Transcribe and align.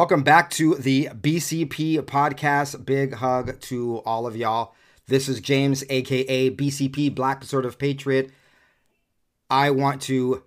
Welcome 0.00 0.22
back 0.22 0.48
to 0.52 0.76
the 0.76 1.10
BCP 1.12 1.98
podcast. 1.98 2.86
Big 2.86 3.12
hug 3.12 3.60
to 3.60 3.98
all 4.06 4.26
of 4.26 4.34
y'all. 4.34 4.74
This 5.08 5.28
is 5.28 5.42
James, 5.42 5.84
aka 5.90 6.48
BCP, 6.48 7.14
Black 7.14 7.40
Conservative 7.40 7.78
Patriot. 7.78 8.30
I 9.50 9.68
want 9.68 10.00
to 10.00 10.42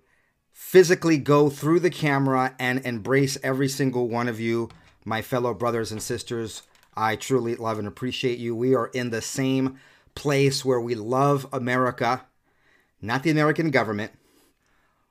physically 0.52 1.18
go 1.18 1.50
through 1.50 1.78
the 1.78 1.88
camera 1.88 2.56
and 2.58 2.84
embrace 2.84 3.38
every 3.44 3.68
single 3.68 4.08
one 4.08 4.26
of 4.26 4.40
you, 4.40 4.70
my 5.04 5.22
fellow 5.22 5.54
brothers 5.54 5.92
and 5.92 6.02
sisters. 6.02 6.62
I 6.96 7.14
truly 7.14 7.54
love 7.54 7.78
and 7.78 7.86
appreciate 7.86 8.40
you. 8.40 8.56
We 8.56 8.74
are 8.74 8.88
in 8.88 9.10
the 9.10 9.22
same 9.22 9.78
place 10.16 10.64
where 10.64 10.80
we 10.80 10.96
love 10.96 11.46
America, 11.52 12.26
not 13.00 13.22
the 13.22 13.30
American 13.30 13.70
government, 13.70 14.10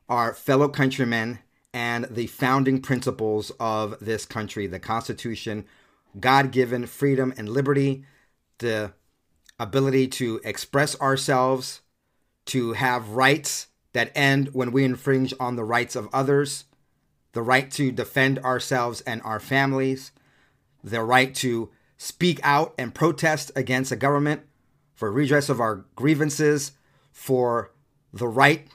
our 0.10 0.34
fellow 0.34 0.68
countrymen 0.68 1.40
and 1.74 2.06
the 2.06 2.28
founding 2.28 2.82
principles 2.82 3.52
of 3.60 3.98
this 4.00 4.26
country 4.26 4.68
the 4.68 4.80
Constitution, 4.80 5.66
God 6.20 6.52
given 6.52 6.86
freedom 6.86 7.34
and 7.36 7.50
liberty, 7.50 8.06
the 8.60 8.94
ability 9.60 10.08
to 10.08 10.40
express 10.44 11.00
ourselves, 11.02 11.82
to 12.46 12.74
have 12.74 13.10
rights 13.10 13.68
that 13.94 14.12
end 14.16 14.50
when 14.54 14.72
we 14.72 14.84
infringe 14.84 15.34
on 15.40 15.56
the 15.56 15.64
rights 15.64 15.96
of 15.96 16.10
others, 16.14 16.66
the 17.32 17.42
right 17.42 17.72
to 17.72 17.92
defend 17.92 18.38
ourselves 18.40 19.02
and 19.02 19.22
our 19.24 19.40
families, 19.40 20.12
the 20.84 21.02
right 21.02 21.34
to 21.36 21.70
speak 21.98 22.40
out 22.44 22.74
and 22.78 22.94
protest 22.94 23.52
against 23.56 23.92
a 23.92 23.96
government 23.96 24.42
for 24.94 25.12
redress 25.12 25.50
of 25.50 25.60
our 25.60 25.86
grievances, 25.96 26.74
for 27.12 27.72
the 28.12 28.28
right 28.28 28.68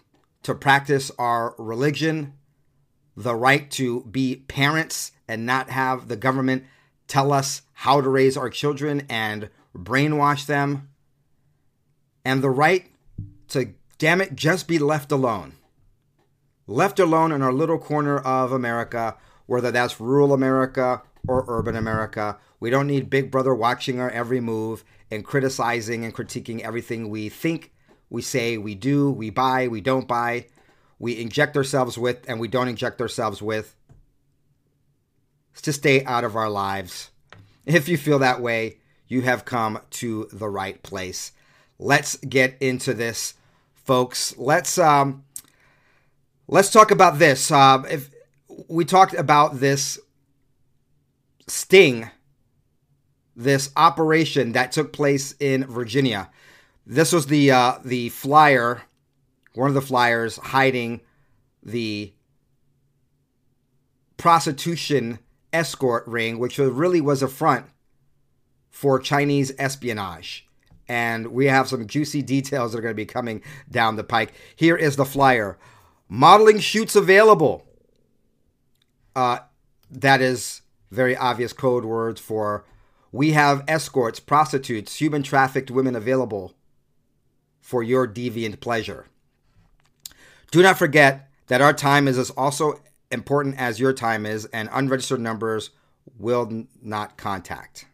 to 0.42 0.54
practice 0.54 1.10
our 1.18 1.54
religion 1.58 2.32
the 3.18 3.34
right 3.34 3.68
to 3.72 4.04
be 4.04 4.36
parents 4.46 5.10
and 5.26 5.44
not 5.44 5.70
have 5.70 6.06
the 6.06 6.16
government 6.16 6.62
tell 7.08 7.32
us 7.32 7.62
how 7.72 8.00
to 8.00 8.08
raise 8.08 8.36
our 8.36 8.48
children 8.48 9.04
and 9.08 9.50
brainwash 9.76 10.46
them, 10.46 10.88
and 12.24 12.42
the 12.42 12.50
right 12.50 12.86
to, 13.48 13.74
damn 13.98 14.20
it, 14.20 14.36
just 14.36 14.68
be 14.68 14.78
left 14.78 15.10
alone. 15.10 15.54
Left 16.68 17.00
alone 17.00 17.32
in 17.32 17.42
our 17.42 17.52
little 17.52 17.78
corner 17.78 18.18
of 18.18 18.52
America, 18.52 19.16
whether 19.46 19.72
that's 19.72 20.00
rural 20.00 20.32
America 20.32 21.02
or 21.26 21.44
urban 21.48 21.74
America. 21.74 22.38
We 22.60 22.70
don't 22.70 22.86
need 22.86 23.10
Big 23.10 23.32
Brother 23.32 23.54
watching 23.54 23.98
our 23.98 24.10
every 24.10 24.40
move 24.40 24.84
and 25.10 25.24
criticizing 25.24 26.04
and 26.04 26.14
critiquing 26.14 26.60
everything 26.60 27.08
we 27.08 27.28
think, 27.30 27.72
we 28.10 28.22
say, 28.22 28.58
we 28.58 28.76
do, 28.76 29.10
we 29.10 29.30
buy, 29.30 29.66
we 29.66 29.80
don't 29.80 30.06
buy 30.06 30.46
we 30.98 31.20
inject 31.20 31.56
ourselves 31.56 31.96
with 31.96 32.28
and 32.28 32.40
we 32.40 32.48
don't 32.48 32.68
inject 32.68 33.00
ourselves 33.00 33.40
with 33.40 33.74
to 35.62 35.72
stay 35.72 36.04
out 36.04 36.24
of 36.24 36.36
our 36.36 36.50
lives. 36.50 37.10
If 37.66 37.88
you 37.88 37.96
feel 37.96 38.18
that 38.20 38.40
way, 38.40 38.78
you 39.06 39.22
have 39.22 39.44
come 39.44 39.80
to 39.90 40.28
the 40.32 40.48
right 40.48 40.82
place. 40.82 41.32
Let's 41.78 42.16
get 42.16 42.56
into 42.60 42.94
this, 42.94 43.34
folks. 43.74 44.36
Let's 44.36 44.78
um 44.78 45.24
let's 46.46 46.70
talk 46.70 46.90
about 46.90 47.18
this. 47.18 47.50
Uh, 47.50 47.82
if 47.90 48.10
we 48.68 48.84
talked 48.84 49.14
about 49.14 49.60
this 49.60 49.98
sting, 51.46 52.10
this 53.36 53.70
operation 53.76 54.52
that 54.52 54.72
took 54.72 54.92
place 54.92 55.34
in 55.38 55.64
Virginia. 55.64 56.30
This 56.86 57.12
was 57.12 57.26
the 57.26 57.50
uh, 57.50 57.78
the 57.84 58.08
flyer 58.08 58.82
one 59.58 59.68
of 59.68 59.74
the 59.74 59.82
flyers 59.82 60.36
hiding 60.36 61.00
the 61.62 62.12
prostitution 64.16 65.18
escort 65.52 66.06
ring, 66.06 66.38
which 66.38 66.58
really 66.58 67.00
was 67.00 67.22
a 67.22 67.28
front 67.28 67.66
for 68.70 69.00
Chinese 69.00 69.52
espionage. 69.58 70.46
And 70.86 71.28
we 71.28 71.46
have 71.46 71.68
some 71.68 71.88
juicy 71.88 72.22
details 72.22 72.72
that 72.72 72.78
are 72.78 72.82
going 72.82 72.92
to 72.92 72.96
be 72.96 73.04
coming 73.04 73.42
down 73.68 73.96
the 73.96 74.04
pike. 74.04 74.32
Here 74.54 74.76
is 74.76 74.96
the 74.96 75.04
flyer 75.04 75.58
modeling 76.08 76.60
shoots 76.60 76.94
available. 76.94 77.66
Uh, 79.16 79.40
that 79.90 80.20
is 80.20 80.62
very 80.90 81.16
obvious 81.16 81.52
code 81.52 81.84
words 81.84 82.20
for 82.20 82.64
we 83.10 83.32
have 83.32 83.64
escorts, 83.66 84.20
prostitutes, 84.20 85.00
human 85.00 85.22
trafficked 85.22 85.70
women 85.70 85.96
available 85.96 86.54
for 87.60 87.82
your 87.82 88.06
deviant 88.06 88.60
pleasure. 88.60 89.06
Do 90.50 90.62
not 90.62 90.78
forget 90.78 91.30
that 91.48 91.60
our 91.60 91.72
time 91.72 92.08
is 92.08 92.18
as 92.18 92.30
also 92.30 92.80
important 93.10 93.58
as 93.58 93.80
your 93.80 93.92
time 93.92 94.26
is, 94.26 94.46
and 94.46 94.68
unregistered 94.72 95.20
numbers 95.20 95.70
will 96.18 96.66
not 96.82 97.16
contact. 97.16 97.86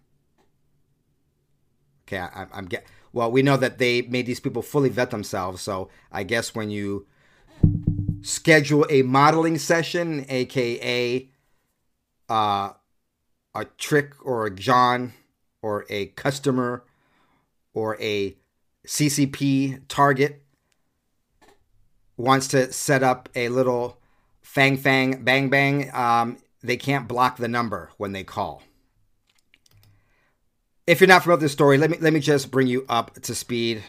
Okay, 2.07 2.19
I, 2.19 2.47
am 2.53 2.67
get. 2.67 2.85
Well, 3.13 3.31
we 3.31 3.43
know 3.43 3.57
that 3.57 3.79
they 3.79 4.03
made 4.03 4.27
these 4.27 4.41
people 4.41 4.63
fully 4.63 4.89
vet 4.89 5.11
themselves, 5.11 5.63
so 5.63 5.89
I 6.11 6.25
guess 6.25 6.55
when 6.55 6.71
you 6.71 7.07
schedule 8.23 8.87
a 8.91 9.03
modeling 9.03 9.59
session, 9.59 10.27
aka 10.29 11.29
uh, 12.29 12.71
a 13.55 13.65
trick 13.79 14.15
or 14.25 14.47
a 14.47 14.55
John 14.55 15.13
or 15.63 15.87
a 15.89 16.07
customer 16.07 16.85
or 17.73 18.01
a 18.01 18.37
CCP 18.87 19.83
target 19.89 20.44
wants 22.17 22.49
to 22.49 22.73
set 22.73 23.03
up 23.03 23.29
a 23.35 23.49
little 23.49 23.99
fang 24.43 24.77
fang 24.77 25.23
bang 25.25 25.49
bang, 25.49 25.91
um, 25.95 26.39
they 26.63 26.77
can't 26.77 27.09
block 27.09 27.37
the 27.37 27.49
number 27.49 27.91
when 27.97 28.13
they 28.13 28.25
call. 28.25 28.63
If 30.87 31.01
you're 31.01 31.09
not 31.09 31.23
familiar 31.23 31.37
with 31.37 31.43
this 31.43 31.53
story, 31.53 31.79
let 31.79 31.91
me 31.91 31.99
let 32.01 32.13
me 32.13 32.21
just 32.21 32.51
bring 32.51 32.67
you 32.67 32.85
up 32.89 33.15
to 33.23 33.35
speed. 33.35 33.83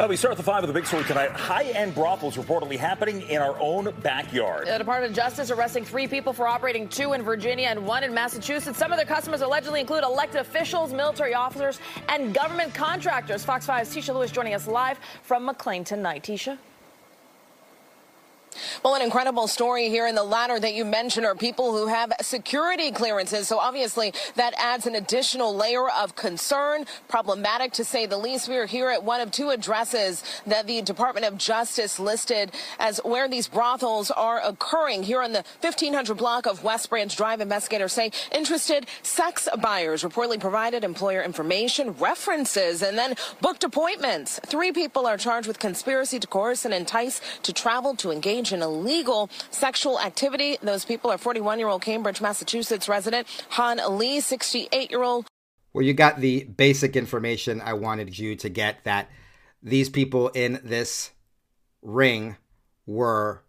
Uh, 0.00 0.06
we 0.08 0.16
start 0.16 0.34
the 0.38 0.42
five 0.42 0.62
with 0.62 0.70
a 0.70 0.72
big 0.72 0.86
story 0.86 1.04
tonight. 1.04 1.30
High-end 1.32 1.94
brothels 1.94 2.38
reportedly 2.38 2.78
happening 2.78 3.20
in 3.28 3.42
our 3.42 3.54
own 3.60 3.92
backyard. 4.00 4.66
The 4.66 4.78
Department 4.78 5.10
of 5.10 5.14
Justice 5.14 5.50
arresting 5.50 5.84
three 5.84 6.08
people 6.08 6.32
for 6.32 6.46
operating 6.46 6.88
two 6.88 7.12
in 7.12 7.22
Virginia 7.22 7.66
and 7.66 7.86
one 7.86 8.02
in 8.02 8.14
Massachusetts. 8.14 8.78
Some 8.78 8.92
of 8.92 8.96
their 8.96 9.04
customers 9.04 9.42
allegedly 9.42 9.78
include 9.78 10.02
elected 10.02 10.40
officials, 10.40 10.94
military 10.94 11.34
officers, 11.34 11.80
and 12.08 12.32
government 12.32 12.72
contractors. 12.72 13.44
Fox 13.44 13.66
5's 13.66 13.94
Tisha 13.94 14.14
Lewis 14.14 14.30
joining 14.30 14.54
us 14.54 14.66
live 14.66 14.98
from 15.22 15.44
McLean 15.44 15.84
tonight. 15.84 16.22
Tisha. 16.22 16.56
Well, 18.82 18.94
an 18.94 19.02
incredible 19.02 19.46
story 19.46 19.90
here 19.90 20.06
in 20.06 20.14
the 20.14 20.24
latter 20.24 20.58
that 20.58 20.72
you 20.72 20.86
mentioned 20.86 21.26
are 21.26 21.34
people 21.34 21.76
who 21.76 21.88
have 21.88 22.14
security 22.22 22.90
clearances. 22.90 23.46
So 23.46 23.58
obviously 23.58 24.14
that 24.36 24.54
adds 24.56 24.86
an 24.86 24.94
additional 24.94 25.54
layer 25.54 25.90
of 25.90 26.16
concern, 26.16 26.86
problematic 27.06 27.72
to 27.72 27.84
say 27.84 28.06
the 28.06 28.16
least. 28.16 28.48
We 28.48 28.56
are 28.56 28.64
here 28.64 28.88
at 28.88 29.04
one 29.04 29.20
of 29.20 29.32
two 29.32 29.50
addresses 29.50 30.24
that 30.46 30.66
the 30.66 30.80
Department 30.80 31.26
of 31.26 31.36
Justice 31.36 32.00
listed 32.00 32.52
as 32.78 33.02
where 33.04 33.28
these 33.28 33.48
brothels 33.48 34.10
are 34.10 34.40
occurring 34.42 35.02
here 35.02 35.20
on 35.20 35.34
the 35.34 35.44
1500 35.60 36.16
block 36.16 36.46
of 36.46 36.64
West 36.64 36.88
Branch 36.88 37.14
Drive. 37.14 37.42
Investigators 37.42 37.92
say 37.92 38.10
interested 38.32 38.86
sex 39.02 39.46
buyers 39.60 40.04
reportedly 40.04 40.40
provided 40.40 40.84
employer 40.84 41.22
information, 41.22 41.92
references, 41.98 42.80
and 42.80 42.96
then 42.96 43.14
booked 43.42 43.62
appointments. 43.62 44.40
Three 44.46 44.72
people 44.72 45.04
are 45.04 45.18
charged 45.18 45.46
with 45.46 45.58
conspiracy 45.58 46.18
to 46.18 46.26
coerce 46.26 46.64
and 46.64 46.72
entice 46.72 47.20
to 47.42 47.52
travel 47.52 47.94
to 47.96 48.10
engage 48.10 48.54
in 48.54 48.62
illegal 48.62 48.69
sexual 49.50 50.00
activity. 50.00 50.58
Those 50.62 50.84
people 50.84 51.10
are 51.10 51.18
41 51.18 51.58
year 51.58 51.68
old 51.68 51.82
Cambridge, 51.82 52.20
Massachusetts 52.20 52.88
resident 52.88 53.26
Han 53.50 53.80
Lee, 53.98 54.20
68 54.20 54.90
year 54.90 55.02
old. 55.02 55.26
Well, 55.72 55.84
you 55.84 55.94
got 55.94 56.20
the 56.20 56.44
basic 56.44 56.96
information 56.96 57.60
I 57.60 57.74
wanted 57.74 58.18
you 58.18 58.34
to 58.36 58.48
get 58.48 58.82
that 58.84 59.08
these 59.62 59.88
people 59.88 60.28
in 60.28 60.60
this 60.64 61.10
ring 61.82 62.36
were 62.86 63.42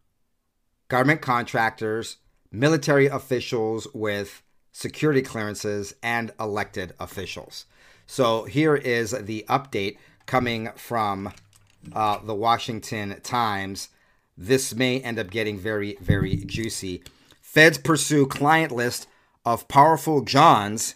government 0.87 1.21
contractors, 1.21 2.17
military 2.51 3.07
officials 3.07 3.87
with 3.93 4.43
security 4.71 5.21
clearances, 5.21 5.95
and 6.03 6.31
elected 6.39 6.93
officials. 6.99 7.65
So 8.05 8.43
here 8.43 8.75
is 8.75 9.11
the 9.11 9.45
update 9.49 9.97
coming 10.25 10.69
from 10.75 11.33
uh, 11.93 12.19
the 12.23 12.35
Washington 12.35 13.19
Times, 13.21 13.89
this 14.41 14.73
may 14.73 14.99
end 15.01 15.19
up 15.19 15.29
getting 15.29 15.59
very, 15.59 15.97
very 16.01 16.37
juicy. 16.37 17.03
Feds 17.41 17.77
pursue 17.77 18.25
client 18.25 18.71
list 18.71 19.07
of 19.45 19.67
powerful 19.67 20.21
Johns 20.21 20.95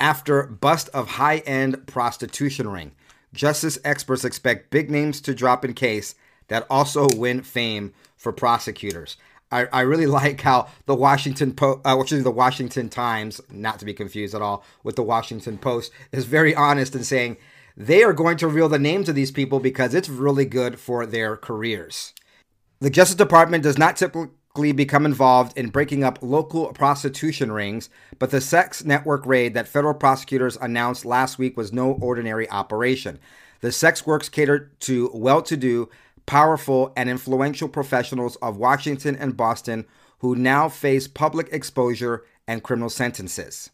after 0.00 0.44
bust 0.44 0.88
of 0.94 1.10
high 1.10 1.38
end 1.38 1.86
prostitution 1.86 2.68
ring. 2.68 2.92
Justice 3.34 3.78
experts 3.84 4.24
expect 4.24 4.70
big 4.70 4.90
names 4.90 5.20
to 5.22 5.34
drop 5.34 5.64
in 5.64 5.74
case 5.74 6.14
that 6.48 6.66
also 6.70 7.06
win 7.14 7.42
fame 7.42 7.92
for 8.16 8.32
prosecutors. 8.32 9.18
I, 9.52 9.66
I 9.66 9.80
really 9.82 10.06
like 10.06 10.40
how 10.40 10.68
the 10.86 10.94
Washington 10.94 11.52
Post, 11.52 11.80
uh, 11.84 11.96
which 11.96 12.12
is 12.12 12.24
the 12.24 12.30
Washington 12.30 12.88
Times, 12.88 13.42
not 13.50 13.78
to 13.80 13.84
be 13.84 13.92
confused 13.92 14.34
at 14.34 14.42
all 14.42 14.64
with 14.82 14.96
the 14.96 15.02
Washington 15.02 15.58
Post, 15.58 15.92
is 16.12 16.24
very 16.24 16.54
honest 16.54 16.94
in 16.94 17.04
saying 17.04 17.36
they 17.76 18.02
are 18.02 18.14
going 18.14 18.38
to 18.38 18.46
reveal 18.46 18.70
the 18.70 18.78
names 18.78 19.08
of 19.08 19.14
these 19.14 19.30
people 19.30 19.60
because 19.60 19.92
it's 19.92 20.08
really 20.08 20.46
good 20.46 20.78
for 20.78 21.04
their 21.04 21.36
careers. 21.36 22.14
The 22.80 22.90
Justice 22.90 23.16
Department 23.16 23.62
does 23.62 23.78
not 23.78 23.96
typically 23.96 24.72
become 24.72 25.06
involved 25.06 25.56
in 25.56 25.70
breaking 25.70 26.04
up 26.04 26.18
local 26.20 26.72
prostitution 26.72 27.52
rings, 27.52 27.88
but 28.18 28.30
the 28.30 28.40
sex 28.40 28.84
network 28.84 29.24
raid 29.26 29.54
that 29.54 29.68
federal 29.68 29.94
prosecutors 29.94 30.56
announced 30.60 31.04
last 31.04 31.38
week 31.38 31.56
was 31.56 31.72
no 31.72 31.92
ordinary 31.92 32.48
operation. 32.50 33.18
The 33.60 33.72
sex 33.72 34.06
works 34.06 34.28
catered 34.28 34.78
to 34.80 35.10
well 35.14 35.40
to 35.42 35.56
do, 35.56 35.88
powerful, 36.26 36.92
and 36.96 37.08
influential 37.08 37.68
professionals 37.68 38.36
of 38.36 38.56
Washington 38.56 39.16
and 39.16 39.36
Boston 39.36 39.86
who 40.18 40.34
now 40.34 40.68
face 40.68 41.06
public 41.06 41.48
exposure 41.52 42.24
and 42.46 42.62
criminal 42.62 42.88
sentences. 42.88 43.70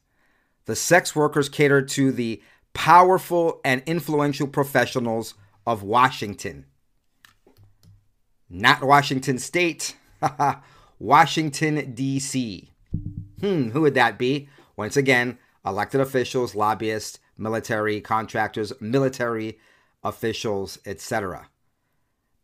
The 0.66 0.76
sex 0.76 1.14
workers 1.14 1.48
catered 1.48 1.88
to 1.90 2.12
the 2.12 2.42
powerful 2.74 3.60
and 3.64 3.82
influential 3.86 4.46
professionals 4.46 5.34
of 5.66 5.82
Washington. 5.82 6.66
Not 8.50 8.82
Washington 8.82 9.38
State, 9.38 9.96
Washington, 10.98 11.94
D.C. 11.94 12.68
Hmm, 13.40 13.70
who 13.70 13.80
would 13.82 13.94
that 13.94 14.18
be? 14.18 14.48
Once 14.76 14.96
again, 14.96 15.38
elected 15.64 16.00
officials, 16.00 16.56
lobbyists, 16.56 17.20
military 17.38 18.00
contractors, 18.00 18.72
military 18.80 19.58
officials, 20.02 20.78
etc. 20.84 21.48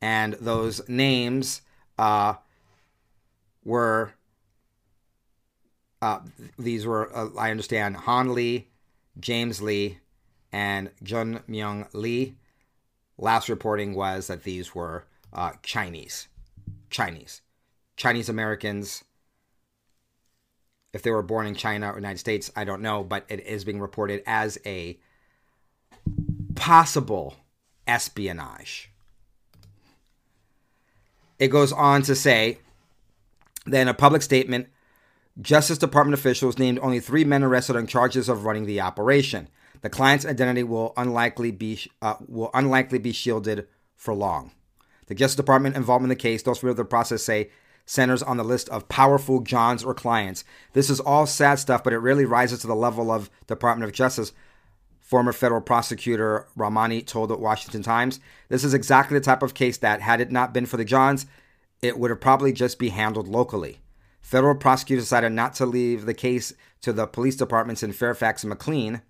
And 0.01 0.35
those 0.35 0.89
names 0.89 1.63
uh, 1.99 2.35
were, 3.65 4.13
uh, 6.01 6.21
these 6.57 6.87
were, 6.87 7.15
uh, 7.17 7.31
I 7.37 7.51
understand, 7.51 7.97
Han 7.97 8.33
Lee, 8.33 8.69
James 9.19 9.61
Lee, 9.61 9.99
and 10.53 10.91
Jun 11.03 11.41
Myung 11.49 11.89
Lee. 11.93 12.37
Last 13.19 13.49
reporting 13.49 13.95
was 13.95 14.29
that 14.29 14.45
these 14.45 14.75
were 14.75 15.05
uh, 15.37 15.53
Chinese. 15.63 16.29
Chinese. 16.91 17.43
Chinese 17.97 18.29
Americans. 18.29 19.05
If 20.93 21.03
they 21.03 21.11
were 21.11 21.23
born 21.23 21.47
in 21.47 21.55
China 21.55 21.93
or 21.93 21.97
United 21.97 22.19
States, 22.19 22.51
I 22.57 22.65
don't 22.65 22.81
know, 22.81 23.05
but 23.05 23.27
it 23.29 23.41
is 23.41 23.65
being 23.65 23.81
reported 23.81 24.23
as 24.27 24.59
a 24.65 24.99
possible 26.55 27.37
espionage. 27.87 28.91
It 31.39 31.49
goes 31.49 31.71
on 31.71 32.03
to 32.03 32.15
say 32.15 32.59
that 33.67 33.83
in 33.83 33.89
a 33.89 33.95
public 33.95 34.23
statement, 34.23 34.69
Justice 35.41 35.77
Department 35.77 36.19
officials 36.19 36.59
named 36.59 36.79
only 36.81 36.99
three 36.99 37.25
men 37.25 37.45
arrested 37.45 37.77
on 37.77 37.87
charges 37.87 38.31
of 38.31 38.47
running 38.47 38.65
the 38.65 38.81
operation. 38.81 39.49
The 39.83 39.91
client's 39.91 40.25
identity 40.25 40.63
will 40.63 40.95
unlikely 40.97 41.51
be 41.51 41.79
uh, 42.01 42.15
will 42.27 42.51
unlikely 42.55 42.99
be 42.99 43.13
shielded 43.13 43.69
for 43.95 44.15
long. 44.15 44.53
The 45.07 45.15
Justice 45.15 45.37
Department 45.37 45.77
involved 45.77 46.03
in 46.03 46.09
the 46.09 46.17
case, 46.17 46.43
those 46.43 46.59
familiar 46.59 46.73
with 46.73 46.79
the 46.79 46.91
process 46.91 47.23
say, 47.23 47.51
centers 47.85 48.23
on 48.23 48.37
the 48.37 48.45
list 48.45 48.69
of 48.71 48.89
powerful 48.89 49.41
Johns 49.41 49.85
or 49.85 49.95
clients. 49.95 50.43
This 50.73 50.91
is 50.91 50.99
all 50.99 51.27
sad 51.27 51.61
stuff, 51.61 51.85
but 51.85 51.93
it 51.93 51.99
rarely 51.99 52.25
rises 52.25 52.61
to 52.61 52.67
the 52.67 52.75
level 52.75 53.13
of 53.13 53.31
Department 53.47 53.89
of 53.89 53.95
Justice. 53.95 54.33
Former 55.01 55.33
federal 55.33 55.61
prosecutor 55.61 56.49
Ramani 56.57 57.03
told 57.03 57.31
the 57.31 57.37
Washington 57.37 57.85
Times, 57.85 58.19
"This 58.49 58.65
is 58.65 58.75
exactly 58.75 59.17
the 59.17 59.25
type 59.25 59.45
of 59.45 59.55
case 59.55 59.77
that, 59.79 60.01
had 60.01 60.21
it 60.21 60.33
not 60.33 60.53
been 60.53 60.67
for 60.67 60.77
the 60.77 60.85
Johns, 60.85 61.27
it 61.81 61.97
would 61.97 62.11
have 62.11 62.21
probably 62.21 62.53
just 62.53 62.77
be 62.77 62.89
handled 62.89 63.29
locally." 63.29 63.81
Federal 64.21 64.57
prosecutors 64.57 65.05
decided 65.05 65.31
not 65.31 65.55
to 65.55 65.67
leave 65.67 66.07
the 66.07 66.15
case 66.15 66.53
to 66.81 66.93
the 66.93 67.07
police 67.07 67.37
departments 67.37 67.85
in 67.85 67.93
Fairfax 67.93 68.43
and 68.43 68.49
McLean 68.49 69.03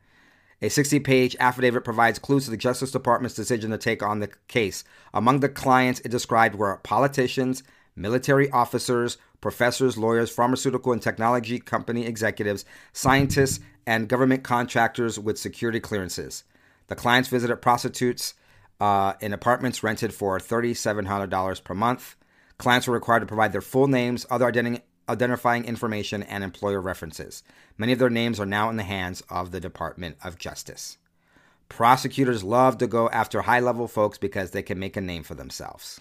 a 0.63 0.69
60 0.69 1.01
page 1.01 1.37
affidavit 1.39 1.85
provides 1.85 2.19
clues 2.19 2.45
to 2.45 2.51
the 2.51 2.57
Justice 2.57 2.91
Department's 2.91 3.35
decision 3.35 3.71
to 3.71 3.79
take 3.79 4.03
on 4.03 4.21
the 4.21 4.31
case. 4.49 4.85
Among 5.13 5.41
the 5.41 5.49
clients 5.49 6.01
it 6.01 6.11
described 6.11 6.55
were 6.55 6.77
politicians, 6.79 7.63
military 7.95 8.51
officers, 8.51 9.19
professors, 9.41 9.99
lawyers, 9.99 10.31
pharmaceutical 10.31 10.93
and 10.93 11.03
technology 11.03 11.59
company 11.59 12.07
executives, 12.07 12.65
scientists, 12.93 13.61
and 13.87 14.09
government 14.09 14.43
contractors 14.43 15.19
with 15.19 15.39
security 15.39 15.81
clearances. 15.81 16.45
The 16.89 16.97
clients 16.97 17.29
visited 17.29 17.57
prostitutes 17.57 18.35
uh, 18.81 19.15
in 19.21 19.33
apartments 19.33 19.83
rented 19.83 20.13
for 20.13 20.39
$3,700 20.39 21.65
per 21.65 21.75
month. 21.75 22.17
Clients 22.59 22.87
were 22.87 22.95
required 22.95 23.21
to 23.21 23.27
provide 23.27 23.53
their 23.53 23.61
full 23.61 23.89
names, 23.89 24.27
other 24.31 24.47
identity 24.47 24.83
identifying 25.09 25.65
information, 25.65 26.23
and 26.23 26.43
employer 26.43 26.81
references. 26.81 27.43
Many 27.79 27.93
of 27.93 27.99
their 27.99 28.11
names 28.11 28.41
are 28.41 28.47
now 28.47 28.71
in 28.71 28.77
the 28.77 28.83
hands 28.83 29.23
of 29.31 29.51
the 29.51 29.61
Department 29.61 30.17
of 30.25 30.39
Justice. 30.39 30.99
Prosecutors 31.69 32.45
love 32.45 32.79
to 32.79 32.87
go 32.87 33.09
after 33.11 33.43
high 33.43 33.61
level 33.61 33.89
folks 33.89 34.19
because 34.19 34.51
they 34.51 34.63
can 34.63 34.79
make 34.79 34.97
a 34.97 35.01
name 35.01 35.23
for 35.23 35.35
themselves. 35.35 36.01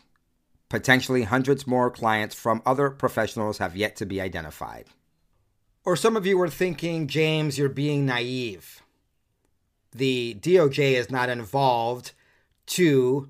Potentially 0.69 1.23
hundreds 1.23 1.67
more 1.67 1.91
clients 1.91 2.35
from 2.35 2.61
other 2.65 2.89
professionals 2.89 3.59
have 3.59 3.75
yet 3.75 3.95
to 3.97 4.05
be 4.05 4.21
identified. 4.21 4.85
Or 5.83 5.95
some 5.95 6.17
of 6.17 6.25
you 6.25 6.37
were 6.37 6.49
thinking, 6.49 7.07
James, 7.07 7.57
you're 7.57 7.69
being 7.69 8.05
naive. 8.05 8.81
The 9.91 10.35
DOJ 10.39 10.93
is 10.93 11.11
not 11.11 11.29
involved 11.29 12.11
to 12.67 13.29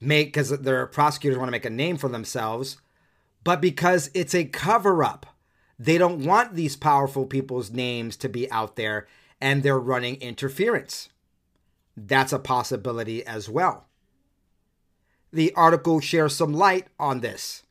make, 0.00 0.28
because 0.28 0.50
their 0.50 0.86
prosecutors 0.86 1.38
want 1.38 1.48
to 1.48 1.52
make 1.52 1.64
a 1.64 1.70
name 1.70 1.96
for 1.96 2.08
themselves 2.08 2.78
but 3.44 3.60
because 3.60 4.10
it's 4.14 4.34
a 4.34 4.44
cover 4.44 5.02
up. 5.02 5.26
They 5.78 5.96
don't 5.96 6.24
want 6.24 6.54
these 6.54 6.76
powerful 6.76 7.24
people's 7.24 7.70
names 7.70 8.16
to 8.16 8.28
be 8.28 8.50
out 8.50 8.76
there 8.76 9.06
and 9.40 9.62
they're 9.62 9.78
running 9.78 10.16
interference. 10.16 11.08
That's 11.96 12.32
a 12.32 12.38
possibility 12.38 13.24
as 13.24 13.48
well. 13.48 13.86
The 15.32 15.52
article 15.54 16.00
shares 16.00 16.34
some 16.34 16.52
light 16.52 16.88
on 16.98 17.20
this. 17.20 17.62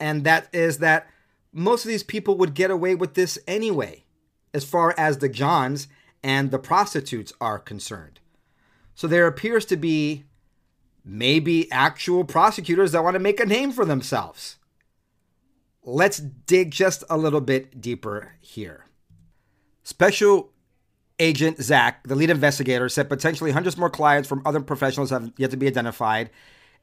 And 0.00 0.24
that 0.24 0.48
is 0.52 0.78
that 0.78 1.08
most 1.52 1.84
of 1.84 1.88
these 1.88 2.02
people 2.02 2.36
would 2.38 2.54
get 2.54 2.70
away 2.70 2.94
with 2.94 3.14
this 3.14 3.38
anyway, 3.46 4.04
as 4.52 4.64
far 4.64 4.94
as 4.98 5.18
the 5.18 5.28
Johns 5.28 5.86
and 6.22 6.50
the 6.50 6.58
prostitutes 6.58 7.32
are 7.40 7.58
concerned. 7.58 8.18
So 8.94 9.06
there 9.06 9.26
appears 9.26 9.64
to 9.66 9.76
be 9.76 10.24
maybe 11.04 11.70
actual 11.70 12.24
prosecutors 12.24 12.92
that 12.92 13.04
want 13.04 13.14
to 13.14 13.20
make 13.20 13.40
a 13.40 13.46
name 13.46 13.72
for 13.72 13.84
themselves. 13.84 14.56
Let's 15.82 16.18
dig 16.18 16.70
just 16.70 17.04
a 17.10 17.18
little 17.18 17.42
bit 17.42 17.80
deeper 17.80 18.32
here. 18.40 18.86
Special 19.82 20.50
Agent 21.18 21.62
Zach, 21.62 22.06
the 22.06 22.14
lead 22.14 22.30
investigator, 22.30 22.88
said 22.88 23.08
potentially 23.08 23.50
hundreds 23.50 23.76
more 23.76 23.90
clients 23.90 24.28
from 24.28 24.42
other 24.46 24.60
professionals 24.60 25.10
have 25.10 25.30
yet 25.36 25.50
to 25.50 25.56
be 25.58 25.66
identified, 25.66 26.30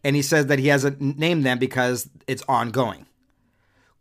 and 0.03 0.15
he 0.15 0.21
says 0.21 0.45
that 0.45 0.59
he 0.59 0.67
hasn't 0.67 1.01
named 1.01 1.43
them 1.43 1.57
because 1.57 2.09
it's 2.27 2.43
ongoing. 2.47 3.07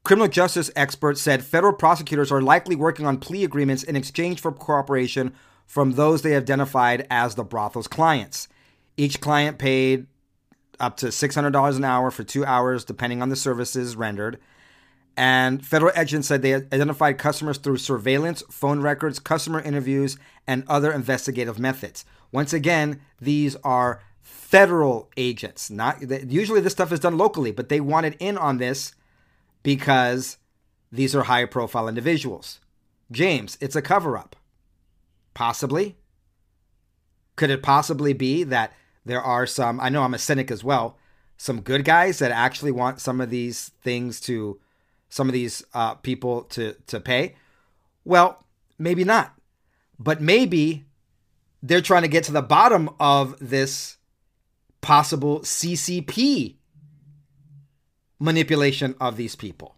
Criminal 0.04 0.28
justice 0.28 0.70
experts 0.76 1.20
said 1.20 1.44
federal 1.44 1.72
prosecutors 1.72 2.30
are 2.30 2.40
likely 2.40 2.76
working 2.76 3.06
on 3.06 3.18
plea 3.18 3.44
agreements 3.44 3.82
in 3.82 3.96
exchange 3.96 4.40
for 4.40 4.52
cooperation 4.52 5.34
from 5.66 5.92
those 5.92 6.22
they 6.22 6.36
identified 6.36 7.06
as 7.10 7.34
the 7.34 7.44
brothel's 7.44 7.88
clients. 7.88 8.48
Each 8.96 9.20
client 9.20 9.58
paid 9.58 10.06
up 10.78 10.96
to 10.98 11.06
$600 11.06 11.76
an 11.76 11.84
hour 11.84 12.10
for 12.10 12.24
two 12.24 12.44
hours, 12.44 12.84
depending 12.84 13.22
on 13.22 13.28
the 13.28 13.36
services 13.36 13.96
rendered. 13.96 14.38
And 15.16 15.64
federal 15.64 15.92
agents 15.96 16.28
said 16.28 16.40
they 16.40 16.54
identified 16.54 17.18
customers 17.18 17.58
through 17.58 17.76
surveillance, 17.76 18.42
phone 18.50 18.80
records, 18.80 19.18
customer 19.18 19.60
interviews, 19.60 20.16
and 20.46 20.64
other 20.66 20.92
investigative 20.92 21.58
methods. 21.58 22.04
Once 22.32 22.52
again, 22.52 23.00
these 23.20 23.56
are 23.56 24.02
federal 24.22 25.10
agents. 25.16 25.70
Not 25.70 26.00
usually 26.30 26.60
this 26.60 26.72
stuff 26.72 26.92
is 26.92 27.00
done 27.00 27.18
locally, 27.18 27.52
but 27.52 27.68
they 27.68 27.80
wanted 27.80 28.16
in 28.18 28.38
on 28.38 28.58
this 28.58 28.94
because 29.62 30.38
these 30.90 31.14
are 31.14 31.24
high 31.24 31.44
profile 31.44 31.88
individuals. 31.88 32.60
James, 33.10 33.58
it's 33.60 33.76
a 33.76 33.82
cover 33.82 34.16
up. 34.16 34.36
Possibly. 35.34 35.96
Could 37.40 37.48
it 37.48 37.62
possibly 37.62 38.12
be 38.12 38.44
that 38.44 38.74
there 39.06 39.22
are 39.22 39.46
some, 39.46 39.80
I 39.80 39.88
know 39.88 40.02
I'm 40.02 40.12
a 40.12 40.18
cynic 40.18 40.50
as 40.50 40.62
well, 40.62 40.98
some 41.38 41.62
good 41.62 41.86
guys 41.86 42.18
that 42.18 42.30
actually 42.32 42.70
want 42.70 43.00
some 43.00 43.18
of 43.18 43.30
these 43.30 43.70
things 43.80 44.20
to, 44.20 44.60
some 45.08 45.26
of 45.26 45.32
these 45.32 45.64
uh, 45.72 45.94
people 45.94 46.42
to, 46.42 46.74
to 46.88 47.00
pay? 47.00 47.36
Well, 48.04 48.44
maybe 48.78 49.04
not. 49.04 49.32
But 49.98 50.20
maybe 50.20 50.84
they're 51.62 51.80
trying 51.80 52.02
to 52.02 52.08
get 52.08 52.24
to 52.24 52.32
the 52.32 52.42
bottom 52.42 52.90
of 53.00 53.36
this 53.40 53.96
possible 54.82 55.40
CCP 55.40 56.56
manipulation 58.18 58.94
of 59.00 59.16
these 59.16 59.34
people. 59.34 59.76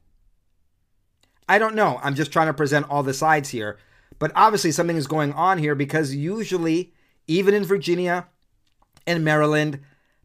I 1.48 1.60
don't 1.60 1.76
know. 1.76 2.00
I'm 2.02 2.16
just 2.16 2.32
trying 2.32 2.48
to 2.48 2.54
present 2.54 2.90
all 2.90 3.04
the 3.04 3.14
sides 3.14 3.50
here. 3.50 3.78
But 4.18 4.32
obviously, 4.34 4.72
something 4.72 4.96
is 4.96 5.06
going 5.06 5.32
on 5.34 5.58
here 5.58 5.76
because 5.76 6.12
usually, 6.12 6.92
even 7.32 7.54
in 7.54 7.64
Virginia 7.64 8.26
and 9.06 9.24
Maryland, 9.24 9.80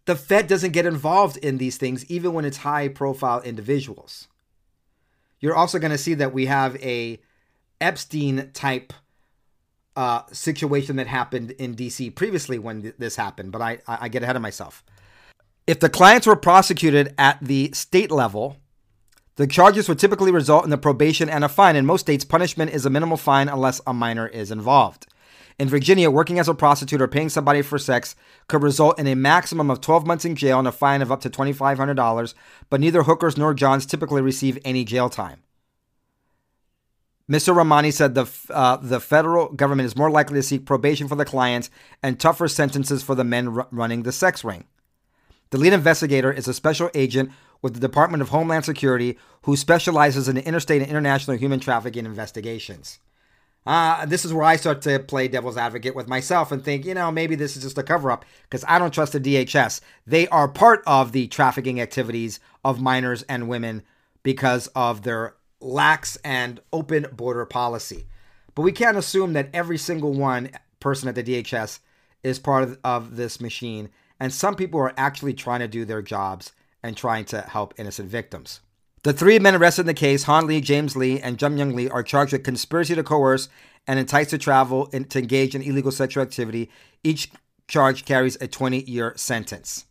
the 0.06 0.16
Fed 0.16 0.48
doesn't 0.48 0.72
get 0.72 0.86
involved 0.86 1.38
in 1.38 1.58
these 1.58 1.78
things, 1.78 2.06
even 2.10 2.34
when 2.34 2.46
it's 2.46 2.58
high 2.58 2.88
profile 2.88 3.42
individuals. 3.42 4.28
You're 5.40 5.56
also 5.56 5.80
going 5.80 5.92
to 5.92 5.98
see 5.98 6.14
that 6.16 6.34
we 6.34 6.48
have 6.48 6.76
a 6.78 7.20
Epstein 7.80 8.52
type 8.54 8.94
uh, 9.96 10.22
situation 10.32 10.96
that 10.98 11.08
happened 11.08 11.52
in 11.52 11.76
DC 11.76 12.14
previously 12.16 12.60
when 12.60 12.82
th- 12.82 12.96
this 12.98 13.16
happened, 13.16 13.52
but 13.52 13.62
I, 13.62 13.80
I 13.88 14.10
get 14.10 14.24
ahead 14.24 14.36
of 14.36 14.42
myself. 14.42 14.84
If 15.66 15.80
the 15.80 15.90
clients 15.90 16.28
were 16.28 16.36
prosecuted 16.36 17.14
at 17.18 17.40
the 17.42 17.72
state 17.74 18.12
level, 18.12 18.58
the 19.36 19.48
charges 19.48 19.90
would 19.90 20.00
typically 20.00 20.32
result 20.32 20.64
in 20.64 20.70
the 20.70 20.78
probation 20.78 21.30
and 21.30 21.44
a 21.44 21.50
fine. 21.50 21.76
In 21.76 21.86
most 21.86 22.02
states, 22.02 22.26
punishment 22.26 22.72
is 22.72 22.86
a 22.86 22.90
minimal 22.90 23.18
fine 23.18 23.50
unless 23.50 23.82
a 23.86 23.94
minor 23.94 24.28
is 24.28 24.52
involved. 24.52 25.08
In 25.60 25.70
Virginia, 25.70 26.12
working 26.12 26.38
as 26.38 26.48
a 26.48 26.54
prostitute 26.54 27.02
or 27.02 27.08
paying 27.08 27.30
somebody 27.30 27.64
for 27.64 27.80
sex 27.80 28.16
could 28.48 28.62
result 28.62 29.00
in 29.00 29.08
a 29.08 29.16
maximum 29.16 29.72
of 29.72 29.82
12 29.82 30.06
months 30.06 30.24
in 30.24 30.36
jail 30.36 30.60
and 30.60 30.68
a 30.68 30.72
fine 30.72 31.02
of 31.02 31.12
up 31.12 31.22
to 31.22 31.32
$2,500, 31.32 32.34
but 32.70 32.80
neither 32.80 33.04
hookers 33.04 33.38
nor 33.38 33.56
Johns 33.56 33.86
typically 33.88 34.22
receive 34.22 34.60
any 34.64 34.86
jail 34.86 35.10
time. 35.10 35.42
Mr. 37.30 37.54
Ramani 37.56 37.92
said 37.92 38.16
the 38.16 38.26
uh, 38.52 38.78
the 38.78 39.02
federal 39.02 39.50
government 39.50 39.86
is 39.86 39.98
more 39.98 40.10
likely 40.10 40.36
to 40.36 40.44
seek 40.44 40.66
probation 40.66 41.10
for 41.10 41.16
the 41.16 41.26
clients 41.26 41.70
and 42.02 42.18
tougher 42.18 42.48
sentences 42.48 43.04
for 43.04 43.16
the 43.16 43.26
men 43.26 43.50
r- 43.50 43.68
running 43.70 44.04
the 44.04 44.14
sex 44.14 44.46
ring. 44.46 44.64
The 45.50 45.58
lead 45.58 45.74
investigator 45.74 46.32
is 46.32 46.48
a 46.48 46.54
special 46.54 46.90
agent 46.94 47.32
with 47.62 47.74
the 47.74 47.82
Department 47.82 48.22
of 48.22 48.30
Homeland 48.30 48.64
Security 48.64 49.18
who 49.42 49.58
specializes 49.58 50.30
in 50.30 50.38
interstate 50.38 50.82
and 50.82 50.90
international 50.90 51.36
human 51.36 51.60
trafficking 51.60 52.06
investigations. 52.06 53.00
Uh, 53.68 54.06
this 54.06 54.24
is 54.24 54.34
where 54.34 54.46
I 54.46 54.56
start 54.56 54.82
to 54.84 54.98
play 54.98 55.28
devil's 55.28 55.58
advocate 55.58 55.94
with 55.94 56.08
myself 56.08 56.54
and 56.54 56.64
think, 56.64 56.86
you 56.86 56.94
know, 56.94 57.12
maybe 57.12 57.36
this 57.36 57.58
is 57.58 57.64
just 57.64 57.78
a 57.78 57.84
cover 57.84 58.10
up 58.10 58.24
because 58.44 58.64
I 58.66 58.80
don't 58.80 58.94
trust 58.94 59.12
the 59.12 59.20
DHS. 59.20 59.82
They 60.06 60.26
are 60.30 60.48
part 60.48 60.82
of 60.88 61.12
the 61.12 61.28
trafficking 61.28 61.82
activities 61.82 62.40
of 62.64 62.80
minors 62.80 63.24
and 63.24 63.50
women 63.50 63.84
because 64.24 64.68
of 64.68 65.02
their 65.02 65.36
lax 65.60 66.16
and 66.24 66.62
open 66.72 67.08
border 67.12 67.46
policy. 67.46 68.06
But 68.56 68.62
we 68.62 68.72
can't 68.72 68.96
assume 68.96 69.34
that 69.34 69.50
every 69.54 69.78
single 69.78 70.14
one 70.14 70.50
person 70.80 71.10
at 71.10 71.16
the 71.16 71.24
DHS 71.24 71.80
is 72.24 72.40
part 72.40 72.64
of, 72.64 72.80
of 72.86 73.18
this 73.18 73.42
machine. 73.42 73.90
And 74.18 74.32
some 74.34 74.56
people 74.56 74.80
are 74.80 74.94
actually 74.96 75.34
trying 75.34 75.60
to 75.60 75.68
do 75.68 75.84
their 75.84 76.02
jobs 76.02 76.54
and 76.82 76.96
trying 76.96 77.26
to 77.26 77.42
help 77.42 77.74
innocent 77.78 78.10
victims. 78.10 78.62
The 79.08 79.14
three 79.14 79.40
men 79.40 79.56
arrested 79.56 79.84
in 79.84 79.88
the 79.88 79.94
case, 79.94 80.24
Han 80.24 80.48
Lee, 80.48 80.60
James 80.60 80.98
Lee, 80.98 81.22
and 81.22 81.42
Jung 81.42 81.58
Young 81.58 81.74
Lee, 81.74 81.88
are 81.88 82.04
charged 82.04 82.34
with 82.34 82.44
conspiracy 82.44 82.94
to 82.94 83.04
coerce 83.04 83.48
and 83.88 83.98
entice 83.98 84.32
to 84.32 84.38
travel 84.38 84.90
and 84.92 85.10
to 85.10 85.20
engage 85.20 85.56
in 85.56 85.62
illegal 85.62 85.94
sexual 85.94 86.22
activity. 86.22 86.70
Each 87.06 87.32
charge 87.70 88.04
carries 88.04 88.36
a 88.42 88.50
20 88.50 88.82
year 88.82 89.14
sentence. 89.16 89.86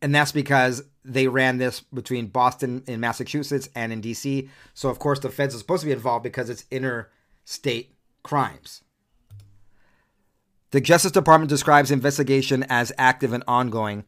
And 0.00 0.14
that's 0.14 0.30
because 0.30 0.84
they 1.04 1.26
ran 1.26 1.58
this 1.58 1.80
between 1.80 2.28
Boston 2.28 2.84
in 2.86 3.00
Massachusetts 3.00 3.68
and 3.74 3.92
in 3.92 4.00
DC. 4.00 4.48
So, 4.72 4.88
of 4.88 5.00
course, 5.00 5.18
the 5.18 5.28
feds 5.28 5.56
are 5.56 5.58
supposed 5.58 5.80
to 5.80 5.86
be 5.86 5.92
involved 5.92 6.22
because 6.22 6.48
it's 6.48 6.64
interstate 6.70 7.92
crimes. 8.22 8.82
The 10.70 10.80
Justice 10.80 11.10
Department 11.10 11.48
describes 11.48 11.90
investigation 11.90 12.64
as 12.68 12.92
active 12.98 13.32
and 13.32 13.42
ongoing. 13.48 14.04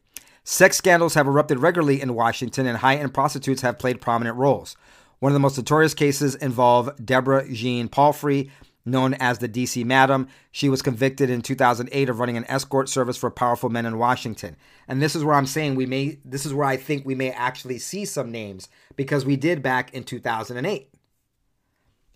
Sex 0.51 0.77
scandals 0.77 1.13
have 1.13 1.27
erupted 1.27 1.59
regularly 1.59 2.01
in 2.01 2.15
Washington, 2.15 2.65
and 2.65 2.79
high 2.79 2.95
end 2.95 3.13
prostitutes 3.13 3.61
have 3.61 3.77
played 3.77 4.01
prominent 4.01 4.35
roles. 4.35 4.75
One 5.19 5.31
of 5.31 5.35
the 5.35 5.39
most 5.39 5.59
notorious 5.59 5.93
cases 5.93 6.33
involved 6.33 7.05
Deborah 7.05 7.47
Jean 7.53 7.87
Palfrey, 7.87 8.49
known 8.83 9.13
as 9.13 9.37
the 9.37 9.47
DC 9.47 9.85
Madam. 9.85 10.27
She 10.51 10.67
was 10.67 10.81
convicted 10.81 11.29
in 11.29 11.43
2008 11.43 12.09
of 12.09 12.19
running 12.19 12.35
an 12.35 12.49
escort 12.49 12.89
service 12.89 13.15
for 13.15 13.29
powerful 13.29 13.69
men 13.69 13.85
in 13.85 13.99
Washington. 13.99 14.55
And 14.87 15.03
this 15.03 15.15
is 15.15 15.23
where 15.23 15.35
I'm 15.35 15.45
saying 15.45 15.75
we 15.75 15.85
may, 15.85 16.17
this 16.25 16.47
is 16.47 16.53
where 16.55 16.65
I 16.65 16.77
think 16.77 17.05
we 17.05 17.13
may 17.13 17.29
actually 17.29 17.77
see 17.77 18.03
some 18.03 18.31
names 18.31 18.69
because 18.95 19.25
we 19.25 19.35
did 19.35 19.61
back 19.61 19.93
in 19.93 20.03
2008, 20.03 20.91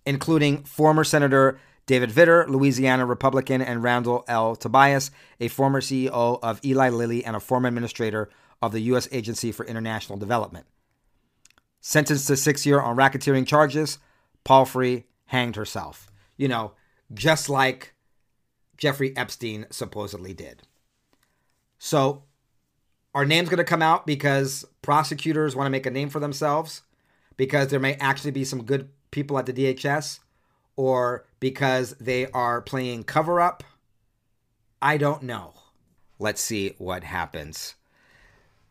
including 0.08 0.64
former 0.64 1.04
Senator 1.04 1.60
David 1.86 2.10
Vitter, 2.10 2.48
Louisiana 2.48 3.06
Republican, 3.06 3.62
and 3.62 3.84
Randall 3.84 4.24
L. 4.28 4.56
Tobias, 4.56 5.12
a 5.40 5.48
former 5.48 5.82
CEO 5.82 6.40
of 6.42 6.64
Eli 6.64 6.90
Lilly 6.90 7.26
and 7.26 7.36
a 7.36 7.40
former 7.40 7.68
administrator 7.68 8.30
of 8.62 8.72
the 8.72 8.80
U.S. 8.82 9.08
Agency 9.12 9.52
for 9.52 9.66
International 9.66 10.18
Development. 10.18 10.66
Sentenced 11.82 12.28
to 12.28 12.38
six 12.38 12.66
years 12.66 12.82
on 12.82 12.96
racketeering 12.96 13.46
charges, 13.46 14.00
Palfrey 14.46 15.04
hanged 15.26 15.58
herself 15.58 16.10
you 16.38 16.48
know, 16.48 16.74
just 17.14 17.50
like 17.50 17.94
Jeffrey 18.78 19.16
Epstein 19.16 19.66
supposedly 19.70 20.34
did. 20.34 20.64
So, 21.78 22.24
our 23.14 23.26
name's 23.26 23.50
going 23.50 23.60
to 23.60 23.64
come 23.64 23.82
out 23.82 24.08
because 24.08 24.66
prosecutors 24.82 25.56
want 25.56 25.68
to 25.68 25.72
make 25.72 25.86
a 25.86 25.92
name 25.92 26.10
for 26.10 26.20
themselves, 26.20 26.82
because 27.38 27.68
there 27.68 27.80
may 27.80 27.96
actually 27.96 28.32
be 28.32 28.44
some 28.44 28.64
good 28.64 28.90
people 29.12 29.38
at 29.38 29.46
the 29.46 29.54
DHS, 29.54 30.20
or 30.76 31.26
because 31.40 31.92
they 32.00 32.28
are 32.32 32.62
playing 32.62 33.04
cover 33.04 33.40
up. 33.40 33.64
I 34.82 34.98
don't 34.98 35.24
know. 35.24 35.54
Let's 36.20 36.42
see 36.42 36.76
what 36.78 37.04
happens. 37.04 37.76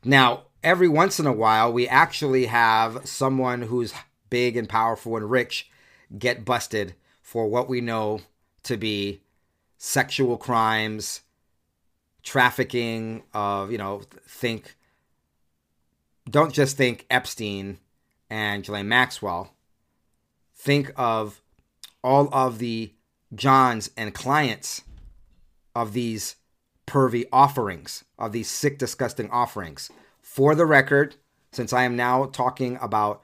Now, 0.05 0.45
every 0.63 0.89
once 0.89 1.21
in 1.21 1.27
a 1.27 1.33
while, 1.33 1.73
we 1.73 1.89
actually 1.89 2.47
have 2.47 3.07
someone 3.07 3.63
who's 3.63 3.95
big 4.31 4.57
and 4.57 4.69
powerful 4.69 5.17
and 5.17 5.31
rich 5.31 5.71
get 6.19 6.45
busted 6.45 6.95
for 7.21 7.47
what 7.47 7.69
we 7.69 7.81
know 7.81 8.21
to 8.65 8.77
be 8.77 9.21
sexual 9.79 10.37
crimes, 10.37 11.23
trafficking 12.23 13.23
of, 13.35 13.71
you 13.71 13.79
know, 13.79 14.03
think, 14.27 14.77
don't 16.31 16.53
just 16.53 16.77
think 16.77 17.05
Epstein 17.11 17.79
and 18.31 18.63
Ghislaine 18.63 18.89
Maxwell. 18.89 19.53
Think 20.55 20.93
of 20.97 21.42
all 22.03 22.29
of 22.33 22.59
the 22.59 22.93
Johns 23.35 23.91
and 23.97 24.13
clients 24.13 24.83
of 25.75 25.93
these 25.93 26.37
pervy 26.87 27.25
offerings, 27.33 28.05
of 28.19 28.33
these 28.33 28.49
sick, 28.49 28.79
disgusting 28.79 29.31
offerings. 29.31 29.91
For 30.21 30.55
the 30.55 30.67
record, 30.67 31.17
since 31.53 31.73
I 31.73 31.85
am 31.85 31.97
now 31.97 32.27
talking 32.27 32.79
about 32.81 33.23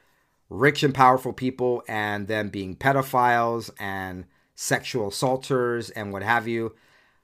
rich 0.49 0.83
and 0.83 0.95
powerful 0.95 1.33
people 1.33 1.83
and 1.89 2.27
them 2.27 2.49
being 2.49 2.77
pedophiles 2.77 3.71
and 3.79 4.25
sexual 4.55 5.09
assaulters 5.09 5.91
and 5.91 6.13
what 6.13 6.23
have 6.23 6.49
you. 6.49 6.75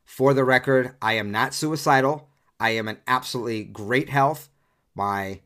For 0.05 0.35
the 0.35 0.45
record, 0.45 0.95
I 1.01 1.15
am 1.15 1.31
not 1.31 1.55
suicidal. 1.55 2.29
I 2.61 2.71
am 2.71 2.89
in 2.89 2.99
absolutely 3.07 3.65
great 3.65 4.11
health. 4.11 4.49
My 4.95 5.41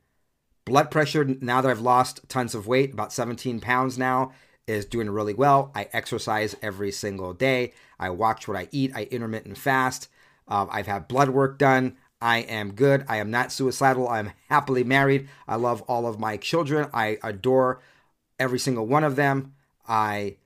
blood 0.64 0.90
pressure, 0.90 1.24
now 1.24 1.60
that 1.60 1.70
I've 1.70 1.80
lost 1.80 2.28
tons 2.28 2.54
of 2.54 2.66
weight, 2.66 2.92
about 2.92 3.12
17 3.12 3.60
pounds 3.60 3.96
now, 3.96 4.32
is 4.68 4.84
doing 4.84 5.10
really 5.10 5.34
well. 5.34 5.72
I 5.74 5.88
exercise 5.92 6.56
every 6.62 6.92
single 6.92 7.32
day. 7.32 7.72
I 7.98 8.10
watch 8.10 8.46
what 8.46 8.56
I 8.56 8.68
eat. 8.70 8.92
I 8.94 9.04
intermittent 9.04 9.58
fast. 9.58 10.08
Uh, 10.46 10.66
I've 10.70 10.86
had 10.86 11.08
blood 11.08 11.30
work 11.30 11.58
done. 11.58 11.96
I 12.20 12.38
am 12.38 12.72
good. 12.72 13.04
I 13.08 13.16
am 13.16 13.30
not 13.30 13.52
suicidal. 13.52 14.08
I'm 14.08 14.32
happily 14.48 14.84
married. 14.84 15.28
I 15.46 15.56
love 15.56 15.82
all 15.82 16.06
of 16.06 16.18
my 16.18 16.36
children. 16.36 16.90
I 16.92 17.18
adore 17.22 17.80
every 18.38 18.58
single 18.58 18.86
one 18.86 19.04
of 19.04 19.16
them. 19.16 19.54
I 19.86 20.36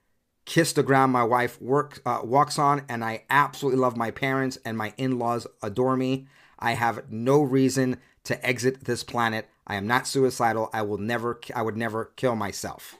kiss 0.45 0.73
the 0.73 0.83
ground 0.83 1.11
my 1.11 1.23
wife 1.23 1.57
uh, 2.05 2.21
walks 2.23 2.59
on, 2.59 2.83
and 2.89 3.03
I 3.03 3.23
absolutely 3.29 3.79
love 3.79 3.97
my 3.97 4.11
parents 4.11 4.57
and 4.65 4.77
my 4.77 4.93
in 4.97 5.17
laws 5.17 5.47
adore 5.61 5.97
me. 5.97 6.27
I 6.59 6.73
have 6.73 7.11
no 7.11 7.41
reason 7.41 7.97
to 8.25 8.45
exit 8.45 8.85
this 8.85 9.03
planet. 9.03 9.49
I 9.65 9.75
am 9.75 9.87
not 9.87 10.07
suicidal. 10.07 10.69
I 10.73 10.81
will 10.81 10.97
never, 10.97 11.39
I 11.55 11.61
would 11.61 11.77
never 11.77 12.11
kill 12.15 12.35
myself. 12.35 12.97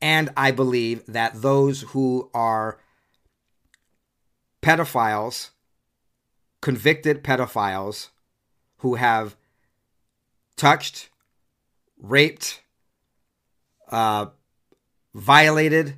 And 0.00 0.30
I 0.36 0.50
believe 0.50 1.04
that 1.06 1.40
those 1.42 1.82
who 1.82 2.30
are 2.34 2.78
pedophiles 4.62 5.50
convicted 6.66 7.22
pedophiles 7.22 8.08
who 8.78 8.96
have 8.96 9.36
touched, 10.56 11.10
raped, 11.96 12.60
uh, 13.88 14.26
violated, 15.14 15.94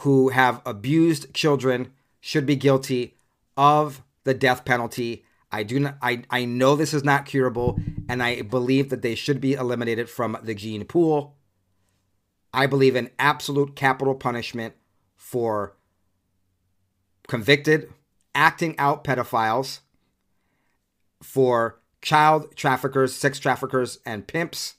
who 0.00 0.28
have 0.28 0.60
abused 0.66 1.32
children 1.32 1.90
should 2.20 2.44
be 2.44 2.54
guilty 2.54 3.14
of 3.56 4.02
the 4.24 4.34
death 4.34 4.66
penalty. 4.66 5.24
I 5.50 5.62
do 5.62 5.80
not 5.80 5.96
I, 6.02 6.22
I 6.28 6.44
know 6.44 6.76
this 6.76 6.92
is 6.92 7.02
not 7.02 7.24
curable, 7.24 7.80
and 8.10 8.22
I 8.22 8.42
believe 8.42 8.90
that 8.90 9.00
they 9.00 9.14
should 9.14 9.40
be 9.40 9.54
eliminated 9.54 10.10
from 10.10 10.36
the 10.42 10.54
gene 10.54 10.84
pool. 10.84 11.37
I 12.58 12.66
believe 12.66 12.96
in 12.96 13.10
absolute 13.20 13.76
capital 13.76 14.16
punishment 14.16 14.74
for 15.14 15.76
convicted, 17.28 17.88
acting 18.34 18.76
out 18.78 19.04
pedophiles 19.04 19.78
for 21.22 21.78
child 22.02 22.56
traffickers, 22.56 23.14
sex 23.14 23.38
traffickers, 23.38 24.00
and 24.04 24.26
pimps, 24.26 24.74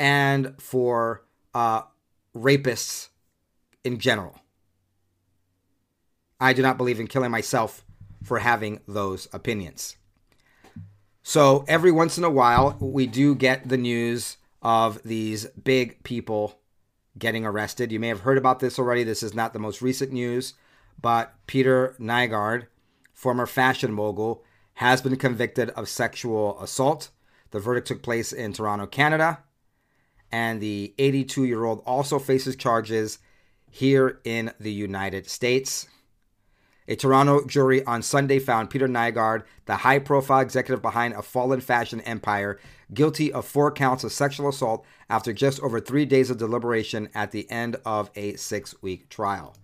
and 0.00 0.60
for 0.60 1.24
uh, 1.54 1.82
rapists 2.34 3.10
in 3.84 4.00
general. 4.00 4.40
I 6.40 6.52
do 6.52 6.60
not 6.60 6.76
believe 6.76 6.98
in 6.98 7.06
killing 7.06 7.30
myself 7.30 7.84
for 8.24 8.40
having 8.40 8.80
those 8.88 9.28
opinions. 9.32 9.96
So 11.22 11.64
every 11.68 11.92
once 11.92 12.18
in 12.18 12.24
a 12.24 12.30
while, 12.30 12.76
we 12.80 13.06
do 13.06 13.36
get 13.36 13.68
the 13.68 13.78
news 13.78 14.38
of 14.60 15.00
these 15.04 15.46
big 15.46 16.02
people 16.02 16.59
getting 17.20 17.46
arrested. 17.46 17.92
You 17.92 18.00
may 18.00 18.08
have 18.08 18.22
heard 18.22 18.38
about 18.38 18.58
this 18.58 18.78
already. 18.78 19.04
This 19.04 19.22
is 19.22 19.34
not 19.34 19.52
the 19.52 19.60
most 19.60 19.80
recent 19.80 20.10
news, 20.10 20.54
but 21.00 21.34
Peter 21.46 21.94
Nygard, 22.00 22.66
former 23.14 23.46
fashion 23.46 23.92
mogul, 23.92 24.44
has 24.74 25.00
been 25.00 25.16
convicted 25.16 25.70
of 25.70 25.88
sexual 25.88 26.60
assault. 26.60 27.10
The 27.52 27.60
verdict 27.60 27.86
took 27.86 28.02
place 28.02 28.32
in 28.32 28.52
Toronto, 28.52 28.86
Canada. 28.86 29.44
And 30.32 30.60
the 30.60 30.94
82 30.98 31.44
year 31.44 31.64
old 31.64 31.82
also 31.86 32.18
faces 32.18 32.56
charges 32.56 33.18
here 33.70 34.20
in 34.24 34.52
the 34.58 34.72
United 34.72 35.28
States. 35.28 35.86
A 36.90 36.96
Toronto 36.96 37.46
jury 37.46 37.84
on 37.84 38.02
Sunday 38.02 38.40
found 38.40 38.68
Peter 38.68 38.88
Nygard, 38.88 39.44
the 39.66 39.76
high 39.76 40.00
profile 40.00 40.40
executive 40.40 40.82
behind 40.82 41.14
a 41.14 41.22
fallen 41.22 41.60
fashion 41.60 42.00
empire, 42.00 42.58
guilty 42.92 43.32
of 43.32 43.46
four 43.46 43.70
counts 43.70 44.02
of 44.02 44.10
sexual 44.10 44.48
assault 44.48 44.84
after 45.08 45.32
just 45.32 45.60
over 45.60 45.78
three 45.78 46.04
days 46.04 46.30
of 46.30 46.38
deliberation 46.38 47.08
at 47.14 47.30
the 47.30 47.48
end 47.48 47.76
of 47.84 48.10
a 48.16 48.34
six 48.34 48.74
week 48.82 49.08
trial. 49.08 49.54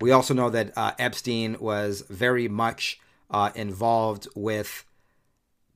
We 0.00 0.10
also 0.10 0.34
know 0.34 0.50
that 0.50 0.76
uh, 0.76 0.90
Epstein 0.98 1.58
was 1.60 2.00
very 2.10 2.48
much 2.48 2.98
uh, 3.30 3.52
involved 3.54 4.26
with 4.34 4.84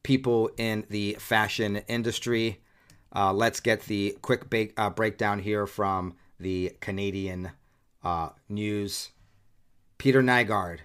people 0.03 0.51
in 0.57 0.85
the 0.91 1.13
fashion 1.21 1.77
industry. 1.87 2.61
Uh, 3.15 3.33
let's 3.33 3.61
get 3.61 3.83
the 3.83 4.19
quick 4.21 4.75
uh, 4.77 4.91
breakdown 4.91 5.39
here 5.39 5.65
from 5.69 6.17
the 6.41 6.73
Canadian 6.81 7.53
uh, 8.03 8.31
news. 8.49 9.11
Peter 9.97 10.23
Nygard 10.23 10.79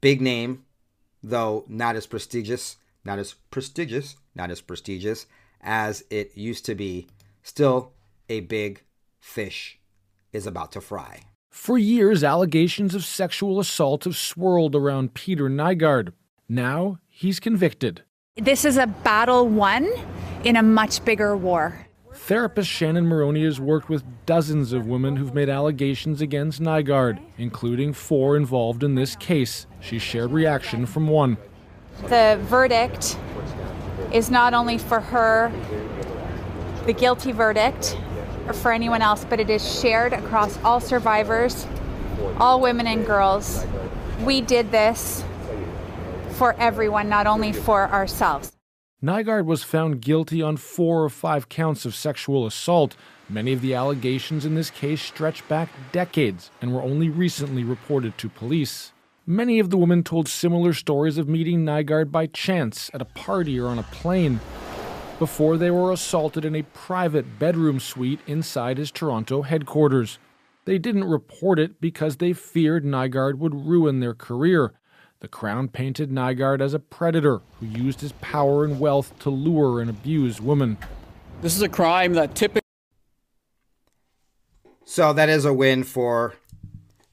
Big 0.00 0.20
name, 0.20 0.64
though 1.22 1.64
not 1.68 1.96
as 1.96 2.06
prestigious, 2.06 2.76
not 3.04 3.18
as 3.18 3.34
prestigious, 3.50 4.16
not 4.34 4.50
as 4.50 4.60
prestigious 4.60 5.26
as 5.60 6.04
it 6.10 6.36
used 6.36 6.64
to 6.66 6.74
be. 6.74 7.06
Still, 7.42 7.92
a 8.28 8.40
big 8.40 8.82
fish 9.18 9.78
is 10.32 10.46
about 10.46 10.72
to 10.72 10.80
fry. 10.80 11.20
For 11.50 11.76
years, 11.76 12.22
allegations 12.22 12.94
of 12.94 13.04
sexual 13.04 13.58
assault 13.58 14.04
have 14.04 14.16
swirled 14.16 14.74
around 14.74 15.14
Peter 15.14 15.50
Nygard. 15.50 16.12
Now 16.48 16.98
he's 17.08 17.40
convicted. 17.40 18.02
This 18.36 18.64
is 18.64 18.76
a 18.76 18.86
battle 18.86 19.48
won 19.48 19.90
in 20.44 20.56
a 20.56 20.62
much 20.62 21.04
bigger 21.04 21.36
war. 21.36 21.86
Therapist 22.30 22.70
Shannon 22.70 23.08
Moroney 23.08 23.42
has 23.42 23.60
worked 23.60 23.88
with 23.88 24.04
dozens 24.24 24.72
of 24.72 24.86
women 24.86 25.16
who've 25.16 25.34
made 25.34 25.48
allegations 25.48 26.20
against 26.20 26.60
Nygard, 26.60 27.18
including 27.38 27.92
four 27.92 28.36
involved 28.36 28.84
in 28.84 28.94
this 28.94 29.16
case. 29.16 29.66
She 29.80 29.98
shared 29.98 30.30
reaction 30.30 30.86
from 30.86 31.08
one. 31.08 31.38
The 32.04 32.38
verdict 32.42 33.18
is 34.12 34.30
not 34.30 34.54
only 34.54 34.78
for 34.78 35.00
her, 35.00 35.50
the 36.86 36.92
guilty 36.92 37.32
verdict, 37.32 37.98
or 38.46 38.52
for 38.52 38.70
anyone 38.70 39.02
else, 39.02 39.26
but 39.28 39.40
it 39.40 39.50
is 39.50 39.80
shared 39.80 40.12
across 40.12 40.56
all 40.62 40.78
survivors, 40.78 41.66
all 42.38 42.60
women 42.60 42.86
and 42.86 43.04
girls. 43.04 43.66
We 44.20 44.40
did 44.40 44.70
this 44.70 45.24
for 46.34 46.52
everyone, 46.60 47.08
not 47.08 47.26
only 47.26 47.52
for 47.52 47.88
ourselves. 47.88 48.52
Nygard 49.02 49.46
was 49.46 49.64
found 49.64 50.02
guilty 50.02 50.42
on 50.42 50.58
four 50.58 51.02
or 51.02 51.08
five 51.08 51.48
counts 51.48 51.86
of 51.86 51.94
sexual 51.94 52.44
assault. 52.44 52.96
Many 53.30 53.54
of 53.54 53.62
the 53.62 53.72
allegations 53.72 54.44
in 54.44 54.56
this 54.56 54.68
case 54.68 55.00
stretch 55.00 55.46
back 55.48 55.70
decades 55.90 56.50
and 56.60 56.74
were 56.74 56.82
only 56.82 57.08
recently 57.08 57.64
reported 57.64 58.18
to 58.18 58.28
police. 58.28 58.92
Many 59.24 59.58
of 59.58 59.70
the 59.70 59.78
women 59.78 60.02
told 60.02 60.28
similar 60.28 60.74
stories 60.74 61.16
of 61.16 61.30
meeting 61.30 61.64
Nygard 61.64 62.12
by 62.12 62.26
chance 62.26 62.90
at 62.92 63.00
a 63.00 63.06
party 63.06 63.58
or 63.58 63.68
on 63.68 63.78
a 63.78 63.84
plane 63.84 64.38
before 65.18 65.56
they 65.56 65.70
were 65.70 65.92
assaulted 65.92 66.44
in 66.44 66.54
a 66.54 66.62
private 66.74 67.38
bedroom 67.38 67.80
suite 67.80 68.20
inside 68.26 68.76
his 68.76 68.90
Toronto 68.90 69.40
headquarters. 69.40 70.18
They 70.66 70.76
didn't 70.76 71.04
report 71.04 71.58
it 71.58 71.80
because 71.80 72.18
they 72.18 72.34
feared 72.34 72.84
Nygard 72.84 73.38
would 73.38 73.54
ruin 73.54 74.00
their 74.00 74.14
career. 74.14 74.74
The 75.20 75.28
Crown 75.28 75.68
painted 75.68 76.10
Nygard 76.10 76.62
as 76.62 76.72
a 76.72 76.78
predator 76.78 77.42
who 77.58 77.66
used 77.66 78.00
his 78.00 78.12
power 78.22 78.64
and 78.64 78.80
wealth 78.80 79.18
to 79.18 79.28
lure 79.28 79.78
and 79.78 79.90
abuse 79.90 80.40
women. 80.40 80.78
This 81.42 81.54
is 81.54 81.60
a 81.60 81.68
crime 81.68 82.14
that 82.14 82.34
typically. 82.34 82.62
So 84.86 85.12
that 85.12 85.28
is 85.28 85.44
a 85.44 85.52
win 85.52 85.84
for 85.84 86.36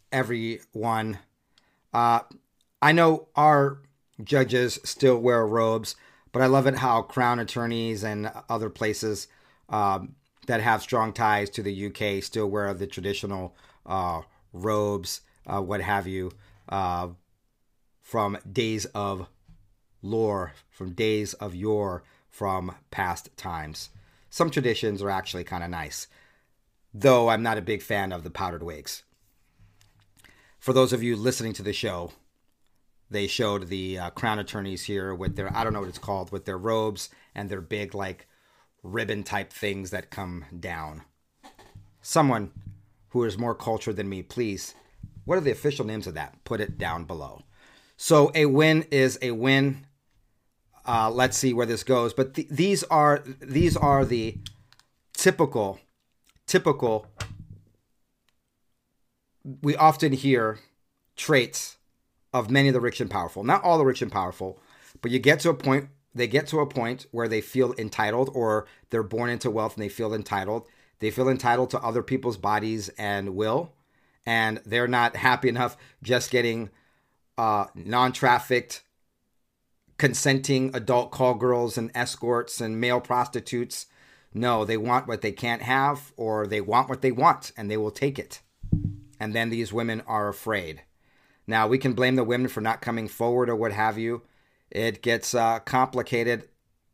everyone. 0.10 1.20
Uh, 1.94 2.22
I 2.82 2.94
know 2.94 3.28
our 3.36 3.80
judges 4.24 4.80
still 4.86 5.18
wear 5.18 5.46
robes, 5.46 5.98
but 6.32 6.42
I 6.42 6.46
love 6.46 6.66
it 6.66 6.76
how 6.76 7.02
Crown 7.02 7.40
attorneys 7.40 8.06
and 8.06 8.32
other 8.48 8.70
places 8.70 9.28
um, 9.68 10.16
that 10.48 10.62
have 10.62 10.82
strong 10.82 11.12
ties 11.12 11.50
to 11.50 11.62
the 11.62 11.88
UK 11.88 12.24
still 12.24 12.48
wear 12.48 12.74
the 12.74 12.88
traditional 12.88 13.54
uh, 13.86 14.22
robes, 14.54 15.22
uh, 15.46 15.62
what 15.62 15.82
have 15.82 16.08
you. 16.08 16.32
From 18.08 18.38
days 18.50 18.86
of 18.86 19.28
lore, 20.02 20.54
from 20.70 20.94
days 20.94 21.34
of 21.34 21.54
yore, 21.54 22.06
from 22.30 22.74
past 22.90 23.36
times. 23.36 23.90
Some 24.30 24.50
traditions 24.50 25.02
are 25.02 25.10
actually 25.10 25.44
kind 25.44 25.62
of 25.62 25.70
nice, 25.70 26.08
though 26.94 27.28
I'm 27.28 27.44
not 27.44 27.58
a 27.58 27.62
big 27.62 27.82
fan 27.82 28.14
of 28.14 28.24
the 28.24 28.30
powdered 28.30 28.64
wigs. 28.64 29.04
For 30.58 30.72
those 30.72 30.94
of 30.94 31.04
you 31.04 31.18
listening 31.18 31.52
to 31.52 31.64
the 31.64 31.74
show, 31.74 32.14
they 33.12 33.28
showed 33.28 33.68
the 33.68 34.00
uh, 34.00 34.10
crown 34.12 34.40
attorneys 34.40 34.86
here 34.86 35.14
with 35.14 35.36
their, 35.36 35.54
I 35.54 35.66
don't 35.66 35.74
know 35.74 35.82
what 35.82 35.90
it's 35.90 35.98
called, 35.98 36.32
with 36.32 36.46
their 36.46 36.58
robes 36.58 37.10
and 37.36 37.50
their 37.50 37.60
big, 37.60 37.94
like, 37.94 38.30
ribbon 38.84 39.26
type 39.26 39.52
things 39.52 39.90
that 39.90 40.12
come 40.12 40.46
down. 40.58 41.02
Someone 42.02 42.54
who 43.10 43.26
is 43.26 43.38
more 43.38 43.54
cultured 43.54 43.98
than 43.98 44.08
me, 44.08 44.24
please, 44.24 44.76
what 45.26 45.38
are 45.38 45.42
the 45.42 45.52
official 45.52 45.84
names 45.84 46.08
of 46.08 46.14
that? 46.14 46.42
Put 46.46 46.62
it 46.62 46.78
down 46.78 47.04
below. 47.04 47.42
So 47.98 48.32
a 48.36 48.46
win 48.46 48.86
is 48.92 49.18
a 49.22 49.32
win. 49.32 49.86
Uh, 50.86 51.12
let's 51.12 51.38
see 51.38 51.54
where 51.54 51.66
this 51.66 51.84
goes. 51.84 52.14
But 52.14 52.36
th- 52.36 52.48
these 52.50 52.84
are 52.86 53.24
these 53.42 53.76
are 53.76 54.06
the 54.06 54.38
typical 55.14 55.80
typical. 56.46 57.08
We 59.62 59.76
often 59.76 60.14
hear 60.14 60.60
traits 61.16 61.78
of 62.34 62.50
many 62.50 62.70
of 62.70 62.74
the 62.74 62.82
rich 62.82 63.00
and 63.02 63.10
powerful. 63.10 63.44
Not 63.44 63.64
all 63.64 63.78
the 63.78 63.86
rich 63.86 64.02
and 64.02 64.12
powerful, 64.12 64.60
but 65.02 65.12
you 65.12 65.20
get 65.20 65.40
to 65.42 65.50
a 65.50 65.54
point. 65.54 65.90
They 66.16 66.28
get 66.28 66.48
to 66.48 66.60
a 66.60 66.66
point 66.66 67.06
where 67.12 67.28
they 67.28 67.42
feel 67.42 67.76
entitled, 67.78 68.32
or 68.34 68.66
they're 68.90 69.04
born 69.04 69.30
into 69.30 69.52
wealth 69.52 69.76
and 69.76 69.84
they 69.84 69.90
feel 69.90 70.14
entitled. 70.14 70.66
They 71.00 71.12
feel 71.12 71.30
entitled 71.30 71.70
to 71.72 71.80
other 71.80 72.02
people's 72.02 72.38
bodies 72.38 72.90
and 72.98 73.36
will, 73.36 73.74
and 74.26 74.60
they're 74.66 74.88
not 74.88 75.16
happy 75.16 75.48
enough 75.48 75.78
just 76.02 76.32
getting 76.32 76.70
uh, 77.38 77.66
non 77.76 78.12
trafficked, 78.12 78.84
consenting 79.98 80.76
adult 80.76 81.12
call 81.12 81.36
girls 81.36 81.78
and 81.78 81.92
escorts 81.94 82.62
and 82.62 82.80
male 82.80 83.02
prostitutes. 83.02 83.88
No, 84.34 84.66
they 84.66 84.78
want 84.78 85.08
what 85.08 85.22
they 85.22 85.32
can't 85.32 85.62
have, 85.62 86.14
or 86.18 86.46
they 86.46 86.62
want 86.62 86.90
what 86.90 87.02
they 87.02 87.12
want, 87.12 87.52
and 87.58 87.72
they 87.72 87.78
will 87.78 87.92
take 87.92 88.20
it. 88.20 88.42
And 89.20 89.34
then 89.34 89.50
these 89.50 89.74
women 89.74 90.02
are 90.06 90.28
afraid. 90.28 90.84
Now, 91.48 91.68
we 91.68 91.78
can 91.78 91.94
blame 91.94 92.16
the 92.16 92.24
women 92.24 92.50
for 92.50 92.62
not 92.62 92.82
coming 92.82 93.08
forward 93.08 93.50
or 93.50 93.56
what 93.56 93.72
have 93.72 93.98
you. 93.98 94.24
It 94.70 95.02
gets 95.02 95.34
uh, 95.34 95.60
complicated 95.60 96.50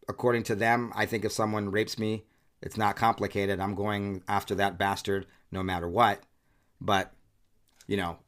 according 0.08 0.44
to 0.44 0.56
them. 0.56 0.94
I 0.96 1.06
think 1.06 1.26
if 1.26 1.32
someone 1.32 1.72
rapes 1.72 1.98
me, 1.98 2.24
it's 2.62 2.78
not 2.78 2.96
complicated. 2.96 3.60
I'm 3.60 3.76
going 3.76 4.24
after 4.28 4.56
that 4.56 4.78
bastard 4.78 5.26
no 5.52 5.64
matter 5.64 5.90
what. 5.90 6.22
But, 6.80 7.12
you 7.88 7.98
know, 7.98 8.20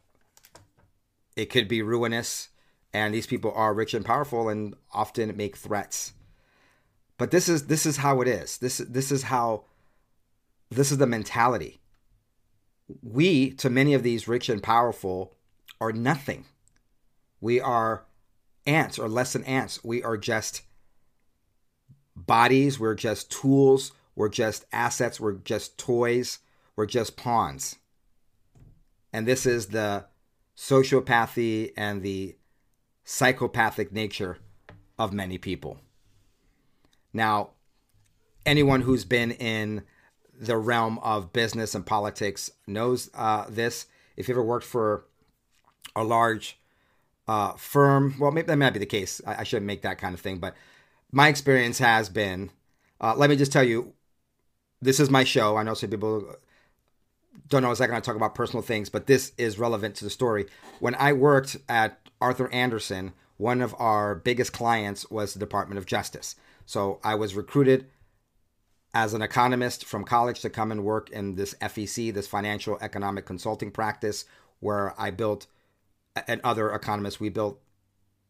it 1.35 1.49
could 1.49 1.67
be 1.67 1.81
ruinous. 1.81 2.49
And 2.93 3.13
these 3.13 3.27
people 3.27 3.51
are 3.53 3.73
rich 3.73 3.93
and 3.93 4.05
powerful 4.05 4.47
and 4.47 4.73
often 4.93 5.35
make 5.35 5.57
threats. 5.57 6.13
But 7.17 7.31
this 7.31 7.49
is 7.49 7.67
this 7.67 7.85
is 7.85 7.97
how 7.97 8.21
it 8.21 8.27
is. 8.27 8.57
This 8.57 8.77
this 8.77 9.11
is 9.11 9.23
how 9.23 9.65
this 10.69 10.91
is 10.91 10.97
the 10.97 11.07
mentality. 11.07 11.81
We, 13.01 13.51
to 13.51 13.69
many 13.69 13.93
of 13.93 14.03
these 14.03 14.27
rich 14.27 14.47
and 14.47 14.61
powerful, 14.61 15.33
are 15.81 15.91
nothing. 15.91 16.45
We 17.41 17.59
are 17.59 18.05
ants 18.65 18.99
or 18.99 19.07
less 19.07 19.33
than 19.33 19.43
ants. 19.43 19.83
We 19.83 20.03
are 20.03 20.17
just 20.17 20.61
bodies, 22.15 22.79
we're 22.79 22.95
just 22.95 23.31
tools, 23.31 23.91
we're 24.15 24.29
just 24.29 24.65
assets, 24.71 25.19
we're 25.19 25.33
just 25.33 25.77
toys, 25.77 26.39
we're 26.75 26.85
just 26.85 27.17
pawns. 27.17 27.75
And 29.11 29.27
this 29.27 29.45
is 29.45 29.67
the 29.67 30.05
sociopathy 30.55 31.71
and 31.75 32.01
the 32.01 32.35
psychopathic 33.03 33.91
nature 33.91 34.37
of 34.97 35.13
many 35.13 35.37
people. 35.37 35.79
Now, 37.13 37.51
anyone 38.45 38.81
who's 38.81 39.05
been 39.05 39.31
in 39.31 39.83
the 40.39 40.57
realm 40.57 40.99
of 40.99 41.33
business 41.33 41.75
and 41.75 41.85
politics 41.85 42.51
knows 42.67 43.09
uh, 43.13 43.45
this. 43.49 43.85
If 44.17 44.27
you 44.27 44.33
ever 44.33 44.43
worked 44.43 44.65
for 44.65 45.05
a 45.95 46.03
large 46.03 46.59
uh, 47.27 47.53
firm, 47.53 48.15
well, 48.19 48.31
maybe 48.31 48.47
that 48.47 48.57
might 48.57 48.71
be 48.71 48.79
the 48.79 48.85
case. 48.85 49.21
I, 49.25 49.37
I, 49.37 49.43
shouldn't 49.43 49.65
make 49.65 49.81
that 49.81 49.97
kind 49.97 50.13
of 50.13 50.19
thing, 50.19 50.37
but 50.37 50.55
my 51.11 51.27
experience 51.27 51.79
has 51.79 52.09
been. 52.09 52.51
Uh, 53.01 53.15
let 53.15 53.29
me 53.29 53.35
just 53.35 53.51
tell 53.51 53.63
you, 53.63 53.93
this 54.81 54.99
is 54.99 55.09
my 55.09 55.23
show. 55.23 55.57
I 55.57 55.63
know 55.63 55.73
some 55.73 55.89
people 55.89 56.35
don't 57.47 57.61
know 57.61 57.71
exactly 57.71 57.91
going 57.91 58.01
to 58.01 58.05
talk 58.05 58.15
about 58.15 58.35
personal 58.35 58.61
things, 58.61 58.89
but 58.89 59.07
this 59.07 59.31
is 59.37 59.59
relevant 59.59 59.95
to 59.95 60.03
the 60.03 60.09
story. 60.09 60.45
When 60.79 60.95
I 60.95 61.13
worked 61.13 61.57
at 61.69 61.99
Arthur 62.21 62.51
Andersen, 62.51 63.13
one 63.37 63.61
of 63.61 63.75
our 63.77 64.15
biggest 64.15 64.53
clients 64.53 65.09
was 65.11 65.33
the 65.33 65.39
Department 65.39 65.77
of 65.77 65.85
Justice. 65.85 66.35
So 66.65 66.99
I 67.03 67.15
was 67.15 67.35
recruited 67.35 67.87
as 68.93 69.13
an 69.13 69.21
economist 69.21 69.83
from 69.85 70.05
college 70.05 70.39
to 70.39 70.49
come 70.49 70.71
and 70.71 70.83
work 70.83 71.09
in 71.09 71.35
this 71.35 71.53
FEC, 71.55 72.13
this 72.13 72.27
financial 72.27 72.77
economic 72.79 73.25
consulting 73.25 73.69
practice, 73.69 74.25
where 74.61 74.99
I 74.99 75.11
built, 75.11 75.47
and 76.27 76.39
other 76.43 76.71
economists, 76.71 77.19
we 77.19 77.29
built 77.29 77.59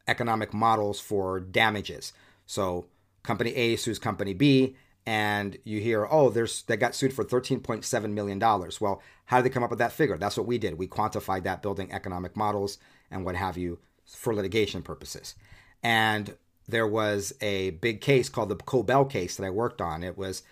economic 0.07 0.53
models 0.53 0.99
for 0.99 1.39
damages. 1.39 2.13
So 2.47 2.87
company 3.21 3.53
A 3.55 3.75
sues 3.75 3.99
company 3.99 4.33
B, 4.33 4.75
and 5.05 5.57
you 5.63 5.79
hear, 5.79 6.07
oh, 6.09 6.29
there's 6.29 6.63
they 6.63 6.77
got 6.77 6.95
sued 6.95 7.13
for 7.13 7.23
$13.7 7.23 8.09
million. 8.11 8.39
Well, 8.39 9.01
how 9.25 9.37
did 9.37 9.45
they 9.45 9.53
come 9.53 9.63
up 9.63 9.69
with 9.69 9.79
that 9.79 9.91
figure? 9.91 10.17
That's 10.17 10.37
what 10.37 10.47
we 10.47 10.57
did. 10.57 10.77
We 10.77 10.87
quantified 10.87 11.43
that 11.43 11.61
building 11.61 11.91
economic 11.91 12.35
models 12.35 12.77
and 13.11 13.23
what 13.23 13.35
have 13.35 13.57
you 13.57 13.79
for 14.05 14.33
litigation 14.33 14.81
purposes. 14.81 15.35
And 15.83 16.35
there 16.67 16.87
was 16.87 17.33
a 17.41 17.71
big 17.71 18.01
case 18.01 18.29
called 18.29 18.49
the 18.49 18.55
Cobell 18.55 19.05
case 19.05 19.35
that 19.37 19.45
I 19.45 19.51
worked 19.51 19.81
on. 19.81 20.03
It 20.03 20.17
was 20.17 20.43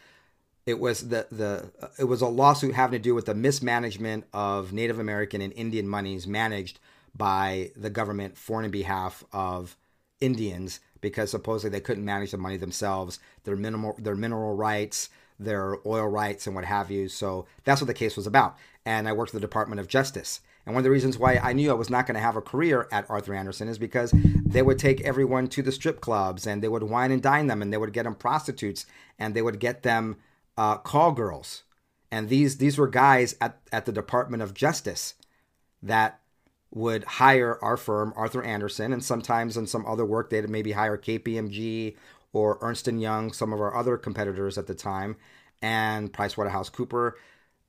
it 0.66 0.80
was 0.80 1.10
the 1.10 1.28
the 1.32 1.72
it 1.98 2.06
was 2.06 2.22
a 2.22 2.28
lawsuit 2.28 2.76
having 2.76 3.00
to 3.00 3.04
do 3.04 3.16
with 3.16 3.26
the 3.26 3.34
mismanagement 3.34 4.26
of 4.34 4.72
Native 4.74 5.00
American 5.00 5.42
and 5.42 5.54
Indian 5.54 5.88
monies 5.88 6.28
managed 6.28 6.80
by 7.16 7.72
the 7.76 7.90
government 7.90 8.38
for 8.38 8.62
and 8.62 8.72
behalf 8.72 9.24
of 9.32 9.76
Indians 10.20 10.80
because 11.04 11.30
supposedly 11.30 11.70
they 11.70 11.84
couldn't 11.84 12.06
manage 12.06 12.32
the 12.32 12.38
money 12.38 12.58
themselves, 12.58 13.20
their 13.44 13.58
minimal 13.58 13.96
their 14.00 14.16
mineral 14.16 14.56
rights, 14.56 15.10
their 15.38 15.78
oil 15.86 16.08
rights 16.08 16.48
and 16.48 16.56
what 16.56 16.66
have 16.66 16.90
you. 16.90 17.08
So 17.10 17.46
that's 17.66 17.82
what 17.82 17.88
the 17.88 17.94
case 17.94 18.18
was 18.18 18.26
about. 18.26 18.58
And 18.86 19.08
I 19.08 19.14
worked 19.14 19.32
for 19.32 19.38
the 19.38 19.42
Department 19.42 19.80
of 19.80 19.88
Justice. 19.88 20.40
And 20.66 20.74
one 20.74 20.80
of 20.80 20.86
the 20.86 20.92
reasons 20.92 21.20
why 21.20 21.36
I 21.36 21.52
knew 21.52 21.70
I 21.70 21.76
was 21.76 21.90
not 21.90 22.08
going 22.08 22.16
to 22.16 22.22
have 22.22 22.38
a 22.38 22.42
career 22.42 22.88
at 22.90 23.10
Arthur 23.10 23.36
Andersen 23.36 23.68
is 23.68 23.78
because 23.78 24.14
they 24.46 24.62
would 24.62 24.80
take 24.80 25.02
everyone 25.02 25.48
to 25.50 25.62
the 25.62 25.74
strip 25.74 26.00
clubs 26.00 26.48
and 26.48 26.64
they 26.64 26.70
would 26.70 26.84
wine 26.84 27.12
and 27.12 27.22
dine 27.22 27.48
them 27.48 27.62
and 27.62 27.72
they 27.72 27.78
would 27.78 27.92
get 27.92 28.04
them 28.04 28.16
prostitutes 28.16 28.86
and 29.20 29.34
they 29.34 29.42
would 29.42 29.60
get 29.60 29.84
them 29.84 30.16
uh, 30.58 30.78
call 30.78 31.12
girls. 31.12 31.64
And 32.10 32.30
these 32.30 32.58
these 32.58 32.78
were 32.78 32.88
guys 32.88 33.36
at, 33.42 33.60
at 33.74 33.86
the 33.86 33.92
Department 33.92 34.42
of 34.42 34.54
Justice 34.54 35.16
that 35.82 36.22
would 36.74 37.04
hire 37.04 37.60
our 37.62 37.78
firm, 37.78 38.14
Arthur 38.16 38.44
Andersen, 38.44 38.94
and 38.94 39.04
sometimes 39.04 39.58
in 39.58 39.68
some 39.68 39.86
other 39.86 40.06
work 40.06 40.30
they'd 40.30 40.50
maybe 40.50 40.72
hire 40.72 40.98
KPMG 40.98 41.96
or 42.32 42.58
Ernst 42.62 42.88
Young, 42.88 43.32
some 43.32 43.54
of 43.54 43.62
our 43.62 43.76
other 43.76 43.98
competitors 43.98 44.58
at 44.58 44.66
the 44.68 44.74
time, 44.74 45.16
and 45.62 46.12
PricewaterhouseCooper 46.12 47.14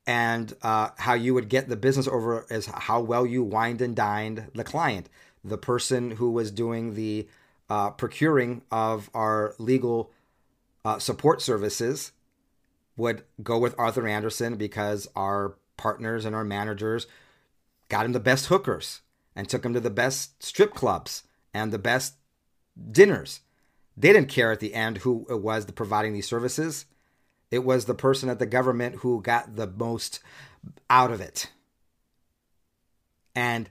and 0.06 0.54
uh, 0.62 0.90
how 0.98 1.14
you 1.14 1.34
would 1.34 1.48
get 1.48 1.68
the 1.68 1.76
business 1.76 2.06
over 2.06 2.46
is 2.50 2.66
how 2.66 3.00
well 3.00 3.24
you 3.24 3.42
wined 3.42 3.80
and 3.80 3.96
dined 3.96 4.50
the 4.54 4.64
client. 4.64 5.08
The 5.42 5.58
person 5.58 6.12
who 6.12 6.30
was 6.30 6.50
doing 6.50 6.94
the 6.94 7.28
uh, 7.70 7.90
procuring 7.90 8.62
of 8.70 9.08
our 9.14 9.54
legal 9.58 10.10
uh, 10.84 10.98
support 10.98 11.40
services 11.40 12.12
would 12.96 13.24
go 13.42 13.58
with 13.58 13.74
Arthur 13.78 14.06
Andersen 14.06 14.56
because 14.56 15.08
our 15.16 15.56
partners 15.76 16.24
and 16.24 16.36
our 16.36 16.44
managers 16.44 17.06
got 17.88 18.06
him 18.06 18.12
the 18.12 18.20
best 18.20 18.46
hookers 18.46 19.02
and 19.36 19.48
took 19.48 19.64
him 19.64 19.74
to 19.74 19.80
the 19.80 19.90
best 19.90 20.42
strip 20.42 20.74
clubs 20.74 21.24
and 21.52 21.72
the 21.72 21.78
best 21.78 22.14
dinners. 22.90 23.40
They 23.96 24.12
didn't 24.12 24.28
care 24.28 24.50
at 24.50 24.60
the 24.60 24.74
end 24.74 24.98
who 24.98 25.26
it 25.30 25.40
was 25.40 25.64
providing 25.66 26.12
these 26.12 26.28
services. 26.28 26.86
It 27.50 27.64
was 27.64 27.84
the 27.84 27.94
person 27.94 28.28
at 28.28 28.38
the 28.38 28.46
government 28.46 28.96
who 28.96 29.22
got 29.22 29.56
the 29.56 29.66
most 29.66 30.20
out 30.90 31.12
of 31.12 31.20
it. 31.20 31.50
And 33.34 33.68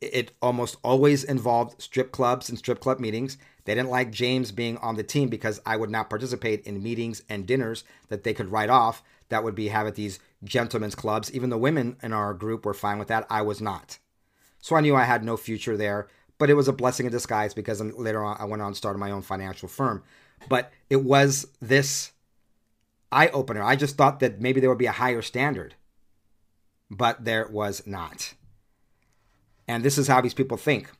it 0.00 0.32
almost 0.40 0.76
always 0.82 1.24
involved 1.24 1.80
strip 1.80 2.12
clubs 2.12 2.48
and 2.48 2.58
strip 2.58 2.80
club 2.80 3.00
meetings. 3.00 3.36
They 3.64 3.74
didn't 3.74 3.90
like 3.90 4.10
James 4.10 4.52
being 4.52 4.78
on 4.78 4.96
the 4.96 5.02
team 5.02 5.28
because 5.28 5.60
I 5.66 5.76
would 5.76 5.90
not 5.90 6.08
participate 6.08 6.66
in 6.66 6.82
meetings 6.82 7.22
and 7.28 7.46
dinners 7.46 7.84
that 8.08 8.24
they 8.24 8.32
could 8.32 8.50
write 8.50 8.70
off. 8.70 9.02
That 9.30 9.42
would 9.42 9.54
be 9.54 9.68
have 9.68 9.86
at 9.86 9.94
these 9.94 10.20
gentlemen's 10.44 10.94
clubs. 10.94 11.32
Even 11.32 11.50
the 11.50 11.58
women 11.58 11.96
in 12.02 12.12
our 12.12 12.34
group 12.34 12.64
were 12.64 12.74
fine 12.74 12.98
with 12.98 13.08
that. 13.08 13.26
I 13.30 13.42
was 13.42 13.60
not. 13.60 13.98
So 14.60 14.76
I 14.76 14.80
knew 14.80 14.94
I 14.94 15.04
had 15.04 15.24
no 15.24 15.36
future 15.36 15.76
there. 15.76 16.08
But 16.38 16.48
it 16.48 16.54
was 16.54 16.68
a 16.68 16.72
blessing 16.72 17.04
in 17.04 17.12
disguise 17.12 17.52
because 17.52 17.82
later 17.82 18.24
on 18.24 18.36
I 18.40 18.44
went 18.44 18.62
on 18.62 18.68
and 18.68 18.76
started 18.76 18.98
my 18.98 19.10
own 19.10 19.20
financial 19.20 19.68
firm. 19.68 20.02
But 20.48 20.72
it 20.88 21.04
was 21.04 21.46
this 21.60 22.12
eye 23.12 23.28
opener. 23.28 23.62
I 23.62 23.76
just 23.76 23.96
thought 23.96 24.20
that 24.20 24.40
maybe 24.40 24.58
there 24.60 24.70
would 24.70 24.78
be 24.78 24.86
a 24.86 24.92
higher 24.92 25.20
standard, 25.20 25.74
but 26.90 27.24
there 27.24 27.46
was 27.48 27.86
not. 27.86 28.32
And 29.68 29.84
this 29.84 29.98
is 29.98 30.08
how 30.08 30.22
these 30.22 30.32
people 30.32 30.56
think. 30.56 30.90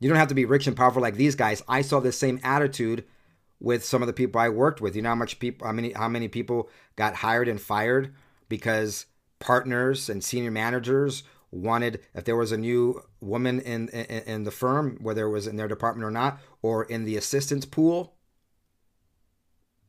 You 0.00 0.08
don't 0.08 0.18
have 0.18 0.28
to 0.28 0.34
be 0.34 0.44
rich 0.44 0.66
and 0.66 0.76
powerful 0.76 1.02
like 1.02 1.16
these 1.16 1.34
guys. 1.34 1.62
I 1.66 1.80
saw 1.80 2.00
the 2.00 2.12
same 2.12 2.38
attitude 2.42 3.04
with 3.60 3.84
some 3.84 4.02
of 4.02 4.06
the 4.06 4.12
people 4.12 4.40
I 4.40 4.48
worked 4.48 4.80
with. 4.80 4.96
You 4.96 5.02
know 5.02 5.10
how 5.10 5.14
much 5.14 5.38
people, 5.38 5.66
how 5.66 5.72
many, 5.72 5.92
how 5.92 6.08
many 6.08 6.28
people 6.28 6.68
got 6.96 7.16
hired 7.16 7.48
and 7.48 7.60
fired 7.60 8.14
because 8.48 9.06
partners 9.38 10.08
and 10.08 10.24
senior 10.24 10.50
managers 10.50 11.22
wanted 11.52 12.00
if 12.14 12.24
there 12.24 12.36
was 12.36 12.52
a 12.52 12.56
new 12.56 13.02
woman 13.20 13.60
in, 13.60 13.88
in, 13.90 14.04
in 14.04 14.44
the 14.44 14.50
firm, 14.50 14.98
whether 15.00 15.26
it 15.26 15.30
was 15.30 15.46
in 15.46 15.56
their 15.56 15.68
department 15.68 16.06
or 16.06 16.10
not, 16.10 16.40
or 16.62 16.84
in 16.84 17.04
the 17.04 17.16
assistants 17.16 17.66
pool, 17.66 18.14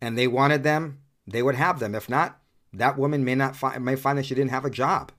and 0.02 0.18
they 0.18 0.28
wanted 0.28 0.64
them 0.64 1.00
they 1.28 1.44
would 1.44 1.56
have 1.56 1.80
them. 1.80 1.96
If 1.96 2.10
not, 2.10 2.40
that 2.74 2.98
woman 2.98 3.24
may 3.24 3.36
not 3.36 3.56
find 3.56 3.84
may 3.84 3.96
find 3.96 4.18
that 4.18 4.26
she 4.26 4.36
didn't 4.36 4.52
have 4.52 4.66
a 4.66 4.70
job. 4.70 5.12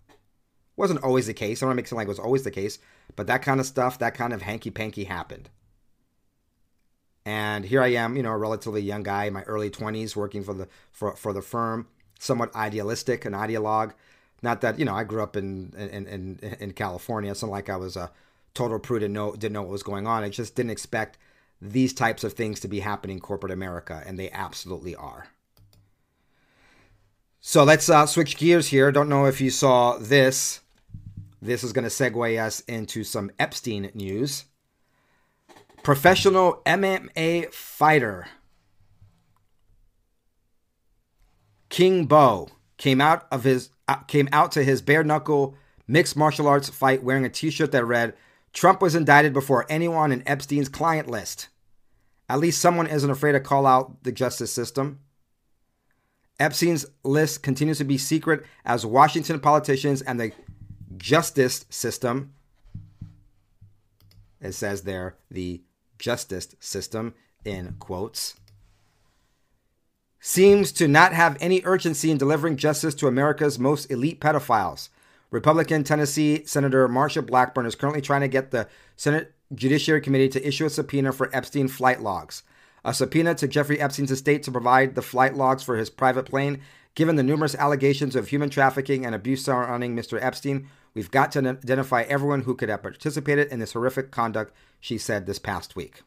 Wasn't 0.77 1.03
always 1.03 1.27
the 1.27 1.35
case. 1.35 1.63
I 1.63 1.65
don't 1.65 1.69
want 1.69 1.77
to 1.77 1.81
make 1.81 1.87
it 1.87 1.89
sound 1.89 1.99
like 1.99 2.07
it 2.07 2.09
was 2.09 2.19
always 2.19 2.45
the 2.45 2.51
case, 2.51 2.79
but 3.15 3.27
that 3.27 3.43
kind 3.43 3.61
of 3.61 3.67
stuff, 3.67 3.99
that 3.99 4.15
kind 4.15 4.33
of 4.33 4.43
hanky 4.43 4.71
panky 4.71 5.05
happened. 5.05 5.51
And 7.25 7.65
here 7.65 7.83
I 7.83 7.89
am, 7.89 8.17
you 8.17 8.23
know, 8.23 8.33
a 8.33 8.37
relatively 8.37 8.83
young 8.83 9.03
guy 9.03 9.25
in 9.25 9.33
my 9.33 9.43
early 9.43 9.71
20s, 9.71 10.17
working 10.17 10.43
for 10.43 10.55
the 10.55 10.69
for, 10.91 11.15
for 11.15 11.33
the 11.33 11.43
firm, 11.43 11.87
somewhat 12.19 12.55
idealistic, 12.55 13.25
an 13.25 13.33
ideologue. 13.33 13.93
Not 14.43 14.61
that 14.63 14.79
you 14.79 14.85
know, 14.85 14.95
I 14.95 15.05
grew 15.05 15.23
up 15.23 15.37
in 15.37 15.73
in 15.77 16.07
in, 16.07 16.57
in 16.59 16.73
California. 16.73 17.31
It's 17.31 17.43
not 17.43 17.51
like 17.51 17.71
I 17.71 17.77
was 17.77 17.97
a 17.97 18.11
total 18.55 18.79
prude 18.79 19.03
and 19.03 19.15
know 19.15 19.33
didn't 19.33 19.53
know 19.53 19.63
what 19.63 19.71
was 19.71 19.83
going 19.83 20.07
on. 20.07 20.25
I 20.25 20.29
just 20.29 20.55
didn't 20.55 20.73
expect 20.73 21.19
these 21.61 21.93
types 21.93 22.25
of 22.25 22.33
things 22.33 22.59
to 22.61 22.69
be 22.69 22.81
happening 22.81 23.19
in 23.19 23.21
corporate 23.21 23.53
America, 23.53 24.03
and 24.05 24.19
they 24.19 24.31
absolutely 24.33 24.97
are. 24.97 25.29
So 27.41 27.65
let's 27.65 27.89
uh, 27.89 28.07
switch 28.07 28.37
gears 28.37 28.69
here. 28.69 28.91
Don't 28.93 29.09
know 29.09 29.27
if 29.27 29.41
you 29.41 29.51
saw 29.51 29.97
this. 29.99 30.61
This 31.41 31.65
is 31.65 31.73
going 31.73 31.85
to 31.85 31.91
segue 31.91 32.41
us 32.41 32.61
into 32.61 33.03
some 33.03 33.31
Epstein 33.39 33.91
news. 33.95 34.45
Professional 35.83 36.63
MMA 36.65 37.53
fighter 37.53 38.29
King 41.69 42.07
Mo 42.09 42.49
came 42.77 43.01
out 43.01 43.27
of 43.33 43.45
his 43.45 43.71
uh, 43.89 43.97
came 43.97 44.29
out 44.31 44.53
to 44.53 44.63
his 44.63 44.83
bare 44.83 45.03
knuckle 45.03 45.57
mixed 45.89 46.17
martial 46.17 46.47
arts 46.47 46.69
fight 46.69 47.03
wearing 47.03 47.25
a 47.25 47.31
t-shirt 47.31 47.73
that 47.73 47.85
read 47.85 48.15
Trump 48.53 48.83
was 48.83 48.95
indicted 48.95 49.33
before 49.33 49.67
anyone 49.69 50.13
in 50.13 50.23
Epstein's 50.29 50.69
client 50.69 51.09
list. 51.09 51.49
At 52.29 52.39
least 52.39 52.61
someone 52.61 52.87
isn't 52.87 53.11
afraid 53.11 53.33
to 53.33 53.41
call 53.41 53.67
out 53.67 54.03
the 54.05 54.13
justice 54.13 54.53
system. 54.53 55.01
Epstein's 56.39 56.87
list 57.03 57.43
continues 57.43 57.79
to 57.79 57.85
be 57.85 57.99
secret 57.99 58.45
as 58.65 58.85
Washington 58.85 59.41
politicians 59.41 60.03
and 60.03 60.21
the 60.21 60.33
justice 60.97 61.65
system, 61.71 62.35
it 64.41 64.53
says 64.53 64.83
there, 64.83 65.17
the 65.31 65.63
justice 66.03 66.55
system, 66.61 67.15
in 67.45 67.77
quotes, 67.79 68.35
seems 70.21 70.71
to 70.73 70.87
not 70.87 71.15
have 71.15 71.39
any 71.41 71.63
urgency 71.65 72.11
in 72.11 72.19
delivering 72.19 72.57
justice 72.57 72.95
to 72.97 73.07
America's 73.07 73.59
most 73.59 73.91
elite 73.91 74.21
pedophiles. 74.21 74.91
Republican 75.31 75.83
Tennessee 75.83 76.45
Senator 76.45 76.87
Marsha 76.89 77.27
Blackburn 77.27 77.65
is 77.65 77.75
currently 77.75 78.03
trying 78.03 78.21
to 78.21 78.29
get 78.29 78.51
the 78.51 78.69
Senate 78.97 79.33
Judiciary 79.55 80.03
Committee 80.03 80.29
to 80.29 80.47
issue 80.47 80.67
a 80.67 80.71
subpoena 80.71 81.13
for 81.13 81.35
Epstein 81.35 81.69
flight 81.69 82.03
logs 82.03 82.43
a 82.85 82.93
subpoena 82.93 83.35
to 83.37 83.49
Jeffrey 83.49 83.81
Epstein's 83.81 84.11
estate 84.11 84.43
to 84.43 84.53
provide 84.53 84.95
the 84.95 85.03
flight 85.03 85.37
logs 85.37 85.63
for 85.63 85.77
his 85.77 85.91
private 85.91 86.25
plane. 86.25 86.61
Given 86.95 87.17
the 87.17 87.23
numerous 87.23 87.55
allegations 87.55 88.17
of 88.17 88.29
human 88.29 88.51
trafficking 88.51 89.07
and 89.07 89.15
abuse 89.15 89.45
surrounding 89.45 89.97
Mr. 89.97 90.23
Epstein, 90.23 90.69
we've 90.95 91.11
got 91.11 91.33
to 91.33 91.41
identify 91.41 92.03
everyone 92.03 92.43
who 92.43 92.55
could 92.55 92.69
have 92.69 92.83
participated 92.83 93.49
in 93.49 93.59
this 93.59 93.73
horrific 93.73 94.11
conduct, 94.11 94.53
she 94.81 94.99
said 94.99 95.27
this 95.27 95.39
past 95.39 95.77
week. 95.77 96.03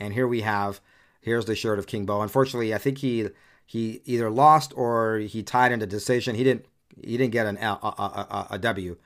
And 0.00 0.14
here 0.14 0.26
we 0.26 0.40
have, 0.40 0.80
here's 1.20 1.44
the 1.44 1.54
shirt 1.54 1.78
of 1.78 1.86
King 1.86 2.06
Mo. 2.06 2.20
Unfortunately, 2.20 2.74
I 2.74 2.78
think 2.78 2.98
he 2.98 3.28
he 3.64 4.02
either 4.04 4.28
lost 4.28 4.72
or 4.76 5.18
he 5.18 5.42
tied 5.42 5.72
in 5.72 5.80
a 5.80 5.86
decision. 5.86 6.34
He 6.34 6.44
didn't 6.44 6.66
he 7.00 7.16
didn't 7.16 7.32
get 7.32 7.46
an 7.46 7.58
L, 7.58 7.78
a, 7.82 8.02
a, 8.02 8.26
a, 8.30 8.46
a 8.50 8.58
W. 8.58 8.96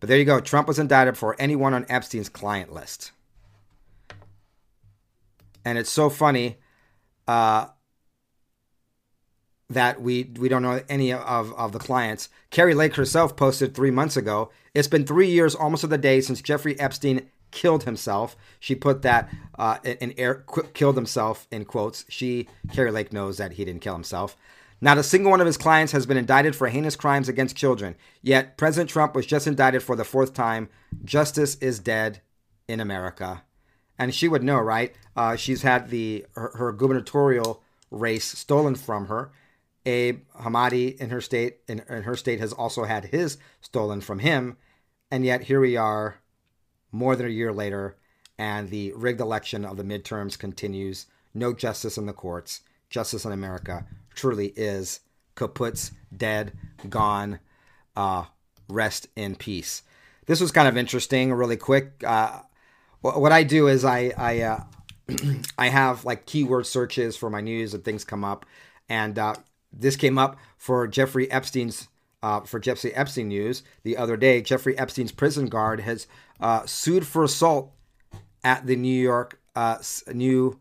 But 0.00 0.08
there 0.08 0.18
you 0.18 0.24
go. 0.24 0.40
Trump 0.40 0.68
was 0.68 0.78
indicted 0.78 1.16
for 1.16 1.36
anyone 1.38 1.74
on 1.74 1.86
Epstein's 1.88 2.28
client 2.28 2.72
list. 2.72 3.12
And 5.64 5.78
it's 5.78 5.90
so 5.90 6.10
funny 6.10 6.58
uh, 7.26 7.66
that 9.70 10.00
we 10.00 10.30
we 10.38 10.48
don't 10.48 10.62
know 10.62 10.82
any 10.88 11.12
of, 11.12 11.52
of 11.54 11.72
the 11.72 11.78
clients. 11.78 12.28
Kari 12.50 12.74
Lake 12.74 12.94
herself 12.94 13.36
posted 13.36 13.74
three 13.74 13.90
months 13.90 14.16
ago. 14.16 14.50
It's 14.74 14.88
been 14.88 15.06
three 15.06 15.28
years, 15.28 15.54
almost 15.54 15.82
to 15.82 15.86
the 15.86 15.98
day, 15.98 16.20
since 16.20 16.42
Jeffrey 16.42 16.78
Epstein 16.78 17.28
killed 17.50 17.84
himself. 17.84 18.36
She 18.58 18.74
put 18.74 19.02
that 19.02 19.30
uh, 19.58 19.78
in 19.84 20.12
air 20.18 20.44
killed 20.74 20.96
himself 20.96 21.46
in 21.50 21.64
quotes. 21.64 22.04
She 22.08 22.48
Kari 22.72 22.90
Lake 22.90 23.12
knows 23.12 23.38
that 23.38 23.52
he 23.52 23.64
didn't 23.64 23.82
kill 23.82 23.94
himself. 23.94 24.36
Not 24.80 24.98
a 24.98 25.02
single 25.02 25.30
one 25.30 25.40
of 25.40 25.46
his 25.46 25.56
clients 25.56 25.92
has 25.92 26.04
been 26.04 26.16
indicted 26.16 26.54
for 26.54 26.68
heinous 26.68 26.96
crimes 26.96 27.28
against 27.28 27.56
children. 27.56 27.94
Yet 28.20 28.58
President 28.58 28.90
Trump 28.90 29.14
was 29.14 29.24
just 29.24 29.46
indicted 29.46 29.82
for 29.82 29.96
the 29.96 30.04
fourth 30.04 30.34
time. 30.34 30.68
Justice 31.04 31.54
is 31.56 31.78
dead 31.78 32.20
in 32.68 32.80
America, 32.80 33.44
and 33.98 34.14
she 34.14 34.28
would 34.28 34.42
know, 34.42 34.58
right? 34.58 34.94
Uh, 35.16 35.36
she's 35.36 35.62
had 35.62 35.88
the 35.90 36.26
her, 36.34 36.52
her 36.56 36.72
gubernatorial 36.72 37.62
race 37.90 38.26
stolen 38.26 38.74
from 38.74 39.06
her. 39.06 39.30
Abe 39.86 40.24
Hamadeh 40.40 40.96
in 40.96 41.10
her 41.10 41.20
state 41.20 41.58
in, 41.68 41.78
her 41.78 42.16
state 42.16 42.40
has 42.40 42.52
also 42.52 42.84
had 42.84 43.06
his 43.06 43.38
stolen 43.60 44.00
from 44.00 44.20
him, 44.20 44.56
and 45.10 45.24
yet 45.24 45.42
here 45.42 45.60
we 45.60 45.76
are 45.76 46.16
more 46.90 47.16
than 47.16 47.26
a 47.26 47.30
year 47.30 47.52
later, 47.52 47.96
and 48.38 48.70
the 48.70 48.92
rigged 48.92 49.20
election 49.20 49.64
of 49.64 49.76
the 49.76 49.84
midterms 49.84 50.38
continues. 50.38 51.06
No 51.34 51.52
justice 51.52 51.98
in 51.98 52.06
the 52.06 52.12
courts. 52.12 52.60
Justice 52.88 53.24
in 53.24 53.32
America 53.32 53.86
truly 54.14 54.52
is 54.56 55.00
kaput's, 55.34 55.90
dead, 56.16 56.52
gone. 56.88 57.40
Uh, 57.96 58.24
rest 58.68 59.08
in 59.16 59.36
peace. 59.36 59.82
This 60.26 60.40
was 60.40 60.52
kind 60.52 60.68
of 60.68 60.76
interesting, 60.76 61.32
really 61.32 61.56
quick. 61.56 62.02
Uh, 62.04 62.40
what 63.00 63.32
I 63.32 63.42
do 63.42 63.68
is 63.68 63.84
I 63.84 64.12
I 64.16 64.40
uh, 64.40 64.64
I 65.58 65.68
have 65.68 66.04
like 66.04 66.26
keyword 66.26 66.66
searches 66.66 67.16
for 67.16 67.28
my 67.28 67.40
news 67.40 67.74
and 67.74 67.84
things 67.84 68.04
come 68.04 68.24
up, 68.24 68.46
and 68.88 69.18
uh, 69.18 69.34
this 69.78 69.96
came 69.96 70.18
up 70.18 70.36
for 70.56 70.86
Jeffrey 70.86 71.30
Epstein's 71.30 71.88
uh, 72.22 72.40
for 72.40 72.58
Jeffrey 72.58 72.94
Epstein 72.94 73.28
news 73.28 73.62
the 73.82 73.96
other 73.96 74.16
day. 74.16 74.40
Jeffrey 74.40 74.76
Epstein's 74.78 75.12
prison 75.12 75.46
guard 75.46 75.80
has 75.80 76.06
uh, 76.40 76.64
sued 76.64 77.06
for 77.06 77.24
assault 77.24 77.72
at 78.42 78.66
the 78.66 78.76
New 78.76 79.00
York 79.00 79.40
uh, 79.54 79.78
new 80.12 80.58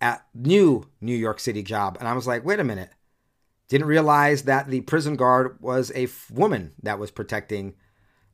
at 0.00 0.26
new 0.34 0.88
New 1.00 1.16
York 1.16 1.38
City 1.40 1.62
job, 1.62 1.96
and 2.00 2.08
I 2.08 2.14
was 2.14 2.26
like, 2.26 2.44
wait 2.44 2.58
a 2.58 2.64
minute, 2.64 2.90
didn't 3.68 3.86
realize 3.86 4.42
that 4.42 4.68
the 4.68 4.80
prison 4.82 5.14
guard 5.14 5.56
was 5.60 5.92
a 5.94 6.04
f- 6.04 6.30
woman 6.30 6.72
that 6.82 6.98
was 6.98 7.10
protecting, 7.10 7.74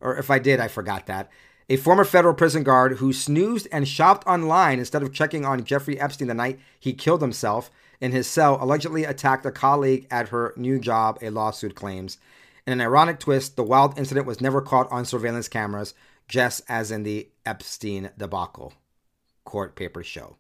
or 0.01 0.17
if 0.17 0.31
I 0.31 0.39
did, 0.39 0.61
I 0.61 0.69
forgot 0.69 1.07
that. 1.07 1.31
A 1.69 1.77
former 1.77 2.05
federal 2.05 2.33
prison 2.33 2.63
guard 2.63 2.99
who 2.99 3.13
snoozed 3.13 3.67
and 3.73 3.89
shopped 3.89 4.27
online 4.27 4.79
instead 4.79 5.03
of 5.03 5.13
checking 5.13 5.45
on 5.45 5.65
Jeffrey 5.65 6.01
Epstein 6.01 6.29
the 6.29 6.35
night 6.35 6.61
he 6.79 6.93
killed 6.93 7.21
himself 7.21 7.71
in 8.01 8.13
his 8.13 8.27
cell 8.27 8.59
allegedly 8.61 9.05
attacked 9.05 9.47
a 9.47 9.51
colleague 9.51 10.07
at 10.11 10.29
her 10.29 10.53
new 10.57 10.79
job, 10.79 11.19
a 11.23 11.31
lawsuit 11.31 11.75
claims. 11.75 12.19
In 12.67 12.73
an 12.75 12.81
ironic 12.81 13.21
twist, 13.21 13.57
the 13.57 13.63
wild 13.63 13.99
incident 13.99 14.27
was 14.27 14.41
never 14.41 14.61
caught 14.61 14.91
on 14.91 15.05
surveillance 15.05 15.49
cameras, 15.49 15.95
just 16.29 16.63
as 16.69 16.91
in 16.91 17.05
the 17.05 17.29
Epstein 17.45 18.11
debacle. 18.19 18.75
Court 19.45 19.77
papers 19.77 20.07
show. 20.07 20.37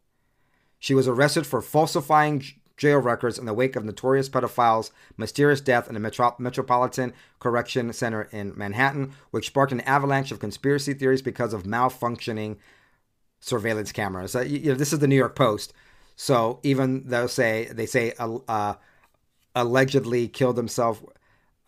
She 0.78 0.94
was 0.94 1.08
arrested 1.08 1.46
for 1.46 1.62
falsifying 1.62 2.42
jail 2.76 2.98
records 2.98 3.38
in 3.38 3.46
the 3.46 3.54
wake 3.54 3.76
of 3.76 3.84
notorious 3.84 4.28
pedophiles' 4.28 4.90
mysterious 5.16 5.60
death 5.60 5.88
in 5.88 5.96
a 5.96 6.00
Metro- 6.00 6.36
Metropolitan 6.38 7.12
Correction 7.38 7.92
Center 7.92 8.28
in 8.32 8.52
Manhattan, 8.56 9.12
which 9.30 9.46
sparked 9.46 9.72
an 9.72 9.80
avalanche 9.82 10.30
of 10.30 10.40
conspiracy 10.40 10.92
theories 10.92 11.22
because 11.22 11.54
of 11.54 11.62
malfunctioning 11.62 12.58
surveillance 13.40 13.92
cameras. 13.92 14.34
Uh, 14.34 14.40
you 14.40 14.70
know, 14.70 14.74
this 14.74 14.92
is 14.92 14.98
the 14.98 15.08
New 15.08 15.16
York 15.16 15.34
Post. 15.34 15.72
So 16.16 16.60
even 16.62 17.04
though 17.06 17.26
say 17.26 17.68
they 17.70 17.86
say 17.86 18.14
uh, 18.18 18.74
allegedly 19.54 20.28
killed 20.28 20.56
himself, 20.56 21.04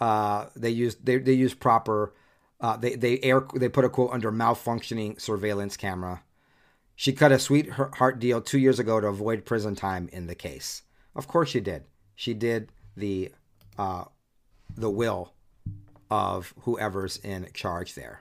uh, 0.00 0.46
they 0.56 0.70
use 0.70 0.96
they 0.96 1.18
they 1.18 1.34
use 1.34 1.54
proper 1.54 2.14
uh, 2.60 2.76
they 2.78 2.96
they 2.96 3.20
air 3.20 3.46
they 3.54 3.68
put 3.68 3.84
a 3.84 3.90
quote 3.90 4.12
under 4.12 4.32
malfunctioning 4.32 5.20
surveillance 5.20 5.76
camera. 5.76 6.22
She 6.96 7.12
cut 7.12 7.30
a 7.30 7.38
sweetheart 7.38 8.18
deal 8.18 8.40
two 8.40 8.58
years 8.58 8.80
ago 8.80 9.00
to 9.00 9.06
avoid 9.06 9.44
prison 9.44 9.76
time 9.76 10.08
in 10.12 10.26
the 10.26 10.34
case. 10.34 10.82
Of 11.14 11.28
course 11.28 11.50
she 11.50 11.60
did. 11.60 11.84
She 12.16 12.34
did 12.34 12.72
the 12.96 13.32
uh, 13.78 14.04
the 14.76 14.90
will 14.90 15.34
of 16.10 16.54
whoever's 16.62 17.18
in 17.18 17.48
charge 17.52 17.94
there. 17.94 18.20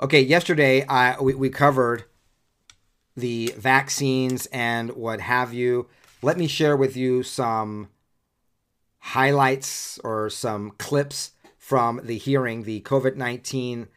Okay, 0.00 0.20
yesterday 0.20 0.84
I 0.86 1.20
we, 1.20 1.34
we 1.34 1.50
covered 1.50 2.04
the 3.18 3.54
vaccines 3.56 4.46
and 4.46 4.90
what 4.92 5.20
have 5.20 5.52
you, 5.52 5.88
let 6.22 6.38
me 6.38 6.46
share 6.46 6.76
with 6.76 6.96
you 6.96 7.22
some 7.22 7.88
highlights 8.98 9.98
or 10.04 10.28
some 10.30 10.72
clips 10.78 11.32
from 11.56 12.00
the 12.02 12.18
hearing, 12.18 12.64
the 12.64 12.80
COVID 12.80 13.16
19 13.16 13.88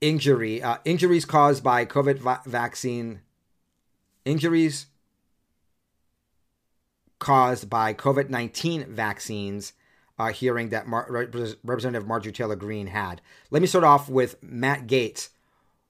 injury, 0.00 0.62
uh, 0.62 0.78
injuries 0.84 1.24
caused 1.24 1.62
by 1.62 1.84
COVID 1.84 2.18
va- 2.18 2.42
vaccine, 2.44 3.20
injuries 4.24 4.86
caused 7.18 7.70
by 7.70 7.94
COVID 7.94 8.28
19 8.28 8.84
vaccines 8.92 9.72
uh, 10.18 10.32
hearing 10.32 10.68
that 10.68 10.86
Mar- 10.86 11.08
Representative 11.62 12.06
Marjorie 12.06 12.32
Taylor 12.32 12.56
Greene 12.56 12.88
had. 12.88 13.20
Let 13.50 13.62
me 13.62 13.68
start 13.68 13.84
off 13.84 14.08
with 14.08 14.42
Matt 14.42 14.86
Gaetz, 14.86 15.30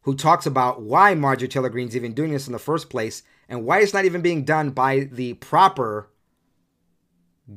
who 0.04 0.14
talks 0.14 0.46
about 0.46 0.82
why 0.82 1.14
Marjorie 1.14 1.48
Taylor 1.48 1.70
Greene's 1.70 1.96
even 1.96 2.12
doing 2.12 2.32
this 2.32 2.46
in 2.46 2.52
the 2.52 2.58
first 2.58 2.90
place 2.90 3.22
and 3.48 3.64
why 3.64 3.80
it's 3.80 3.94
not 3.94 4.04
even 4.04 4.20
being 4.20 4.44
done 4.44 4.70
by 4.70 5.08
the 5.10 5.34
proper 5.34 6.10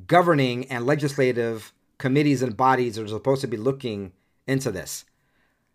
governing 0.08 0.66
and 0.66 0.86
legislative 0.86 1.74
committees 1.98 2.42
and 2.42 2.56
bodies 2.56 2.96
that 2.96 3.04
are 3.04 3.08
supposed 3.08 3.42
to 3.42 3.48
be 3.48 3.58
looking 3.58 4.14
into 4.48 4.72
this. 4.72 5.04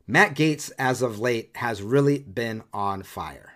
Matt 0.06 0.34
Gaetz, 0.34 0.72
as 0.78 1.02
of 1.02 1.20
late, 1.20 1.50
has 1.56 1.82
really 1.82 2.20
been 2.20 2.62
on 2.72 3.02
fire. 3.02 3.52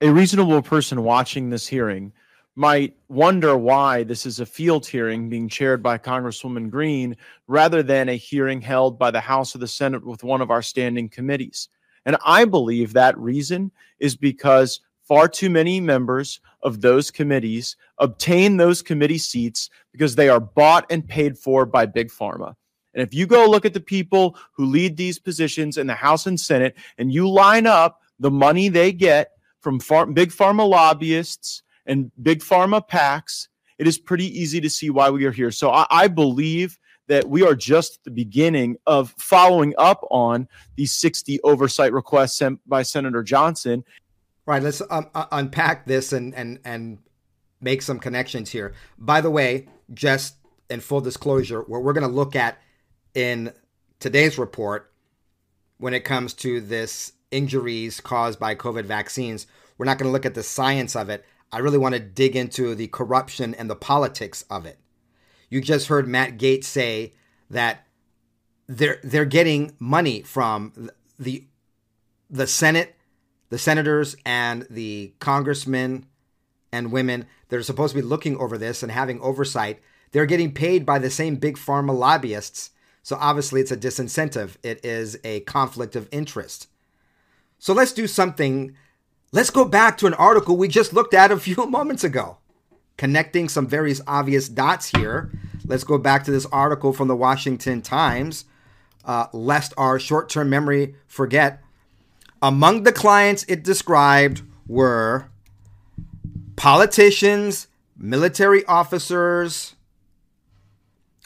A 0.00 0.10
reasonable 0.10 0.62
person 0.62 1.04
watching 1.04 1.50
this 1.50 1.66
hearing 1.66 2.12
might 2.56 2.96
wonder 3.08 3.56
why 3.56 4.02
this 4.02 4.26
is 4.26 4.40
a 4.40 4.46
field 4.46 4.84
hearing 4.84 5.30
being 5.30 5.48
chaired 5.48 5.82
by 5.82 5.96
Congresswoman 5.96 6.70
Greene 6.70 7.16
rather 7.46 7.82
than 7.82 8.08
a 8.08 8.16
hearing 8.16 8.60
held 8.60 8.98
by 8.98 9.12
the 9.12 9.20
House 9.20 9.54
or 9.54 9.58
the 9.58 9.68
Senate 9.68 10.04
with 10.04 10.24
one 10.24 10.40
of 10.40 10.50
our 10.50 10.62
standing 10.62 11.08
committees. 11.08 11.68
And 12.06 12.16
I 12.24 12.44
believe 12.44 12.92
that 12.92 13.18
reason 13.18 13.70
is 13.98 14.16
because 14.16 14.80
far 15.02 15.28
too 15.28 15.50
many 15.50 15.80
members 15.80 16.40
of 16.62 16.80
those 16.80 17.10
committees 17.10 17.76
obtain 17.98 18.56
those 18.56 18.82
committee 18.82 19.18
seats 19.18 19.68
because 19.92 20.14
they 20.14 20.28
are 20.28 20.40
bought 20.40 20.86
and 20.90 21.06
paid 21.06 21.36
for 21.38 21.66
by 21.66 21.86
Big 21.86 22.10
Pharma. 22.10 22.54
And 22.94 23.02
if 23.02 23.14
you 23.14 23.26
go 23.26 23.48
look 23.48 23.64
at 23.64 23.74
the 23.74 23.80
people 23.80 24.36
who 24.52 24.64
lead 24.64 24.96
these 24.96 25.18
positions 25.18 25.76
in 25.78 25.86
the 25.86 25.94
House 25.94 26.26
and 26.26 26.38
Senate 26.38 26.76
and 26.98 27.12
you 27.12 27.28
line 27.28 27.66
up 27.66 28.00
the 28.18 28.30
money 28.30 28.68
they 28.68 28.92
get 28.92 29.32
from 29.60 29.78
far- 29.78 30.06
Big 30.06 30.30
Pharma 30.30 30.68
lobbyists 30.68 31.62
and 31.86 32.10
Big 32.22 32.40
Pharma 32.40 32.86
PACs, 32.86 33.48
it 33.78 33.86
is 33.86 33.98
pretty 33.98 34.26
easy 34.38 34.60
to 34.60 34.70
see 34.70 34.90
why 34.90 35.10
we 35.10 35.24
are 35.24 35.32
here. 35.32 35.50
So 35.50 35.70
I, 35.70 35.86
I 35.90 36.08
believe 36.08 36.78
that 37.10 37.28
we 37.28 37.42
are 37.42 37.56
just 37.56 37.96
at 37.96 38.04
the 38.04 38.10
beginning 38.12 38.76
of 38.86 39.12
following 39.18 39.74
up 39.78 40.06
on 40.12 40.46
these 40.76 40.94
60 40.94 41.40
oversight 41.42 41.92
requests 41.92 42.38
sent 42.38 42.60
by 42.68 42.82
Senator 42.82 43.24
Johnson. 43.24 43.84
Right. 44.46 44.62
Let's 44.62 44.80
um, 44.90 45.10
uh, 45.12 45.26
unpack 45.32 45.86
this 45.86 46.12
and 46.12 46.32
and 46.34 46.60
and 46.64 46.98
make 47.60 47.82
some 47.82 47.98
connections 47.98 48.50
here. 48.50 48.74
By 48.96 49.20
the 49.20 49.30
way, 49.30 49.66
just 49.92 50.36
in 50.70 50.78
full 50.78 51.00
disclosure, 51.00 51.62
what 51.62 51.82
we're 51.82 51.92
going 51.92 52.08
to 52.08 52.14
look 52.14 52.36
at 52.36 52.58
in 53.14 53.52
today's 53.98 54.38
report 54.38 54.92
when 55.78 55.94
it 55.94 56.04
comes 56.04 56.32
to 56.34 56.60
this 56.60 57.12
injuries 57.32 58.00
caused 58.00 58.38
by 58.38 58.54
COVID 58.54 58.84
vaccines, 58.84 59.48
we're 59.78 59.86
not 59.86 59.98
going 59.98 60.08
to 60.08 60.12
look 60.12 60.26
at 60.26 60.34
the 60.34 60.44
science 60.44 60.94
of 60.94 61.08
it. 61.08 61.24
I 61.50 61.58
really 61.58 61.78
want 61.78 61.94
to 61.96 62.00
dig 62.00 62.36
into 62.36 62.76
the 62.76 62.86
corruption 62.86 63.54
and 63.54 63.68
the 63.68 63.74
politics 63.74 64.44
of 64.48 64.64
it. 64.64 64.79
You 65.50 65.60
just 65.60 65.88
heard 65.88 66.08
Matt 66.08 66.38
Gaetz 66.38 66.64
say 66.64 67.12
that 67.50 67.86
they're 68.66 69.00
they're 69.02 69.24
getting 69.24 69.74
money 69.78 70.22
from 70.22 70.90
the 71.18 71.44
the 72.30 72.46
Senate, 72.46 72.96
the 73.48 73.58
senators, 73.58 74.16
and 74.24 74.66
the 74.70 75.12
congressmen 75.18 76.06
and 76.72 76.92
women 76.92 77.26
that 77.48 77.56
are 77.56 77.64
supposed 77.64 77.94
to 77.94 78.00
be 78.00 78.06
looking 78.06 78.36
over 78.38 78.56
this 78.56 78.82
and 78.82 78.92
having 78.92 79.20
oversight. 79.20 79.80
They're 80.12 80.26
getting 80.26 80.54
paid 80.54 80.86
by 80.86 80.98
the 80.98 81.10
same 81.10 81.36
big 81.36 81.56
pharma 81.56 81.96
lobbyists. 81.96 82.70
So 83.02 83.16
obviously, 83.20 83.60
it's 83.60 83.72
a 83.72 83.76
disincentive. 83.76 84.56
It 84.62 84.84
is 84.84 85.18
a 85.24 85.40
conflict 85.40 85.96
of 85.96 86.08
interest. 86.12 86.68
So 87.58 87.74
let's 87.74 87.92
do 87.92 88.06
something 88.06 88.76
let's 89.32 89.50
go 89.50 89.64
back 89.64 89.96
to 89.98 90.06
an 90.06 90.14
article 90.14 90.56
we 90.56 90.68
just 90.68 90.92
looked 90.92 91.14
at 91.14 91.30
a 91.30 91.38
few 91.38 91.56
moments 91.66 92.04
ago, 92.04 92.38
connecting 93.00 93.48
some 93.48 93.66
very 93.66 93.94
obvious 94.06 94.46
dots 94.46 94.92
here. 94.94 95.32
Let's 95.64 95.84
go 95.84 95.96
back 95.96 96.22
to 96.24 96.30
this 96.30 96.44
article 96.52 96.92
from 96.92 97.08
the 97.08 97.16
Washington 97.16 97.80
Times, 97.80 98.44
uh, 99.06 99.28
lest 99.32 99.72
our 99.78 99.98
short 99.98 100.28
term 100.28 100.50
memory 100.50 100.96
forget. 101.06 101.62
Among 102.42 102.82
the 102.82 102.92
clients 102.92 103.46
it 103.48 103.64
described 103.64 104.42
were 104.66 105.30
politicians, 106.56 107.68
military 107.96 108.66
officers, 108.66 109.76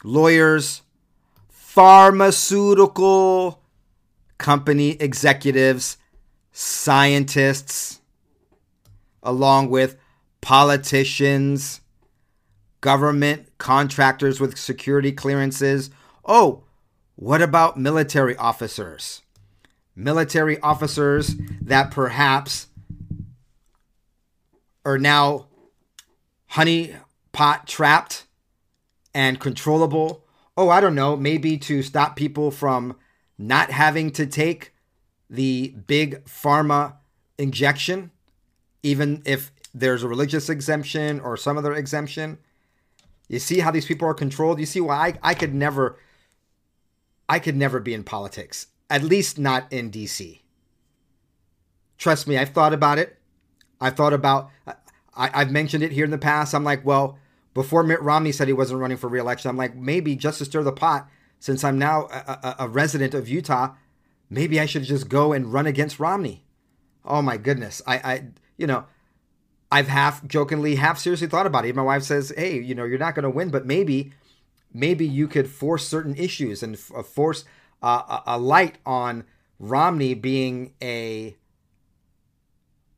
lawyers, 0.01 0.81
pharmaceutical 1.49 3.61
company 4.37 4.91
executives, 4.91 5.97
scientists, 6.53 7.99
along 9.21 9.69
with 9.69 9.97
politicians, 10.45 11.81
government 12.79 13.47
contractors 13.57 14.39
with 14.39 14.59
security 14.59 15.11
clearances. 15.11 15.89
Oh, 16.23 16.65
what 17.15 17.41
about 17.41 17.79
military 17.79 18.37
officers? 18.37 19.23
Military 19.95 20.59
officers 20.59 21.35
that 21.59 21.89
perhaps 21.89 22.67
are 24.85 24.99
now 24.99 25.47
honey 26.45 26.95
pot 27.31 27.65
trapped 27.65 28.27
and 29.15 29.39
controllable. 29.39 30.25
Oh, 30.55 30.69
I 30.69 30.79
don't 30.79 30.93
know, 30.93 31.17
maybe 31.17 31.57
to 31.57 31.81
stop 31.81 32.15
people 32.15 32.51
from 32.51 32.95
not 33.39 33.71
having 33.71 34.11
to 34.11 34.27
take 34.27 34.75
the 35.27 35.69
big 35.87 36.23
pharma 36.25 36.97
injection, 37.39 38.11
even 38.83 39.23
if 39.25 39.51
there's 39.75 40.03
a 40.03 40.07
religious 40.07 40.49
exemption 40.49 41.19
or 41.19 41.35
some 41.35 41.57
other 41.57 41.73
exemption. 41.73 42.37
You 43.27 43.39
see 43.39 43.59
how 43.59 43.71
these 43.71 43.85
people 43.85 44.07
are 44.07 44.13
controlled? 44.13 44.59
You 44.59 44.65
see 44.65 44.79
why 44.79 44.95
I, 44.95 45.31
I 45.31 45.33
could 45.33 45.53
never 45.53 45.99
I 47.27 47.39
could 47.39 47.57
never 47.57 47.79
be 47.79 47.93
in 47.93 48.03
politics. 48.03 48.67
At 48.89 49.03
least 49.03 49.37
not 49.37 49.71
in 49.73 49.91
DC. 49.91 50.39
Trust 51.97 52.27
me, 52.27 52.37
I've 52.37 52.49
thought 52.49 52.73
about 52.73 52.99
it. 52.99 53.17
I've 53.81 53.97
thought 53.97 54.13
about 54.13 54.49
I, 54.65 55.29
I've 55.33 55.51
mentioned 55.51 55.83
it 55.83 55.91
here 55.91 56.05
in 56.05 56.11
the 56.11 56.17
past. 56.17 56.55
I'm 56.55 56.63
like, 56.63 56.85
well, 56.85 57.19
before 57.53 57.83
Mitt 57.83 58.01
Romney 58.01 58.31
said 58.31 58.47
he 58.47 58.53
wasn't 58.53 58.79
running 58.79 58.97
for 58.97 59.09
reelection, 59.09 59.49
I'm 59.49 59.57
like, 59.57 59.75
maybe 59.75 60.15
just 60.15 60.37
to 60.37 60.45
stir 60.45 60.63
the 60.63 60.71
pot, 60.71 61.09
since 61.39 61.63
I'm 61.63 61.77
now 61.77 62.07
a, 62.11 62.39
a, 62.43 62.55
a 62.59 62.67
resident 62.69 63.13
of 63.13 63.27
Utah, 63.27 63.73
maybe 64.29 64.59
I 64.59 64.65
should 64.65 64.83
just 64.83 65.09
go 65.09 65.33
and 65.33 65.51
run 65.51 65.67
against 65.67 65.99
Romney. 65.99 66.45
Oh 67.03 67.21
my 67.21 67.37
goodness. 67.37 67.81
I, 67.85 67.95
I 67.97 68.23
you 68.57 68.67
know, 68.67 68.85
I've 69.71 69.87
half 69.87 70.25
jokingly, 70.27 70.75
half 70.75 70.97
seriously 70.99 71.27
thought 71.27 71.45
about 71.45 71.65
it. 71.65 71.75
My 71.75 71.81
wife 71.81 72.03
says, 72.03 72.33
"Hey, 72.37 72.59
you 72.59 72.75
know, 72.75 72.83
you're 72.83 72.99
not 72.99 73.15
going 73.15 73.23
to 73.23 73.29
win, 73.29 73.49
but 73.49 73.65
maybe, 73.65 74.13
maybe 74.73 75.05
you 75.05 75.27
could 75.27 75.49
force 75.49 75.87
certain 75.87 76.15
issues 76.15 76.61
and 76.63 76.75
f- 76.75 76.91
uh, 76.95 77.03
force 77.03 77.45
uh, 77.81 78.21
a, 78.25 78.35
a 78.35 78.37
light 78.37 78.77
on 78.85 79.23
Romney 79.59 80.13
being 80.13 80.73
a 80.81 81.35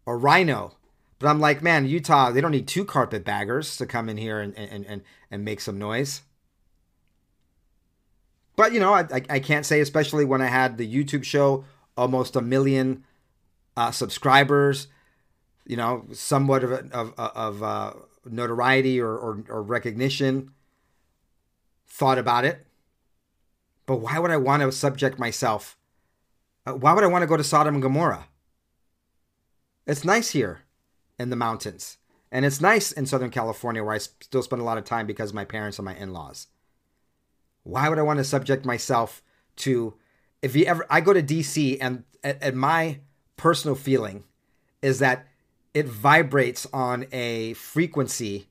a 0.05 0.15
rhino." 0.15 0.73
But 1.19 1.29
I'm 1.29 1.39
like, 1.39 1.63
man, 1.63 1.87
Utah, 1.87 2.31
they 2.31 2.41
don't 2.41 2.51
need 2.51 2.67
two 2.67 2.85
carpetbaggers 2.85 3.77
to 3.77 3.85
come 3.85 4.09
in 4.09 4.17
here 4.17 4.39
and 4.39 4.55
and 4.57 4.85
and, 4.85 5.01
and 5.31 5.45
make 5.45 5.61
some 5.61 5.79
noise. 5.79 6.21
But 8.55 8.73
you 8.73 8.79
know, 8.79 8.93
I, 8.93 9.07
I 9.29 9.39
can't 9.39 9.65
say, 9.65 9.79
especially 9.79 10.25
when 10.25 10.41
I 10.41 10.47
had 10.47 10.77
the 10.77 10.91
YouTube 10.91 11.23
show, 11.23 11.63
almost 11.95 12.35
a 12.35 12.41
million 12.41 13.03
uh, 13.77 13.91
subscribers 13.91 14.87
you 15.67 15.77
know, 15.77 16.05
somewhat 16.13 16.63
of 16.63 16.71
of, 16.91 17.13
of 17.17 17.63
uh, 17.63 17.93
notoriety 18.25 18.99
or, 18.99 19.15
or, 19.15 19.43
or 19.49 19.61
recognition, 19.61 20.51
thought 21.87 22.17
about 22.17 22.45
it. 22.45 22.65
But 23.85 23.97
why 23.97 24.19
would 24.19 24.31
I 24.31 24.37
want 24.37 24.63
to 24.63 24.71
subject 24.71 25.19
myself? 25.19 25.77
Uh, 26.65 26.73
why 26.73 26.93
would 26.93 27.03
I 27.03 27.07
want 27.07 27.23
to 27.23 27.27
go 27.27 27.37
to 27.37 27.43
Sodom 27.43 27.75
and 27.75 27.81
Gomorrah? 27.81 28.27
It's 29.85 30.03
nice 30.03 30.31
here 30.31 30.63
in 31.17 31.29
the 31.29 31.35
mountains. 31.35 31.97
And 32.29 32.45
it's 32.45 32.59
nice 32.59 32.91
in 32.91 33.05
Southern 33.05 33.31
California 33.31 33.83
where 33.83 33.93
I 33.93 33.99
still 33.99 34.43
spend 34.43 34.61
a 34.61 34.65
lot 34.65 34.77
of 34.77 34.83
time 34.83 35.07
because 35.07 35.29
of 35.29 35.35
my 35.35 35.45
parents 35.45 35.79
and 35.79 35.85
my 35.85 35.95
in 35.95 36.11
laws. 36.11 36.47
Why 37.63 37.87
would 37.87 37.99
I 37.99 38.03
want 38.03 38.17
to 38.17 38.25
subject 38.25 38.65
myself 38.65 39.21
to, 39.57 39.93
if 40.41 40.55
you 40.55 40.65
ever, 40.65 40.85
I 40.89 40.99
go 40.99 41.13
to 41.13 41.23
DC 41.23 41.77
and, 41.79 42.03
and 42.21 42.57
my 42.57 42.99
personal 43.37 43.75
feeling 43.75 44.25
is 44.81 44.99
that 44.99 45.27
it 45.77 45.85
vibrates 45.85 46.65
on 46.73 47.05
a 47.11 47.53
frequency 47.53 48.47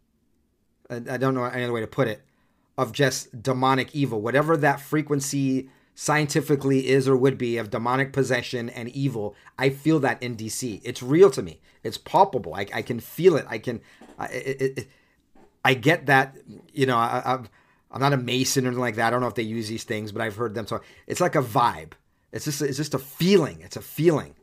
I 0.89 1.17
don't 1.17 1.35
know 1.35 1.43
any 1.43 1.65
other 1.65 1.73
way 1.73 1.81
to 1.81 1.89
put 1.89 2.07
it 2.07 2.23
of 2.79 2.93
just 2.93 3.43
demonic 3.43 3.93
evil. 3.97 4.21
Whatever 4.21 4.57
that 4.59 4.79
frequency 4.79 5.69
scientifically 5.97 6.87
is 6.87 7.09
or 7.09 7.17
would 7.17 7.37
be 7.37 7.57
of 7.57 7.71
demonic 7.71 8.12
possession 8.12 8.69
and 8.69 8.91
evil 8.91 9.35
i 9.59 9.71
feel 9.71 9.99
that 9.99 10.23
in 10.23 10.37
dc 10.37 10.81
it's 10.85 11.03
real 11.03 11.31
to 11.31 11.43
me. 11.43 11.61
It's 11.83 11.97
palpable. 11.99 12.55
I, 12.55 12.67
I 12.75 12.83
can 12.83 13.01
feel 13.01 13.35
it. 13.37 13.47
I 13.49 13.59
can 13.59 13.81
I, 14.19 14.27
it, 14.27 14.62
it, 14.79 14.89
I 15.65 15.75
get 15.75 16.07
that 16.07 16.37
you 16.73 16.87
know 16.87 16.97
I, 16.97 17.23
I'm, 17.25 17.49
I'm 17.91 18.01
not 18.01 18.12
a 18.12 18.19
mason 18.19 18.65
or 18.65 18.69
anything 18.69 18.81
like 18.81 18.97
that. 18.97 19.09
I 19.09 19.11
don't 19.11 19.21
know 19.21 19.27
if 19.27 19.35
they 19.35 19.43
use 19.43 19.69
these 19.69 19.85
things 19.85 20.12
but 20.12 20.23
i've 20.23 20.37
heard 20.37 20.55
them 20.55 20.69
so 20.69 20.81
it's 21.09 21.21
like 21.21 21.35
a 21.35 21.43
vibe. 21.43 21.95
It's 22.31 22.45
just 22.45 22.62
it's 22.62 22.77
just 22.77 22.95
a 22.95 23.01
feeling. 23.01 23.62
It's 23.62 23.77
a 23.77 23.83
feeling 23.83 24.36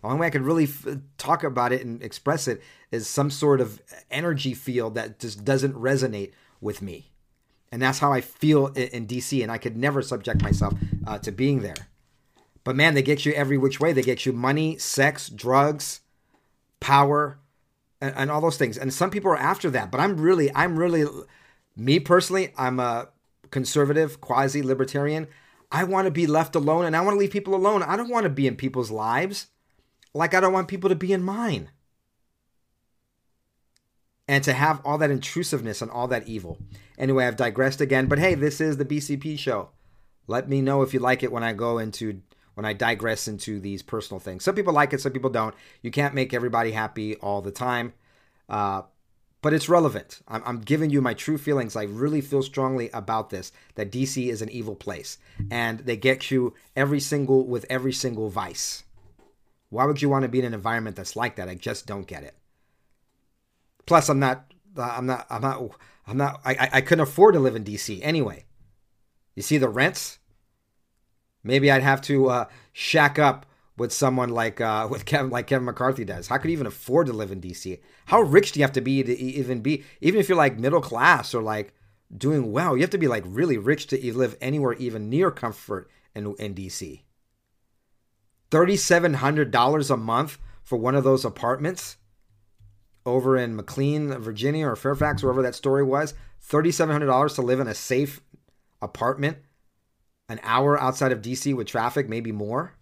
the 0.00 0.08
only 0.08 0.20
way 0.20 0.26
I 0.28 0.30
could 0.30 0.42
really 0.42 0.64
f- 0.64 0.86
talk 1.18 1.44
about 1.44 1.72
it 1.72 1.84
and 1.84 2.02
express 2.02 2.48
it 2.48 2.62
is 2.90 3.06
some 3.06 3.30
sort 3.30 3.60
of 3.60 3.82
energy 4.10 4.54
field 4.54 4.94
that 4.94 5.18
just 5.18 5.44
doesn't 5.44 5.74
resonate 5.74 6.32
with 6.60 6.80
me. 6.80 7.10
And 7.70 7.80
that's 7.80 7.98
how 7.98 8.12
I 8.12 8.20
feel 8.20 8.68
in, 8.68 8.88
in 8.88 9.06
DC. 9.06 9.42
And 9.42 9.52
I 9.52 9.58
could 9.58 9.76
never 9.76 10.02
subject 10.02 10.42
myself 10.42 10.74
uh, 11.06 11.18
to 11.18 11.30
being 11.30 11.60
there. 11.60 11.88
But 12.64 12.76
man, 12.76 12.94
they 12.94 13.02
get 13.02 13.26
you 13.26 13.32
every 13.32 13.58
which 13.58 13.80
way. 13.80 13.92
They 13.92 14.02
get 14.02 14.26
you 14.26 14.32
money, 14.32 14.78
sex, 14.78 15.28
drugs, 15.28 16.00
power, 16.78 17.38
and, 18.00 18.14
and 18.16 18.30
all 18.30 18.40
those 18.40 18.56
things. 18.56 18.78
And 18.78 18.92
some 18.92 19.10
people 19.10 19.30
are 19.30 19.36
after 19.38 19.70
that. 19.70 19.90
But 19.90 20.00
I'm 20.00 20.18
really, 20.18 20.54
I'm 20.54 20.78
really, 20.78 21.04
me 21.76 22.00
personally, 22.00 22.52
I'm 22.56 22.80
a 22.80 23.08
conservative, 23.50 24.20
quasi 24.20 24.62
libertarian. 24.62 25.28
I 25.70 25.84
want 25.84 26.06
to 26.06 26.10
be 26.10 26.26
left 26.26 26.56
alone 26.56 26.84
and 26.84 26.96
I 26.96 27.00
want 27.02 27.14
to 27.14 27.18
leave 27.18 27.30
people 27.30 27.54
alone. 27.54 27.82
I 27.82 27.96
don't 27.96 28.10
want 28.10 28.24
to 28.24 28.30
be 28.30 28.46
in 28.46 28.56
people's 28.56 28.90
lives 28.90 29.46
like 30.14 30.34
I 30.34 30.40
don't 30.40 30.52
want 30.52 30.68
people 30.68 30.90
to 30.90 30.96
be 30.96 31.12
in 31.12 31.22
mine. 31.22 31.70
And 34.28 34.44
to 34.44 34.52
have 34.52 34.80
all 34.84 34.98
that 34.98 35.10
intrusiveness 35.10 35.82
and 35.82 35.90
all 35.90 36.06
that 36.08 36.28
evil. 36.28 36.58
Anyway, 36.96 37.26
I've 37.26 37.36
digressed 37.36 37.80
again, 37.80 38.06
but 38.06 38.20
hey, 38.20 38.34
this 38.34 38.60
is 38.60 38.76
the 38.76 38.84
BCP 38.84 39.36
show. 39.38 39.70
Let 40.28 40.48
me 40.48 40.62
know 40.62 40.82
if 40.82 40.94
you 40.94 41.00
like 41.00 41.24
it 41.24 41.32
when 41.32 41.42
I 41.42 41.52
go 41.52 41.78
into 41.78 42.22
when 42.54 42.64
I 42.64 42.72
digress 42.72 43.26
into 43.26 43.58
these 43.58 43.82
personal 43.82 44.20
things. 44.20 44.44
Some 44.44 44.54
people 44.54 44.72
like 44.72 44.92
it, 44.92 45.00
some 45.00 45.12
people 45.12 45.30
don't. 45.30 45.54
You 45.82 45.90
can't 45.90 46.14
make 46.14 46.34
everybody 46.34 46.72
happy 46.72 47.16
all 47.16 47.40
the 47.40 47.50
time. 47.50 47.94
Uh, 48.48 48.82
but 49.42 49.54
it's 49.54 49.68
relevant. 49.68 50.20
I'm, 50.28 50.42
I'm, 50.44 50.60
giving 50.60 50.90
you 50.90 51.00
my 51.00 51.14
true 51.14 51.38
feelings. 51.38 51.74
I 51.74 51.84
really 51.84 52.20
feel 52.20 52.42
strongly 52.42 52.90
about 52.90 53.30
this 53.30 53.52
that 53.76 53.90
DC 53.90 54.28
is 54.28 54.42
an 54.42 54.50
evil 54.50 54.74
place, 54.74 55.18
and 55.50 55.80
they 55.80 55.96
get 55.96 56.30
you 56.30 56.54
every 56.76 57.00
single 57.00 57.46
with 57.46 57.64
every 57.70 57.92
single 57.92 58.28
vice. 58.28 58.84
Why 59.70 59.84
would 59.84 60.02
you 60.02 60.08
want 60.08 60.22
to 60.24 60.28
be 60.28 60.40
in 60.40 60.44
an 60.44 60.54
environment 60.54 60.96
that's 60.96 61.16
like 61.16 61.36
that? 61.36 61.48
I 61.48 61.54
just 61.54 61.86
don't 61.86 62.06
get 62.06 62.24
it. 62.24 62.36
Plus, 63.86 64.08
I'm 64.08 64.18
not, 64.18 64.52
I'm 64.76 65.06
not, 65.06 65.26
I'm 65.30 65.40
not, 65.40 65.70
I'm 66.06 66.16
not, 66.16 66.40
I, 66.44 66.68
I 66.72 66.80
couldn't 66.80 67.02
afford 67.02 67.34
to 67.34 67.40
live 67.40 67.56
in 67.56 67.64
DC 67.64 68.00
anyway. 68.02 68.44
You 69.34 69.42
see 69.42 69.58
the 69.58 69.68
rents? 69.68 70.18
Maybe 71.42 71.70
I'd 71.70 71.82
have 71.82 72.02
to 72.02 72.28
uh, 72.28 72.44
shack 72.72 73.18
up 73.18 73.46
with 73.76 73.92
someone 73.92 74.28
like 74.28 74.60
uh, 74.60 74.86
with 74.90 75.06
Kevin, 75.06 75.30
like 75.30 75.46
Kevin 75.46 75.64
McCarthy 75.64 76.04
does. 76.04 76.26
How 76.26 76.36
could 76.36 76.50
you 76.50 76.56
even 76.56 76.66
afford 76.66 77.06
to 77.06 77.12
live 77.12 77.30
in 77.30 77.40
DC? 77.40 77.80
How 78.06 78.20
rich 78.20 78.52
do 78.52 78.60
you 78.60 78.64
have 78.64 78.72
to 78.72 78.80
be 78.80 79.02
to 79.02 79.18
even 79.18 79.60
be, 79.60 79.84
even 80.00 80.20
if 80.20 80.28
you're 80.28 80.36
like 80.36 80.58
middle 80.58 80.80
class 80.80 81.32
or 81.32 81.42
like 81.42 81.72
doing 82.14 82.52
well? 82.52 82.76
You 82.76 82.82
have 82.82 82.90
to 82.90 82.98
be 82.98 83.08
like 83.08 83.24
really 83.26 83.56
rich 83.56 83.86
to 83.88 84.12
live 84.16 84.36
anywhere 84.40 84.74
even 84.74 85.08
near 85.08 85.30
comfort 85.30 85.88
in, 86.14 86.34
in 86.38 86.54
DC. 86.54 87.02
$3,700 88.50 89.90
a 89.90 89.96
month 89.96 90.38
for 90.62 90.76
one 90.76 90.94
of 90.94 91.04
those 91.04 91.24
apartments 91.24 91.96
over 93.06 93.36
in 93.36 93.56
McLean, 93.56 94.12
Virginia, 94.18 94.68
or 94.68 94.76
Fairfax, 94.76 95.22
wherever 95.22 95.42
that 95.42 95.54
story 95.54 95.82
was. 95.82 96.14
$3,700 96.48 97.34
to 97.34 97.42
live 97.42 97.60
in 97.60 97.68
a 97.68 97.74
safe 97.74 98.20
apartment 98.82 99.38
an 100.30 100.40
hour 100.44 100.80
outside 100.80 101.10
of 101.10 101.20
DC 101.20 101.54
with 101.56 101.66
traffic, 101.66 102.08
maybe 102.08 102.30
more. 102.30 102.72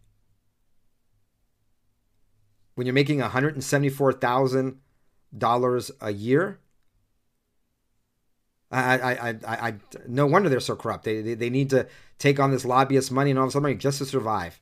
When 2.74 2.86
you're 2.86 2.92
making 2.92 3.20
$174,000 3.20 5.90
a 6.00 6.12
year, 6.12 6.58
I, 8.70 8.98
I, 8.98 9.30
I, 9.30 9.36
I, 9.46 9.74
no 10.06 10.26
wonder 10.26 10.50
they're 10.50 10.60
so 10.60 10.76
corrupt. 10.76 11.04
They, 11.04 11.22
they, 11.22 11.32
they 11.32 11.48
need 11.48 11.70
to 11.70 11.86
take 12.18 12.38
on 12.38 12.50
this 12.50 12.66
lobbyist 12.66 13.10
money 13.10 13.30
and 13.30 13.38
all 13.38 13.46
this 13.46 13.54
money 13.54 13.76
just 13.76 13.96
to 13.98 14.04
survive. 14.04 14.60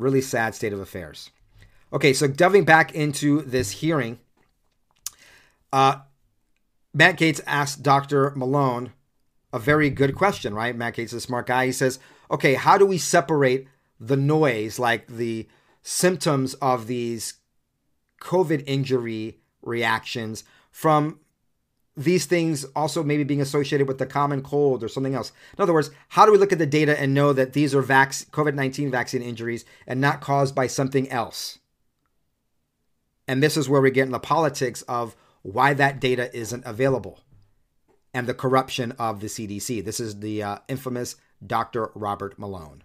Really 0.00 0.22
sad 0.22 0.54
state 0.54 0.72
of 0.72 0.80
affairs. 0.80 1.30
Okay, 1.92 2.12
so 2.12 2.26
delving 2.26 2.64
back 2.64 2.94
into 2.94 3.42
this 3.42 3.70
hearing, 3.70 4.18
uh, 5.72 5.96
Matt 6.94 7.18
Gaetz 7.18 7.40
asked 7.46 7.82
Dr. 7.82 8.30
Malone 8.34 8.92
a 9.52 9.58
very 9.58 9.90
good 9.90 10.14
question, 10.14 10.54
right? 10.54 10.74
Matt 10.74 10.96
Gaetz 10.96 11.06
is 11.06 11.14
a 11.14 11.20
smart 11.20 11.46
guy. 11.46 11.66
He 11.66 11.72
says, 11.72 11.98
okay, 12.30 12.54
how 12.54 12.78
do 12.78 12.86
we 12.86 12.96
separate 12.96 13.68
the 13.98 14.16
noise, 14.16 14.78
like 14.78 15.06
the 15.06 15.46
symptoms 15.82 16.54
of 16.54 16.86
these 16.86 17.34
COVID 18.22 18.64
injury 18.66 19.40
reactions, 19.60 20.44
from 20.70 21.20
these 22.04 22.24
things 22.24 22.64
also 22.74 23.02
maybe 23.02 23.24
being 23.24 23.42
associated 23.42 23.86
with 23.86 23.98
the 23.98 24.06
common 24.06 24.42
cold 24.42 24.82
or 24.82 24.88
something 24.88 25.14
else. 25.14 25.32
In 25.58 25.62
other 25.62 25.74
words, 25.74 25.90
how 26.08 26.24
do 26.24 26.32
we 26.32 26.38
look 26.38 26.52
at 26.52 26.58
the 26.58 26.66
data 26.66 26.98
and 26.98 27.12
know 27.12 27.32
that 27.34 27.52
these 27.52 27.74
are 27.74 27.82
vac- 27.82 28.12
COVID 28.12 28.54
19 28.54 28.90
vaccine 28.90 29.22
injuries 29.22 29.64
and 29.86 30.00
not 30.00 30.22
caused 30.22 30.54
by 30.54 30.66
something 30.66 31.10
else? 31.10 31.58
And 33.28 33.42
this 33.42 33.56
is 33.56 33.68
where 33.68 33.82
we 33.82 33.90
get 33.90 34.06
in 34.06 34.12
the 34.12 34.18
politics 34.18 34.82
of 34.82 35.14
why 35.42 35.74
that 35.74 36.00
data 36.00 36.34
isn't 36.36 36.64
available 36.64 37.20
and 38.14 38.26
the 38.26 38.34
corruption 38.34 38.92
of 38.92 39.20
the 39.20 39.26
CDC. 39.26 39.84
This 39.84 40.00
is 40.00 40.20
the 40.20 40.42
uh, 40.42 40.58
infamous 40.68 41.16
Dr. 41.46 41.90
Robert 41.94 42.38
Malone. 42.38 42.82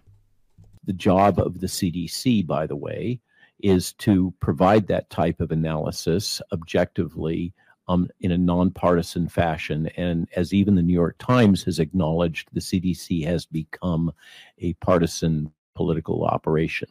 The 0.84 0.92
job 0.92 1.38
of 1.38 1.60
the 1.60 1.66
CDC, 1.66 2.46
by 2.46 2.66
the 2.66 2.76
way, 2.76 3.20
is 3.60 3.94
to 3.94 4.32
provide 4.40 4.86
that 4.86 5.08
type 5.08 5.40
of 5.40 5.50
analysis 5.50 6.42
objectively 6.52 7.54
um, 7.88 8.08
in 8.20 8.32
a 8.32 8.38
nonpartisan 8.38 9.28
fashion. 9.28 9.88
And 9.96 10.28
as 10.34 10.52
even 10.52 10.74
the 10.74 10.82
New 10.82 10.92
York 10.92 11.16
Times 11.18 11.64
has 11.64 11.78
acknowledged, 11.78 12.48
the 12.52 12.60
CDC 12.60 13.24
has 13.26 13.46
become 13.46 14.12
a 14.58 14.72
partisan 14.74 15.52
political 15.74 16.24
operation. 16.24 16.88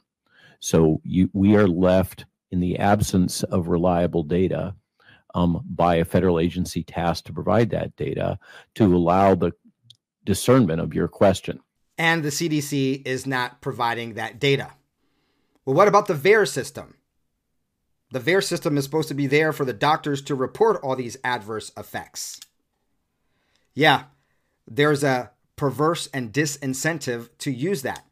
So 0.60 1.02
you, 1.04 1.30
we 1.34 1.56
are 1.56 1.68
left 1.68 2.26
in 2.52 2.60
the 2.60 2.80
absence 2.80 3.44
of 3.44 3.68
reliable 3.68 4.24
data 4.24 4.76
um, 5.34 5.62
by 5.70 5.96
a 5.96 6.06
federal 6.06 6.40
agency 6.40 6.84
tasked 6.84 7.28
to 7.28 7.34
provide 7.34 7.70
that 7.72 7.96
data 7.98 8.40
to 8.76 8.96
allow 8.96 9.36
the 9.36 9.52
discernment 10.24 10.80
of 10.80 10.94
your 10.94 11.08
question. 11.08 11.60
And 11.98 12.24
the 12.24 12.30
CDC 12.30 13.06
is 13.06 13.26
not 13.26 13.62
providing 13.62 14.14
that 14.14 14.40
data. 14.40 14.72
Well, 15.66 15.76
what 15.76 15.88
about 15.88 16.08
the 16.08 16.14
VAERS 16.14 16.50
system? 16.50 16.96
The 18.16 18.22
VAERS 18.22 18.46
system 18.46 18.78
is 18.78 18.86
supposed 18.86 19.10
to 19.10 19.14
be 19.14 19.28
there 19.28 19.52
for 19.52 19.66
the 19.66 19.74
doctors 19.74 20.22
to 20.22 20.36
report 20.36 20.80
all 20.82 20.96
these 20.96 21.18
adverse 21.26 21.74
effects. 21.76 22.40
Yeah, 23.74 24.04
there's 24.66 25.04
a 25.04 25.32
perverse 25.58 26.08
and 26.14 26.32
disincentive 26.32 27.28
to 27.40 27.52
use 27.52 27.82
that. 27.82 28.06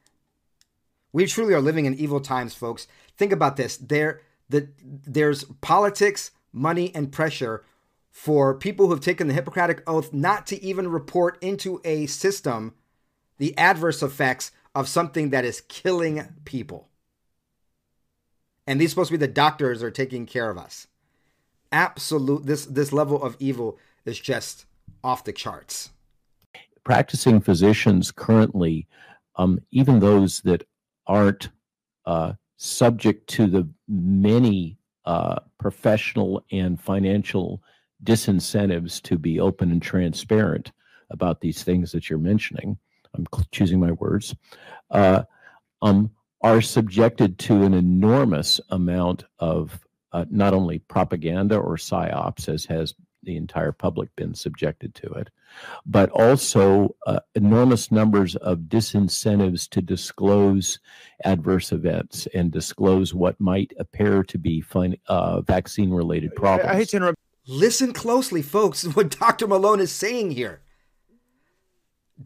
We 1.13 1.25
truly 1.25 1.53
are 1.53 1.61
living 1.61 1.85
in 1.85 1.93
evil 1.93 2.19
times, 2.19 2.53
folks. 2.53 2.85
Think 3.17 3.31
about 3.31 3.55
this. 3.55 3.77
There, 3.77 4.19
the, 4.49 4.67
there's 4.83 5.45
politics, 5.61 6.31
money, 6.51 6.93
and 6.93 7.09
pressure 7.09 7.63
for 8.11 8.53
people 8.53 8.87
who 8.87 8.91
have 8.91 8.99
taken 8.99 9.27
the 9.27 9.33
Hippocratic 9.33 9.89
Oath 9.89 10.11
not 10.11 10.45
to 10.47 10.61
even 10.61 10.89
report 10.89 11.41
into 11.41 11.79
a 11.85 12.07
system 12.07 12.73
the 13.37 13.57
adverse 13.57 14.03
effects 14.03 14.51
of 14.75 14.89
something 14.89 15.29
that 15.29 15.45
is 15.45 15.61
killing 15.61 16.27
people 16.43 16.89
and 18.67 18.79
these 18.79 18.89
supposed 18.91 19.09
to 19.09 19.17
be 19.17 19.25
the 19.25 19.31
doctors 19.31 19.83
are 19.83 19.91
taking 19.91 20.25
care 20.25 20.49
of 20.49 20.57
us. 20.57 20.87
Absolute 21.71 22.45
this 22.45 22.65
this 22.65 22.93
level 22.93 23.21
of 23.21 23.35
evil 23.39 23.77
is 24.05 24.19
just 24.19 24.65
off 25.03 25.23
the 25.23 25.33
charts. 25.33 25.89
Practicing 26.83 27.39
physicians 27.41 28.11
currently, 28.11 28.87
um, 29.37 29.59
even 29.71 29.99
those 29.99 30.41
that 30.41 30.67
aren't 31.07 31.49
uh, 32.05 32.33
subject 32.57 33.27
to 33.27 33.47
the 33.47 33.67
many 33.87 34.77
uh, 35.05 35.39
professional 35.57 36.43
and 36.51 36.79
financial 36.79 37.61
disincentives 38.03 39.01
to 39.01 39.17
be 39.17 39.39
open 39.39 39.71
and 39.71 39.81
transparent 39.81 40.71
about 41.09 41.41
these 41.41 41.63
things 41.63 41.91
that 41.91 42.09
you're 42.09 42.19
mentioning. 42.19 42.77
I'm 43.13 43.25
choosing 43.51 43.79
my 43.79 43.91
words. 43.91 44.35
Uh, 44.89 45.23
um, 45.81 46.11
are 46.43 46.61
subjected 46.61 47.39
to 47.39 47.63
an 47.63 47.73
enormous 47.73 48.59
amount 48.69 49.23
of 49.39 49.79
uh, 50.11 50.25
not 50.29 50.53
only 50.53 50.79
propaganda 50.79 51.57
or 51.57 51.77
psyops, 51.77 52.47
as 52.47 52.65
has 52.65 52.93
the 53.23 53.37
entire 53.37 53.71
public 53.71 54.13
been 54.17 54.35
subjected 54.35 54.93
to 54.93 55.07
it, 55.13 55.29
but 55.85 56.09
also 56.09 56.93
uh, 57.07 57.19
enormous 57.35 57.91
numbers 57.91 58.35
of 58.37 58.59
disincentives 58.59 59.69
to 59.69 59.81
disclose 59.81 60.79
adverse 61.23 61.71
events 61.71 62.27
and 62.33 62.51
disclose 62.51 63.13
what 63.13 63.39
might 63.39 63.71
appear 63.79 64.23
to 64.23 64.37
be 64.37 64.63
uh, 65.07 65.41
vaccine 65.41 65.91
related 65.91 66.35
problems. 66.35 66.69
I, 66.69 66.73
I 66.73 66.75
hate 66.75 66.89
to 66.89 66.97
interrupt. 66.97 67.19
Listen 67.47 67.93
closely, 67.93 68.41
folks, 68.41 68.83
what 68.95 69.17
Dr. 69.17 69.47
Malone 69.47 69.79
is 69.79 69.91
saying 69.91 70.31
here. 70.31 70.61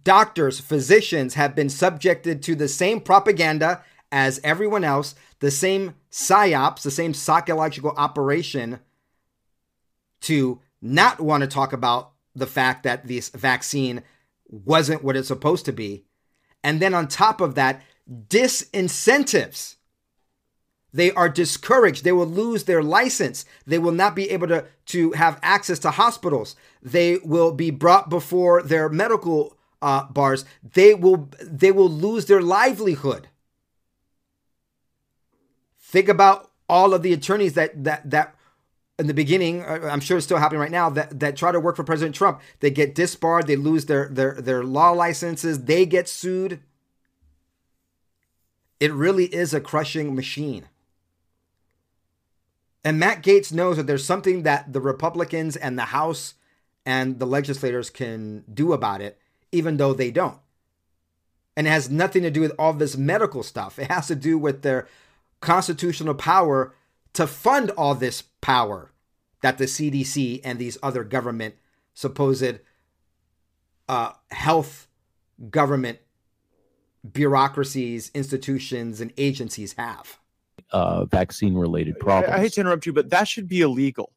Doctors, 0.03 0.59
physicians 0.59 1.36
have 1.36 1.55
been 1.55 1.70
subjected 1.70 2.43
to 2.43 2.55
the 2.55 2.68
same 2.68 2.99
propaganda 2.99 3.84
as 4.11 4.39
everyone 4.43 4.83
else, 4.83 5.15
the 5.39 5.51
same 5.51 5.95
psyops, 6.11 6.81
the 6.81 6.91
same 6.91 7.13
psychological 7.13 7.93
operation 7.97 8.79
to 10.21 10.59
not 10.81 11.19
want 11.19 11.41
to 11.41 11.47
talk 11.47 11.73
about 11.73 12.11
the 12.35 12.47
fact 12.47 12.83
that 12.83 13.07
this 13.07 13.29
vaccine 13.29 14.03
wasn't 14.47 15.03
what 15.03 15.15
it's 15.15 15.27
supposed 15.27 15.65
to 15.65 15.73
be. 15.73 16.05
And 16.63 16.79
then 16.79 16.93
on 16.93 17.07
top 17.07 17.41
of 17.41 17.55
that, 17.55 17.81
disincentives. 18.09 19.75
They 20.93 21.11
are 21.11 21.29
discouraged. 21.29 22.03
They 22.03 22.13
will 22.13 22.27
lose 22.27 22.63
their 22.63 22.81
license. 22.81 23.45
They 23.65 23.77
will 23.77 23.91
not 23.91 24.15
be 24.15 24.29
able 24.31 24.47
to, 24.47 24.65
to 24.87 25.11
have 25.11 25.39
access 25.43 25.79
to 25.79 25.91
hospitals. 25.91 26.55
They 26.81 27.17
will 27.17 27.51
be 27.51 27.71
brought 27.71 28.09
before 28.09 28.63
their 28.63 28.89
medical 28.89 29.57
uh, 29.81 30.05
bars. 30.05 30.45
They 30.63 30.93
will 30.93 31.29
they 31.41 31.71
will 31.71 31.89
lose 31.89 32.25
their 32.25 32.41
livelihood. 32.41 33.27
Think 35.88 36.09
about 36.09 36.51
all 36.67 36.93
of 36.93 37.01
the 37.01 37.13
attorneys 37.13 37.53
that 37.53 37.85
that 37.85 38.09
that 38.09 38.35
in 38.99 39.07
the 39.07 39.13
beginning, 39.13 39.61
uh, 39.61 39.88
I'm 39.89 40.01
sure 40.01 40.17
it's 40.17 40.25
still 40.25 40.38
happening 40.38 40.59
right 40.59 40.71
now, 40.71 40.89
that, 40.89 41.19
that 41.21 41.38
try 41.38 41.53
to 41.53 41.59
work 41.59 41.77
for 41.77 41.83
President 41.83 42.13
Trump. 42.13 42.41
They 42.59 42.71
get 42.71 42.93
disbarred, 42.95 43.47
they 43.47 43.55
lose 43.55 43.85
their, 43.85 44.09
their, 44.09 44.33
their 44.33 44.63
law 44.63 44.89
licenses, 44.89 45.65
they 45.65 45.85
get 45.85 46.09
sued. 46.09 46.61
It 48.79 48.91
really 48.91 49.25
is 49.25 49.53
a 49.53 49.61
crushing 49.61 50.15
machine. 50.15 50.67
And 52.83 52.99
Matt 52.99 53.21
Gaetz 53.21 53.53
knows 53.53 53.77
that 53.77 53.85
there's 53.85 54.03
something 54.03 54.43
that 54.43 54.73
the 54.73 54.81
Republicans 54.81 55.55
and 55.55 55.77
the 55.77 55.83
House 55.83 56.33
and 56.85 57.19
the 57.19 57.27
legislators 57.27 57.91
can 57.91 58.43
do 58.51 58.73
about 58.73 58.99
it, 58.99 59.19
even 59.51 59.77
though 59.77 59.93
they 59.93 60.09
don't. 60.09 60.39
And 61.55 61.67
it 61.67 61.69
has 61.69 61.89
nothing 61.89 62.23
to 62.23 62.31
do 62.31 62.41
with 62.41 62.53
all 62.57 62.73
this 62.73 62.97
medical 62.97 63.43
stuff. 63.43 63.77
It 63.77 63.91
has 63.91 64.07
to 64.07 64.15
do 64.15 64.39
with 64.39 64.63
their 64.63 64.88
constitutional 65.41 66.15
power 66.15 66.73
to 67.13 67.27
fund 67.27 67.71
all 67.71 67.95
this 67.95 68.23
power 68.41 68.91
that 69.41 69.57
the 69.57 69.65
CDC 69.65 70.41
and 70.43 70.59
these 70.59 70.77
other 70.81 71.03
government 71.03 71.55
supposed 71.93 72.59
uh, 73.89 74.11
health 74.31 74.88
government 75.49 75.99
bureaucracies, 77.11 78.11
institutions, 78.13 78.99
and 78.99 79.13
agencies 79.17 79.73
have. 79.73 80.19
Uh, 80.71 81.05
vaccine 81.05 81.55
related 81.55 81.97
problems. 81.99 82.33
I, 82.33 82.38
I 82.38 82.39
hate 82.41 82.53
to 82.53 82.61
interrupt 82.61 82.85
you, 82.85 82.93
but 82.93 83.09
that 83.11 83.27
should 83.27 83.47
be 83.47 83.61
illegal 83.61 84.11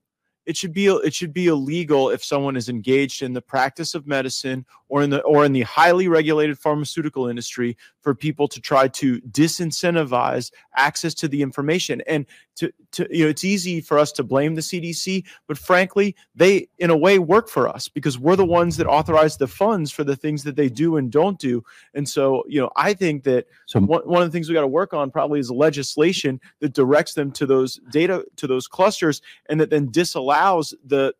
it 0.46 0.56
should 0.56 0.72
be 0.72 0.86
it 0.86 1.14
should 1.14 1.32
be 1.32 1.48
illegal 1.48 2.10
if 2.10 2.24
someone 2.24 2.56
is 2.56 2.68
engaged 2.68 3.22
in 3.22 3.32
the 3.32 3.42
practice 3.42 3.94
of 3.94 4.06
medicine 4.06 4.64
or 4.88 5.02
in 5.02 5.10
the 5.10 5.20
or 5.22 5.44
in 5.44 5.52
the 5.52 5.62
highly 5.62 6.08
regulated 6.08 6.58
pharmaceutical 6.58 7.28
industry 7.28 7.76
for 8.00 8.14
people 8.14 8.48
to 8.48 8.60
try 8.60 8.88
to 8.88 9.20
disincentivize 9.22 10.50
access 10.76 11.12
to 11.14 11.28
the 11.28 11.42
information. 11.42 12.02
And 12.06 12.26
to, 12.56 12.72
to 12.92 13.06
you 13.10 13.24
know 13.24 13.30
it's 13.30 13.44
easy 13.44 13.80
for 13.80 13.98
us 13.98 14.12
to 14.12 14.22
blame 14.22 14.54
the 14.54 14.60
CDC 14.60 15.24
but 15.46 15.56
frankly 15.56 16.14
they 16.34 16.68
in 16.78 16.90
a 16.90 16.96
way 16.96 17.18
work 17.18 17.48
for 17.48 17.66
us 17.66 17.88
because 17.88 18.18
we're 18.18 18.36
the 18.36 18.44
ones 18.44 18.76
that 18.76 18.86
authorize 18.86 19.38
the 19.38 19.46
funds 19.46 19.90
for 19.90 20.04
the 20.04 20.16
things 20.16 20.42
that 20.42 20.56
they 20.56 20.68
do 20.68 20.96
and 20.96 21.10
don't 21.10 21.38
do. 21.38 21.64
And 21.94 22.08
so 22.08 22.44
you 22.48 22.60
know 22.60 22.70
I 22.76 22.94
think 22.94 23.24
that 23.24 23.46
so 23.66 23.80
one, 23.80 24.02
one 24.02 24.22
of 24.22 24.28
the 24.28 24.32
things 24.32 24.48
we 24.48 24.54
got 24.54 24.62
to 24.62 24.66
work 24.66 24.92
on 24.92 25.10
probably 25.10 25.40
is 25.40 25.50
legislation 25.50 26.40
that 26.60 26.72
directs 26.72 27.14
them 27.14 27.30
to 27.32 27.46
those 27.46 27.80
data 27.90 28.24
to 28.36 28.46
those 28.46 28.66
clusters 28.66 29.22
and 29.48 29.60
that 29.60 29.70
then 29.70 29.90
disallows 29.90 30.29
the 30.84 31.14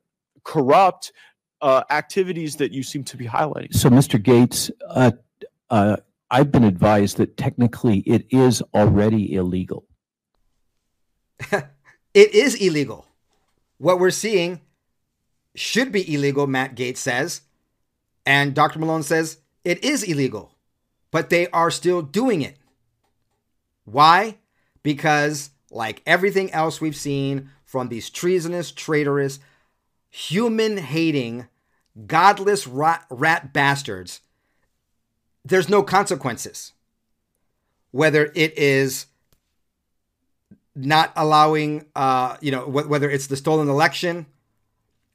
corrupt 0.45 1.13
uh, 1.61 1.83
activities 1.91 2.57
that 2.57 2.73
you 2.73 2.83
seem 2.83 3.05
to 3.05 3.17
be 3.17 3.27
highlighting. 3.27 3.75
So, 3.75 3.91
Mr. 3.91 4.21
Gaetz, 4.21 4.71
uh, 4.89 5.13
uh, 5.69 5.97
I've 6.31 6.51
been 6.53 6.65
advised 6.65 7.17
that 7.19 7.37
technically 7.37 7.99
it 8.01 8.27
is 8.31 8.63
already 8.75 9.35
illegal. 9.35 9.85
it 11.53 12.35
is 12.35 12.55
illegal. 12.55 13.07
What 13.79 13.99
we're 13.99 14.11
seeing 14.11 14.61
should 15.55 15.93
be 15.93 16.15
illegal, 16.15 16.47
Matt 16.47 16.77
Gaetz 16.77 16.99
says. 16.99 17.43
And 18.27 18.55
Dr. 18.55 18.79
Malone 18.79 19.03
says 19.03 19.39
it 19.65 19.83
is 19.83 20.03
illegal, 20.03 20.55
but 21.11 21.31
they 21.31 21.49
are 21.49 21.71
still 21.71 22.03
doing 22.03 22.43
it. 22.43 22.57
Why? 23.85 24.37
Because 24.83 25.51
like 25.71 26.03
everything 26.07 26.53
else 26.53 26.81
we've 26.81 26.97
seen 26.97 27.51
from 27.65 27.89
these 27.89 28.11
treasonous, 28.11 28.73
traitorous, 28.73 29.39
human 30.11 30.77
hating, 30.77 31.47
godless 32.07 32.67
rat, 32.67 33.07
rat 33.11 33.53
bastards, 33.53 34.21
there's 35.45 35.69
no 35.69 35.83
consequences. 35.83 36.73
Whether 37.93 38.31
it 38.35 38.57
is 38.59 39.07
not 40.75 41.13
allowing, 41.17 41.87
uh, 41.95 42.37
you 42.41 42.51
know, 42.51 42.65
wh- 42.65 42.89
whether 42.89 43.11
it's 43.11 43.27
the 43.27 43.37
stolen 43.37 43.69
election, 43.69 44.27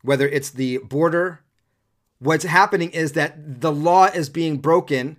whether 0.02 0.28
it's 0.28 0.50
the 0.50 0.78
border, 0.80 1.42
what's 2.20 2.44
happening 2.44 2.92
is 2.92 3.14
that 3.14 3.62
the 3.62 3.72
law 3.72 4.06
is 4.06 4.30
being 4.30 4.58
broken 4.58 5.18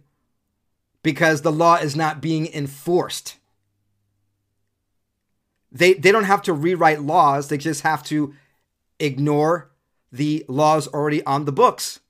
because 1.03 1.43
the 1.43 1.53
law 1.53 1.77
is 1.77 1.97
not 1.97 2.21
being 2.21 2.47
enforced. 2.53 3.37
They, 5.77 5.93
they 5.93 6.11
don't 6.11 6.25
have 6.25 6.41
to 6.43 6.55
rewrite 6.55 7.03
laws, 7.03 7.49
they 7.49 7.59
just 7.59 7.83
have 7.83 8.03
to 8.05 8.35
ignore 8.99 9.71
the 10.11 10.43
laws 10.49 10.89
already 10.89 11.23
on 11.25 11.45
the 11.45 11.53
books, 11.53 12.01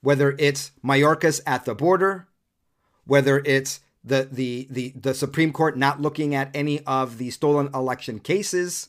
whether 0.00 0.34
it's 0.38 0.70
Mayorkas 0.82 1.42
at 1.46 1.66
the 1.66 1.74
border, 1.74 2.26
whether 3.04 3.42
it's 3.44 3.80
the, 4.02 4.26
the, 4.32 4.66
the, 4.70 4.94
the 4.98 5.12
Supreme 5.12 5.52
Court 5.52 5.76
not 5.76 6.00
looking 6.00 6.34
at 6.34 6.50
any 6.54 6.80
of 6.86 7.18
the 7.18 7.28
stolen 7.30 7.68
election 7.74 8.18
cases, 8.18 8.88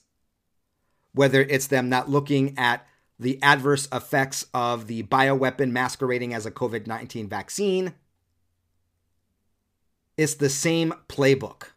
whether 1.13 1.41
it's 1.41 1.67
them 1.67 1.89
not 1.89 2.09
looking 2.09 2.57
at 2.57 2.87
the 3.19 3.43
adverse 3.43 3.89
effects 3.91 4.45
of 4.53 4.87
the 4.87 5.03
bioweapon 5.03 5.71
masquerading 5.71 6.33
as 6.33 6.45
a 6.45 6.51
COVID 6.51 6.87
19 6.87 7.27
vaccine. 7.27 7.93
It's 10.15 10.35
the 10.35 10.49
same 10.49 10.93
playbook. 11.09 11.72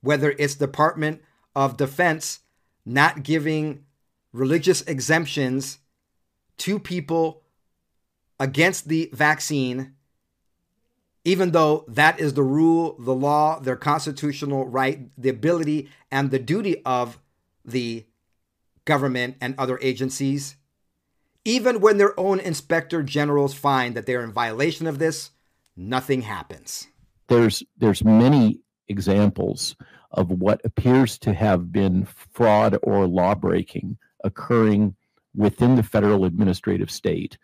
Whether 0.00 0.34
it's 0.38 0.54
Department 0.54 1.22
of 1.54 1.76
Defense 1.76 2.40
not 2.84 3.22
giving 3.22 3.84
religious 4.32 4.82
exemptions 4.82 5.78
to 6.58 6.78
people 6.78 7.42
against 8.40 8.88
the 8.88 9.10
vaccine, 9.12 9.94
even 11.24 11.50
though 11.50 11.84
that 11.88 12.18
is 12.20 12.34
the 12.34 12.42
rule, 12.42 12.96
the 12.98 13.14
law, 13.14 13.58
their 13.60 13.76
constitutional 13.76 14.66
right, 14.66 15.10
the 15.18 15.28
ability, 15.28 15.90
and 16.10 16.30
the 16.30 16.38
duty 16.38 16.82
of 16.84 17.18
the 17.64 18.06
government 18.84 19.36
and 19.40 19.54
other 19.58 19.78
agencies. 19.82 20.56
Even 21.44 21.80
when 21.80 21.98
their 21.98 22.18
own 22.18 22.40
inspector 22.40 23.02
generals 23.02 23.54
find 23.54 23.94
that 23.94 24.06
they're 24.06 24.24
in 24.24 24.32
violation 24.32 24.86
of 24.86 24.98
this, 24.98 25.30
nothing 25.76 26.22
happens. 26.22 26.88
There's 27.28 27.62
there's 27.76 28.02
many 28.02 28.60
examples 28.88 29.76
of 30.12 30.30
what 30.30 30.60
appears 30.64 31.18
to 31.18 31.34
have 31.34 31.70
been 31.70 32.06
fraud 32.32 32.76
or 32.82 33.06
law 33.06 33.34
breaking 33.34 33.98
occurring 34.24 34.94
within 35.34 35.76
the 35.76 35.82
federal 35.82 36.24
administrative 36.24 36.90
state 36.90 37.38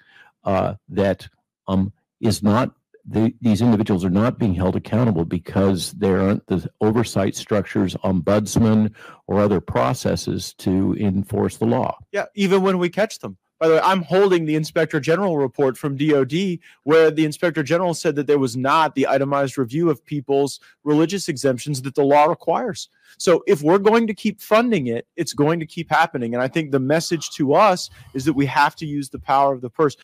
uh, 0.45 0.75
that 0.89 1.29
um, 1.69 1.93
is 2.21 2.43
not 2.43 2.75
the, 3.07 3.35
these 3.41 3.61
individuals 3.61 4.05
are 4.05 4.11
not 4.11 4.39
being 4.39 4.55
held 4.55 4.77
accountable 4.77 5.25
because 5.25 5.93
there 5.93 6.21
aren't 6.21 6.47
the 6.47 6.69
oversight 6.81 7.37
structures, 7.37 7.95
ombudsman, 7.97 8.93
or 9.27 9.41
other 9.41 9.61
processes 9.61 10.55
to 10.55 10.97
enforce 10.99 11.59
the 11.59 11.67
law. 11.67 11.99
Yeah, 12.13 12.27
even 12.35 12.63
when 12.63 12.79
we 12.79 12.89
catch 12.89 13.19
them. 13.19 13.37
By 13.61 13.69
the 13.69 13.75
way, 13.75 13.81
I'm 13.81 14.03
holding 14.03 14.45
the 14.45 14.57
Inspector 14.57 14.99
General 15.01 15.39
report 15.39 15.79
from 15.79 15.97
DOD, 15.97 16.59
where 16.83 17.11
the 17.11 17.25
Inspector 17.25 17.63
General 17.63 17.95
said 17.95 18.17
that 18.17 18.27
there 18.27 18.39
was 18.39 18.57
not 18.57 18.95
the 18.95 19.07
itemized 19.07 19.57
review 19.57 19.91
of 19.91 20.05
people's 20.05 20.61
religious 20.83 21.29
exemptions 21.29 21.81
that 21.83 21.95
the 21.95 22.05
law 22.05 22.25
requires. 22.25 22.89
So 23.17 23.45
if 23.47 23.63
we're 23.63 23.79
going 23.79 24.07
to 24.09 24.15
keep 24.15 24.41
funding 24.41 24.89
it, 24.89 25.07
it's 25.17 25.33
going 25.33 25.61
to 25.61 25.67
keep 25.67 25.89
happening. 25.89 26.35
And 26.35 26.43
I 26.43 26.49
think 26.49 26.73
the 26.73 26.81
message 26.81 27.31
to 27.33 27.55
us 27.55 27.91
is 28.13 28.25
that 28.25 28.33
we 28.33 28.47
have 28.47 28.75
to 28.77 28.87
use 28.87 29.09
the 29.09 29.21
power 29.21 29.55
of 29.55 29.61
the 29.61 29.71
purse. 29.71 29.97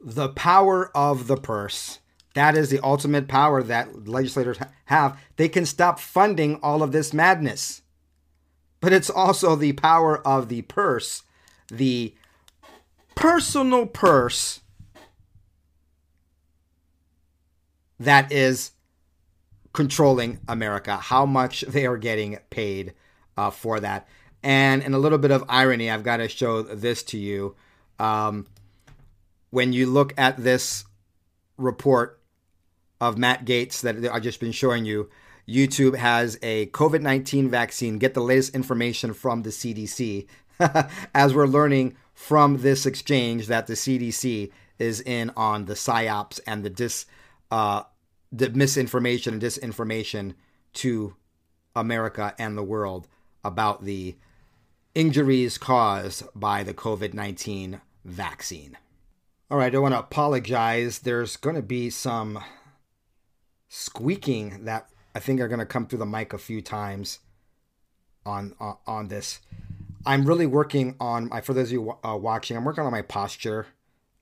The 0.00 0.28
power 0.28 0.94
of 0.94 1.26
the 1.26 1.36
purse. 1.36 2.00
That 2.34 2.54
is 2.56 2.70
the 2.70 2.80
ultimate 2.80 3.28
power 3.28 3.62
that 3.62 4.06
legislators 4.06 4.58
have. 4.84 5.18
They 5.36 5.48
can 5.48 5.66
stop 5.66 5.98
funding 5.98 6.60
all 6.62 6.82
of 6.82 6.92
this 6.92 7.12
madness. 7.12 7.82
But 8.80 8.92
it's 8.92 9.10
also 9.10 9.56
the 9.56 9.72
power 9.72 10.26
of 10.26 10.48
the 10.48 10.62
purse, 10.62 11.22
the 11.68 12.14
personal 13.14 13.86
purse 13.86 14.60
that 17.98 18.32
is 18.32 18.72
controlling 19.72 20.40
America, 20.48 20.96
how 20.96 21.26
much 21.26 21.60
they 21.68 21.86
are 21.86 21.98
getting 21.98 22.38
paid 22.50 22.94
uh, 23.36 23.50
for 23.50 23.80
that. 23.80 24.08
And 24.42 24.82
in 24.82 24.94
a 24.94 24.98
little 24.98 25.18
bit 25.18 25.30
of 25.30 25.44
irony, 25.48 25.90
I've 25.90 26.02
got 26.02 26.16
to 26.16 26.28
show 26.28 26.62
this 26.62 27.02
to 27.04 27.18
you. 27.18 27.56
Um, 27.98 28.46
when 29.50 29.72
you 29.72 29.86
look 29.86 30.14
at 30.16 30.38
this 30.38 30.84
report 31.58 32.20
of 33.00 33.18
Matt 33.18 33.44
Gaetz 33.44 33.82
that 33.82 34.02
I've 34.10 34.22
just 34.22 34.40
been 34.40 34.52
showing 34.52 34.86
you, 34.86 35.10
YouTube 35.46 35.96
has 35.96 36.38
a 36.42 36.66
COVID 36.66 37.02
19 37.02 37.50
vaccine. 37.50 37.98
Get 37.98 38.14
the 38.14 38.20
latest 38.20 38.54
information 38.54 39.12
from 39.12 39.42
the 39.42 39.50
CDC. 39.50 40.26
As 41.14 41.34
we're 41.34 41.46
learning 41.46 41.96
from 42.20 42.58
this 42.58 42.84
exchange 42.84 43.46
that 43.46 43.66
the 43.66 43.72
CDC 43.72 44.52
is 44.78 45.00
in 45.00 45.30
on 45.38 45.64
the 45.64 45.72
psyops 45.72 46.38
and 46.46 46.62
the 46.62 46.68
dis, 46.68 47.06
uh, 47.50 47.82
the 48.30 48.50
misinformation 48.50 49.32
and 49.32 49.42
disinformation 49.42 50.34
to 50.74 51.16
America 51.74 52.34
and 52.38 52.58
the 52.58 52.62
world 52.62 53.08
about 53.42 53.84
the 53.86 54.14
injuries 54.94 55.56
caused 55.56 56.22
by 56.34 56.62
the 56.62 56.74
COVID 56.74 57.14
19 57.14 57.80
vaccine. 58.04 58.76
All 59.50 59.56
right, 59.56 59.74
I 59.74 59.78
want 59.78 59.94
to 59.94 60.00
apologize. 60.00 60.98
There's 60.98 61.38
going 61.38 61.56
to 61.56 61.62
be 61.62 61.88
some 61.88 62.38
squeaking 63.66 64.66
that 64.66 64.90
I 65.14 65.20
think 65.20 65.40
are 65.40 65.48
going 65.48 65.58
to 65.58 65.64
come 65.64 65.86
through 65.86 66.00
the 66.00 66.06
mic 66.06 66.34
a 66.34 66.38
few 66.38 66.60
times 66.60 67.20
on 68.26 68.54
on, 68.60 68.76
on 68.86 69.08
this. 69.08 69.40
I'm 70.06 70.24
really 70.24 70.46
working 70.46 70.96
on 70.98 71.28
for 71.42 71.52
those 71.52 71.68
of 71.68 71.72
you 71.72 71.98
uh, 72.04 72.16
watching. 72.16 72.56
I'm 72.56 72.64
working 72.64 72.84
on 72.84 72.92
my 72.92 73.02
posture. 73.02 73.66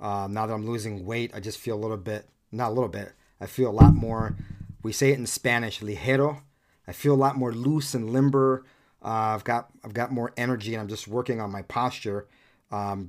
Uh, 0.01 0.29
now 0.31 0.47
that 0.47 0.55
I'm 0.55 0.67
losing 0.67 1.05
weight, 1.05 1.33
I 1.35 1.41
just 1.41 1.59
feel 1.59 1.77
a 1.77 1.81
little 1.81 1.97
bit, 1.97 2.29
not 2.53 2.69
a 2.69 2.75
little 2.75 2.89
bit. 2.89 3.13
I 3.41 3.47
feel 3.47 3.71
a 3.71 3.73
lot 3.73 3.95
more. 3.95 4.37
We 4.83 4.93
say 4.93 5.11
it 5.11 5.19
in 5.19 5.27
Spanish, 5.27 5.81
ligero. 5.81 6.43
I 6.87 6.93
feel 6.93 7.15
a 7.15 7.17
lot 7.17 7.37
more 7.37 7.53
loose 7.53 7.95
and 7.95 8.11
limber. 8.11 8.65
Uh, 9.03 9.35
I've 9.35 9.45
got 9.45 9.71
I've 9.85 9.95
got 9.95 10.11
more 10.11 10.33
energy, 10.37 10.75
and 10.75 10.81
I'm 10.81 10.89
just 10.89 11.07
working 11.07 11.41
on 11.41 11.53
my 11.53 11.63
posture. 11.63 12.27
Um, 12.71 13.09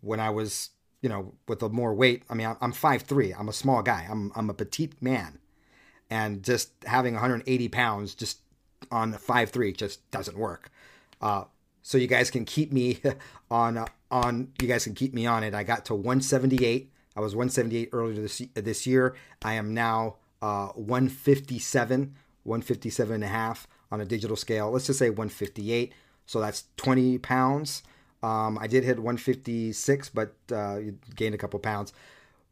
when 0.00 0.20
I 0.20 0.30
was, 0.30 0.70
you 1.02 1.08
know, 1.08 1.34
with 1.48 1.62
a 1.62 1.68
more 1.68 1.94
weight, 1.94 2.22
I 2.30 2.34
mean, 2.34 2.54
I'm 2.60 2.72
five 2.72 3.02
three. 3.02 3.32
I'm 3.32 3.48
a 3.48 3.52
small 3.52 3.82
guy. 3.82 4.06
I'm 4.08 4.32
I'm 4.34 4.48
a 4.48 4.54
petite 4.54 5.02
man, 5.02 5.38
and 6.08 6.42
just 6.42 6.70
having 6.86 7.14
180 7.14 7.68
pounds 7.68 8.14
just 8.14 8.40
on 8.90 9.12
five 9.12 9.50
three 9.50 9.72
just 9.72 10.10
doesn't 10.10 10.38
work. 10.38 10.70
Uh, 11.20 11.44
so 11.82 11.98
you 11.98 12.06
guys 12.06 12.30
can 12.30 12.44
keep 12.44 12.72
me 12.72 13.00
on 13.50 13.84
on. 14.10 14.52
You 14.60 14.68
guys 14.68 14.84
can 14.84 14.94
keep 14.94 15.14
me 15.14 15.26
on 15.26 15.44
it. 15.44 15.54
I 15.54 15.62
got 15.62 15.84
to 15.86 15.94
178. 15.94 16.92
I 17.16 17.20
was 17.20 17.34
178 17.34 17.90
earlier 17.92 18.20
this 18.20 18.42
this 18.54 18.86
year. 18.86 19.16
I 19.42 19.54
am 19.54 19.74
now 19.74 20.16
uh, 20.42 20.68
157, 20.68 22.14
157 22.44 23.14
and 23.14 23.24
a 23.24 23.26
half 23.26 23.66
on 23.90 24.00
a 24.00 24.04
digital 24.04 24.36
scale. 24.36 24.70
Let's 24.70 24.86
just 24.86 24.98
say 24.98 25.10
158. 25.10 25.92
So 26.26 26.40
that's 26.40 26.64
20 26.76 27.18
pounds. 27.18 27.82
Um, 28.22 28.58
I 28.60 28.66
did 28.66 28.84
hit 28.84 28.98
156, 28.98 30.10
but 30.10 30.34
uh, 30.52 30.78
gained 31.16 31.34
a 31.34 31.38
couple 31.38 31.58
pounds. 31.58 31.92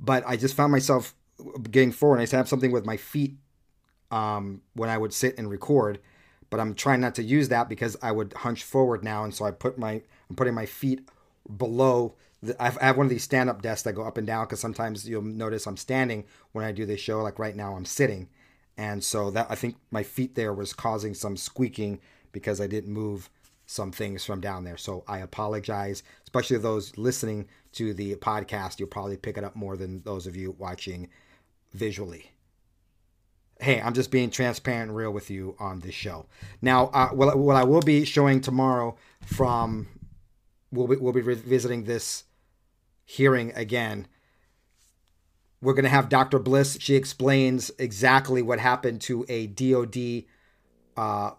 But 0.01 0.25
I 0.27 0.37
just 0.37 0.55
found 0.55 0.73
myself 0.73 1.15
getting 1.71 1.93
forward. 1.93 2.19
I 2.19 2.23
used 2.23 2.31
to 2.31 2.37
have 2.37 2.49
something 2.49 2.73
with 2.73 2.87
my 2.87 2.97
feet 2.97 3.37
um, 4.11 4.63
when 4.75 4.89
I 4.89 4.99
would 4.99 5.13
sit 5.13 5.39
and 5.39 5.51
record, 5.51 5.99
but 6.51 6.61
I'm 6.61 6.75
trying 6.75 7.01
not 7.01 7.15
to 7.17 7.23
use 7.23 7.49
that 7.49 7.69
because 7.69 7.97
I 8.03 8.13
would 8.13 8.33
hunch 8.33 8.65
forward 8.65 9.05
now, 9.05 9.25
and 9.25 9.35
so 9.35 9.45
I 9.45 9.51
put 9.51 9.79
my 9.79 10.03
I'm 10.29 10.37
putting 10.37 10.55
my 10.55 10.67
feet 10.67 11.09
below. 11.57 12.15
I 12.61 12.71
have 12.81 12.97
one 12.97 13.07
of 13.07 13.11
these 13.11 13.25
stand 13.25 13.51
up 13.51 13.63
desks 13.63 13.83
that 13.83 13.95
go 13.95 14.05
up 14.05 14.17
and 14.17 14.27
down 14.27 14.45
because 14.45 14.61
sometimes 14.61 15.09
you'll 15.09 15.23
notice 15.23 15.67
I'm 15.67 15.77
standing 15.77 16.25
when 16.53 16.65
I 16.65 16.73
do 16.73 16.87
this 16.87 17.01
show. 17.01 17.23
Like 17.23 17.39
right 17.39 17.57
now, 17.57 17.75
I'm 17.75 17.85
sitting, 17.85 18.29
and 18.77 19.03
so 19.03 19.31
that 19.31 19.47
I 19.51 19.55
think 19.55 19.77
my 19.91 20.03
feet 20.03 20.35
there 20.35 20.53
was 20.53 20.73
causing 20.73 21.15
some 21.15 21.37
squeaking 21.37 22.01
because 22.33 22.61
I 22.61 22.67
didn't 22.67 22.93
move 22.93 23.31
some 23.67 23.93
things 23.93 24.25
from 24.25 24.41
down 24.41 24.65
there. 24.65 24.79
So 24.79 25.05
I 25.07 25.19
apologize, 25.19 26.03
especially 26.25 26.57
those 26.57 26.97
listening 26.97 27.49
to 27.73 27.93
the 27.93 28.15
podcast. 28.17 28.79
You'll 28.79 28.89
probably 28.89 29.19
pick 29.19 29.37
it 29.37 29.45
up 29.45 29.55
more 29.55 29.77
than 29.77 30.03
those 30.03 30.27
of 30.27 30.37
you 30.37 30.55
watching 30.59 31.09
visually. 31.75 32.31
Hey, 33.61 33.81
I'm 33.81 33.95
just 33.95 34.11
being 34.11 34.31
transparent 34.31 34.91
and 34.91 34.97
real 34.97 35.11
with 35.11 35.31
you 35.31 35.57
on 35.59 35.81
this 35.81 35.95
show. 35.95 36.27
Now, 36.63 36.87
uh, 36.89 37.09
what, 37.09 37.37
what 37.37 37.57
I 37.57 37.65
will 37.65 37.81
be 37.81 38.05
showing 38.05 38.41
tomorrow 38.41 38.97
from, 39.27 39.89
we'll 40.71 40.87
be, 40.87 40.97
we'll 40.97 41.13
be 41.13 41.23
revisiting 41.23 41.85
this 41.85 42.25
hearing 43.05 43.53
again. 43.57 44.07
We're 45.61 45.75
going 45.75 45.85
to 45.85 45.91
have 45.91 46.09
Dr. 46.09 46.39
Bliss. 46.39 46.79
She 46.81 46.95
explains 46.95 47.73
exactly 47.79 48.43
what 48.43 48.61
happened 48.61 49.01
to 49.03 49.25
a 49.29 49.49
DOD 49.49 50.25
uh, 50.97 51.33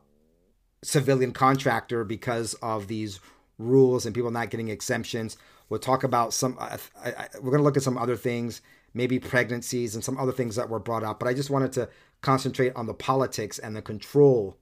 civilian 0.84 1.32
contractor 1.32 2.04
because 2.04 2.54
of 2.56 2.88
these 2.88 3.20
rules 3.58 4.06
and 4.06 4.16
people 4.16 4.32
not 4.32 4.50
getting 4.50 4.70
exemptions. 4.70 5.38
We'll 5.70 5.80
talk 5.80 6.04
about 6.04 6.34
some, 6.34 6.58
uh, 6.60 6.78
I, 7.02 7.10
I, 7.12 7.28
we're 7.36 7.52
going 7.52 7.60
to 7.60 7.64
look 7.64 7.78
at 7.78 7.84
some 7.84 7.98
other 7.98 8.16
things, 8.16 8.62
maybe 8.94 9.20
pregnancies 9.20 9.96
and 9.96 10.04
some 10.04 10.18
other 10.18 10.32
things 10.32 10.56
that 10.56 10.70
were 10.70 10.80
brought 10.80 11.04
up. 11.04 11.20
But 11.20 11.28
I 11.28 11.34
just 11.34 11.50
wanted 11.50 11.72
to 11.74 11.90
concentrate 12.22 12.76
on 12.76 12.86
the 12.86 12.94
politics 12.94 13.60
and 13.60 13.76
the 13.76 13.82
control 13.82 14.58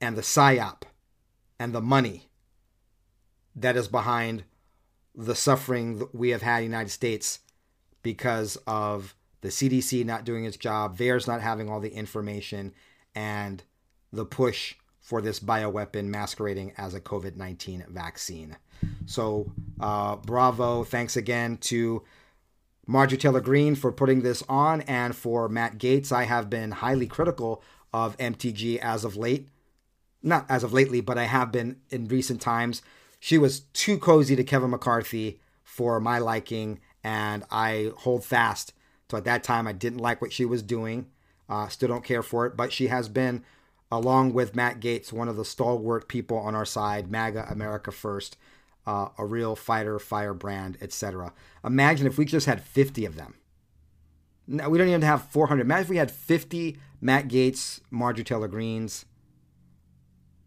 and 0.00 0.16
the 0.16 0.22
psyop 0.22 0.82
and 1.58 1.74
the 1.74 1.80
money 1.80 2.28
that 3.54 3.76
is 3.76 3.88
behind 3.88 4.44
the 5.14 5.34
suffering 5.34 5.98
that 5.98 6.14
we 6.14 6.30
have 6.30 6.42
had 6.42 6.58
in 6.58 6.62
the 6.62 6.76
United 6.76 6.90
States 6.90 7.40
because 8.02 8.56
of 8.66 9.14
the 9.42 9.48
CDC 9.48 10.04
not 10.04 10.24
doing 10.24 10.44
its 10.44 10.56
job, 10.56 10.96
VAERS 10.96 11.26
not 11.26 11.40
having 11.40 11.68
all 11.68 11.80
the 11.80 11.92
information, 11.92 12.72
and 13.14 13.62
the 14.12 14.24
push 14.24 14.74
for 15.00 15.20
this 15.20 15.40
bioweapon 15.40 16.06
masquerading 16.06 16.72
as 16.78 16.94
a 16.94 17.00
COVID 17.00 17.36
19 17.36 17.84
vaccine. 17.88 18.56
So, 19.06 19.52
uh, 19.80 20.16
bravo. 20.16 20.84
Thanks 20.84 21.16
again 21.16 21.58
to 21.58 22.02
Marjorie 22.86 23.18
Taylor 23.18 23.40
Greene 23.40 23.76
for 23.76 23.92
putting 23.92 24.22
this 24.22 24.42
on 24.48 24.80
and 24.82 25.14
for 25.14 25.48
Matt 25.48 25.78
Gaetz. 25.78 26.10
I 26.10 26.24
have 26.24 26.50
been 26.50 26.72
highly 26.72 27.06
critical 27.06 27.62
of 27.92 28.16
MTG 28.18 28.78
as 28.78 29.04
of 29.04 29.16
late. 29.16 29.48
Not 30.22 30.46
as 30.48 30.64
of 30.64 30.72
lately, 30.72 31.00
but 31.00 31.18
I 31.18 31.24
have 31.24 31.52
been 31.52 31.80
in 31.90 32.08
recent 32.08 32.40
times. 32.40 32.82
She 33.20 33.38
was 33.38 33.60
too 33.72 33.98
cozy 33.98 34.34
to 34.34 34.44
Kevin 34.44 34.70
McCarthy 34.70 35.40
for 35.62 36.00
my 36.00 36.18
liking, 36.18 36.80
and 37.04 37.44
I 37.50 37.92
hold 37.98 38.24
fast. 38.24 38.72
So 39.10 39.16
at 39.16 39.24
that 39.24 39.44
time, 39.44 39.66
I 39.68 39.72
didn't 39.72 39.98
like 39.98 40.20
what 40.20 40.32
she 40.32 40.44
was 40.44 40.62
doing. 40.62 41.06
Uh, 41.48 41.68
still 41.68 41.88
don't 41.88 42.04
care 42.04 42.22
for 42.22 42.46
it, 42.46 42.56
but 42.56 42.72
she 42.72 42.88
has 42.88 43.08
been, 43.08 43.44
along 43.90 44.32
with 44.32 44.56
Matt 44.56 44.80
Gaetz, 44.80 45.12
one 45.12 45.28
of 45.28 45.36
the 45.36 45.44
stalwart 45.44 46.08
people 46.08 46.38
on 46.38 46.54
our 46.54 46.64
side, 46.64 47.10
MAGA 47.10 47.46
America 47.50 47.92
First, 47.92 48.36
uh, 48.86 49.08
a 49.18 49.24
real 49.24 49.56
fighter, 49.56 49.98
firebrand, 49.98 50.78
etc. 50.80 51.32
Imagine 51.64 52.06
if 52.06 52.18
we 52.18 52.24
just 52.24 52.46
had 52.46 52.62
50 52.62 53.04
of 53.04 53.16
them. 53.16 53.34
No, 54.46 54.68
we 54.68 54.78
don't 54.78 54.88
even 54.88 55.02
have 55.02 55.24
400. 55.28 55.62
Imagine 55.62 55.84
if 55.84 55.88
we 55.90 55.96
had 55.96 56.10
50 56.10 56.76
Matt 57.00 57.28
Gaetz, 57.28 57.80
Marjorie 57.90 58.24
Taylor 58.24 58.48
Greens. 58.48 59.04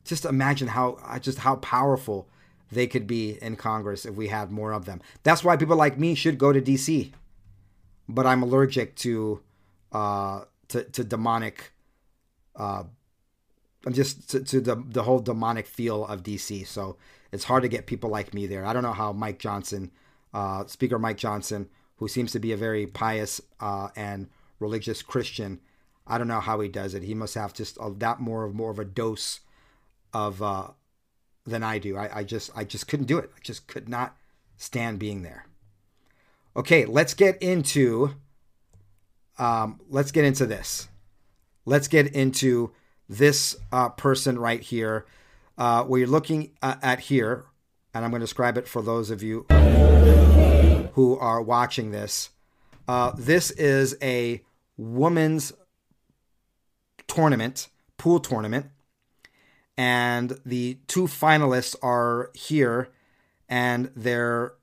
just 0.03 0.25
imagine 0.25 0.69
how 0.69 0.97
uh, 1.03 1.19
just 1.19 1.39
how 1.39 1.57
powerful 1.57 2.29
they 2.71 2.87
could 2.87 3.07
be 3.07 3.37
in 3.41 3.55
Congress 3.55 4.05
if 4.05 4.15
we 4.15 4.27
had 4.27 4.51
more 4.51 4.71
of 4.71 4.85
them. 4.85 5.01
That's 5.23 5.43
why 5.43 5.57
people 5.57 5.75
like 5.75 5.97
me 5.97 6.15
should 6.15 6.37
go 6.37 6.51
to 6.51 6.61
DC. 6.61 7.11
But 8.07 8.25
I'm 8.25 8.43
allergic 8.43 8.95
to 8.97 9.41
uh, 9.91 10.45
to, 10.69 10.83
to 10.83 11.03
demonic. 11.03 11.73
Uh, 12.55 12.83
I'm 13.85 13.93
just 13.93 14.29
to, 14.31 14.43
to 14.43 14.61
the 14.61 14.75
the 14.75 15.03
whole 15.03 15.19
demonic 15.19 15.67
feel 15.67 16.05
of 16.05 16.23
DC. 16.23 16.65
So 16.67 16.97
it's 17.35 17.43
hard 17.43 17.63
to 17.63 17.69
get 17.69 17.85
people 17.85 18.09
like 18.09 18.33
me 18.33 18.47
there. 18.47 18.65
I 18.65 18.73
don't 18.73 18.83
know 18.83 18.93
how 18.93 19.11
Mike 19.11 19.39
Johnson, 19.39 19.91
uh, 20.33 20.65
Speaker 20.65 20.97
Mike 20.97 21.17
Johnson, 21.17 21.69
who 21.97 22.07
seems 22.07 22.31
to 22.31 22.39
be 22.39 22.51
a 22.53 22.57
very 22.57 22.87
pious 22.87 23.41
uh, 23.59 23.89
and 23.95 24.29
religious 24.59 25.01
Christian, 25.01 25.59
I 26.07 26.17
don't 26.17 26.27
know 26.27 26.39
how 26.39 26.59
he 26.59 26.69
does 26.69 26.93
it. 26.93 27.03
He 27.03 27.13
must 27.13 27.35
have 27.35 27.53
just 27.53 27.77
a, 27.81 27.91
that 27.97 28.19
more 28.19 28.45
of 28.45 28.55
more 28.55 28.71
of 28.71 28.79
a 28.79 28.85
dose 28.85 29.41
of 30.13 30.41
uh, 30.41 30.67
than 31.45 31.61
I 31.61 31.77
do. 31.77 31.97
I, 31.97 32.19
I 32.19 32.23
just 32.23 32.51
I 32.55 32.63
just 32.63 32.87
couldn't 32.87 33.07
do 33.07 33.17
it. 33.17 33.31
I 33.35 33.39
just 33.43 33.67
could 33.67 33.89
not 33.89 34.15
stand 34.57 34.99
being 34.99 35.23
there. 35.23 35.45
Okay, 36.55 36.85
let's 36.85 37.13
get 37.13 37.41
into 37.41 38.15
um, 39.37 39.81
let's 39.89 40.11
get 40.11 40.25
into 40.25 40.45
this. 40.45 40.87
Let's 41.65 41.87
get 41.87 42.07
into 42.13 42.71
this 43.09 43.57
uh, 43.71 43.89
person 43.89 44.39
right 44.39 44.61
here. 44.61 45.05
Uh, 45.57 45.83
what 45.83 45.97
you're 45.97 46.07
looking 46.07 46.51
at 46.61 46.99
here, 46.99 47.45
and 47.93 48.03
I'm 48.03 48.11
going 48.11 48.19
to 48.19 48.25
describe 48.25 48.57
it 48.57 48.67
for 48.67 48.81
those 48.81 49.09
of 49.09 49.23
you 49.23 49.45
who 50.93 51.17
are 51.17 51.41
watching 51.41 51.91
this. 51.91 52.29
Uh, 52.87 53.13
this 53.17 53.51
is 53.51 53.95
a 54.01 54.43
women's 54.77 55.53
tournament, 57.07 57.69
pool 57.97 58.19
tournament 58.19 58.67
and 59.77 60.39
the 60.45 60.79
two 60.87 61.03
finalists 61.03 61.75
are 61.81 62.31
here 62.33 62.89
and 63.49 63.91
they're 63.95 64.53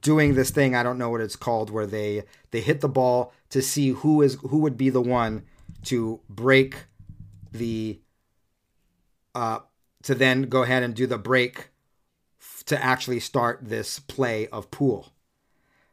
doing 0.00 0.34
this 0.34 0.50
thing 0.50 0.74
i 0.74 0.82
don't 0.82 0.98
know 0.98 1.10
what 1.10 1.20
it's 1.20 1.36
called 1.36 1.70
where 1.70 1.86
they 1.86 2.22
they 2.50 2.60
hit 2.60 2.80
the 2.80 2.88
ball 2.88 3.32
to 3.50 3.60
see 3.60 3.90
who 3.90 4.22
is 4.22 4.34
who 4.48 4.58
would 4.58 4.76
be 4.76 4.90
the 4.90 5.02
one 5.02 5.44
to 5.84 6.20
break 6.28 6.76
the 7.52 7.98
uh 9.34 9.58
to 10.08 10.14
then 10.14 10.42
go 10.42 10.62
ahead 10.62 10.82
and 10.82 10.94
do 10.94 11.06
the 11.06 11.18
break 11.18 11.68
to 12.64 12.82
actually 12.82 13.20
start 13.20 13.60
this 13.62 13.98
play 13.98 14.48
of 14.48 14.70
pool 14.70 15.12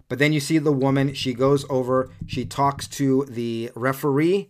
but 0.08 0.20
then 0.20 0.32
you 0.34 0.40
see 0.40 0.58
the 0.58 0.72
woman 0.72 1.14
she 1.14 1.34
goes 1.34 1.66
over 1.70 2.10
she 2.26 2.46
talks 2.46 2.88
to 2.88 3.26
the 3.26 3.70
referee 3.76 4.50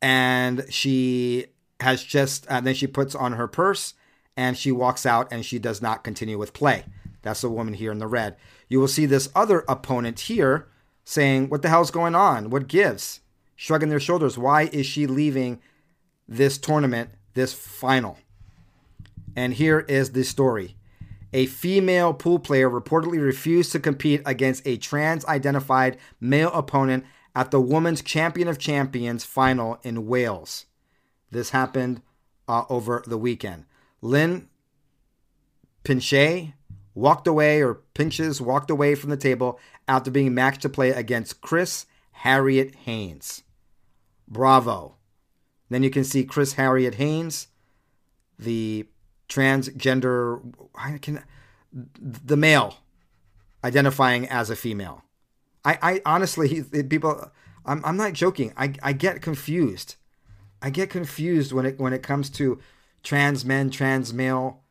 and 0.00 0.64
she 0.70 1.46
has 1.80 2.02
just 2.02 2.46
and 2.48 2.66
then 2.66 2.74
she 2.74 2.86
puts 2.86 3.14
on 3.14 3.32
her 3.32 3.46
purse 3.46 3.94
and 4.36 4.56
she 4.56 4.70
walks 4.70 5.04
out 5.04 5.32
and 5.32 5.44
she 5.44 5.58
does 5.58 5.82
not 5.82 6.04
continue 6.04 6.38
with 6.38 6.52
play. 6.52 6.84
That's 7.22 7.40
the 7.40 7.50
woman 7.50 7.74
here 7.74 7.90
in 7.90 7.98
the 7.98 8.06
red. 8.06 8.36
You 8.68 8.78
will 8.78 8.86
see 8.86 9.04
this 9.04 9.28
other 9.34 9.64
opponent 9.68 10.20
here 10.20 10.68
saying, 11.04 11.48
What 11.48 11.62
the 11.62 11.68
hell's 11.68 11.90
going 11.90 12.14
on? 12.14 12.50
What 12.50 12.68
gives? 12.68 13.20
Shrugging 13.56 13.88
their 13.88 13.98
shoulders. 13.98 14.38
Why 14.38 14.62
is 14.72 14.86
she 14.86 15.08
leaving 15.08 15.60
this 16.28 16.56
tournament, 16.56 17.10
this 17.38 17.52
final? 17.52 18.18
And 19.36 19.54
here 19.54 19.80
is 19.80 20.12
the 20.12 20.24
story. 20.24 20.76
A 21.32 21.46
female 21.46 22.12
pool 22.12 22.38
player 22.38 22.68
reportedly 22.68 23.22
refused 23.22 23.72
to 23.72 23.80
compete 23.80 24.22
against 24.26 24.66
a 24.66 24.76
trans 24.76 25.24
identified 25.26 25.98
male 26.20 26.50
opponent 26.52 27.04
at 27.36 27.50
the 27.50 27.60
Women's 27.60 28.02
Champion 28.02 28.48
of 28.48 28.58
Champions 28.58 29.24
final 29.24 29.78
in 29.82 30.06
Wales. 30.06 30.66
This 31.30 31.50
happened 31.50 32.02
uh, 32.48 32.64
over 32.68 33.04
the 33.06 33.18
weekend. 33.18 33.66
Lynn 34.00 34.48
Pinchet 35.84 36.54
walked 36.94 37.26
away, 37.26 37.62
or 37.62 37.82
Pinches 37.94 38.40
walked 38.40 38.70
away 38.70 38.94
from 38.94 39.10
the 39.10 39.16
table 39.16 39.60
after 39.86 40.10
being 40.10 40.34
matched 40.34 40.62
to 40.62 40.68
play 40.68 40.90
against 40.90 41.40
Chris 41.40 41.86
Harriet 42.10 42.74
Haynes. 42.84 43.44
Bravo. 44.26 44.97
Then 45.70 45.82
you 45.82 45.90
can 45.90 46.04
see 46.04 46.24
Chris 46.24 46.54
Harriet 46.54 46.94
Haynes, 46.94 47.48
the 48.38 48.86
transgender, 49.28 50.40
I 50.74 50.98
can, 50.98 51.22
the 51.72 52.36
male 52.36 52.78
identifying 53.62 54.28
as 54.28 54.50
a 54.50 54.56
female. 54.56 55.04
I, 55.64 55.78
I 55.82 56.02
honestly, 56.06 56.62
people, 56.88 57.30
I'm, 57.66 57.84
I'm 57.84 57.96
not 57.96 58.14
joking. 58.14 58.52
I, 58.56 58.74
I 58.82 58.92
get 58.92 59.20
confused. 59.20 59.96
I 60.60 60.70
get 60.70 60.90
confused 60.90 61.52
when 61.52 61.66
it 61.66 61.78
when 61.78 61.92
it 61.92 62.02
comes 62.02 62.30
to 62.30 62.58
trans 63.02 63.44
men, 63.44 63.70
trans 63.70 64.12
male. 64.12 64.62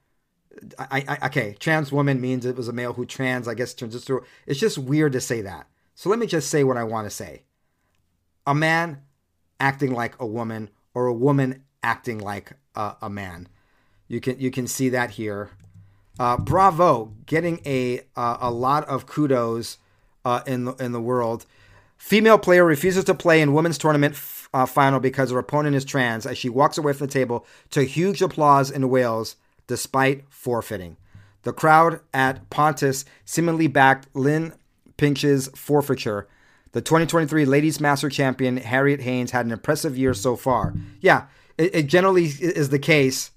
I, 0.77 1.05
I 1.07 1.27
okay, 1.27 1.55
trans 1.59 1.91
woman 1.91 2.19
means 2.19 2.45
it 2.45 2.57
was 2.57 2.67
a 2.67 2.73
male 2.73 2.93
who 2.93 3.05
trans. 3.05 3.47
I 3.47 3.53
guess 3.53 3.73
turns 3.73 4.03
through. 4.03 4.25
It's 4.45 4.59
just 4.59 4.77
weird 4.77 5.13
to 5.13 5.21
say 5.21 5.41
that. 5.41 5.67
So 5.95 6.09
let 6.09 6.19
me 6.19 6.27
just 6.27 6.49
say 6.49 6.63
what 6.63 6.77
I 6.77 6.83
want 6.83 7.05
to 7.05 7.09
say. 7.09 7.43
A 8.45 8.53
man 8.53 9.01
acting 9.59 9.93
like 9.93 10.19
a 10.19 10.25
woman, 10.25 10.69
or 10.97 11.05
a 11.05 11.13
woman 11.13 11.63
acting 11.83 12.17
like 12.17 12.53
a, 12.73 12.95
a 13.03 13.09
man. 13.09 13.47
You 14.07 14.19
can 14.19 14.39
you 14.39 14.49
can 14.49 14.65
see 14.65 14.89
that 14.89 15.11
here. 15.11 15.51
Uh, 16.19 16.37
bravo, 16.37 17.13
getting 17.27 17.61
a 17.67 18.01
uh, 18.15 18.37
a 18.41 18.49
lot 18.49 18.83
of 18.85 19.05
kudos 19.05 19.77
uh, 20.25 20.41
in 20.47 20.65
the 20.65 20.73
in 20.77 20.93
the 20.93 20.99
world. 20.99 21.45
Female 21.97 22.39
player 22.39 22.65
refuses 22.65 23.03
to 23.03 23.13
play 23.13 23.41
in 23.41 23.53
women's 23.53 23.77
tournament 23.77 24.15
f- 24.15 24.49
uh, 24.55 24.65
final 24.65 24.99
because 24.99 25.29
her 25.29 25.37
opponent 25.37 25.75
is 25.75 25.85
trans. 25.85 26.25
As 26.25 26.35
she 26.35 26.49
walks 26.49 26.79
away 26.79 26.93
from 26.93 27.05
the 27.05 27.13
table 27.13 27.45
to 27.69 27.83
huge 27.83 28.23
applause 28.23 28.71
in 28.71 28.89
Wales, 28.89 29.35
despite 29.67 30.23
forfeiting. 30.29 30.97
The 31.43 31.53
crowd 31.53 31.99
at 32.11 32.49
Pontins 32.49 33.05
seemingly 33.23 33.67
backed 33.67 34.07
Lynn 34.15 34.53
Pinch's 34.97 35.47
forfeiture. 35.49 36.27
The 36.77 36.81
2023 36.81 37.45
Ladies 37.45 37.79
Master 37.79 38.07
Champion 38.07 38.57
Harriet 38.57 39.01
Haynes 39.01 39.31
had 39.31 39.47
an 39.47 39.51
impressive 39.51 39.97
year 39.97 40.13
so 40.13 40.35
far. 40.35 40.75
Yeah, 41.01 41.25
it, 41.57 41.73
it 41.73 41.87
generally 41.87 42.25
is 42.25 42.69
the 42.69 42.77
case 42.77 43.31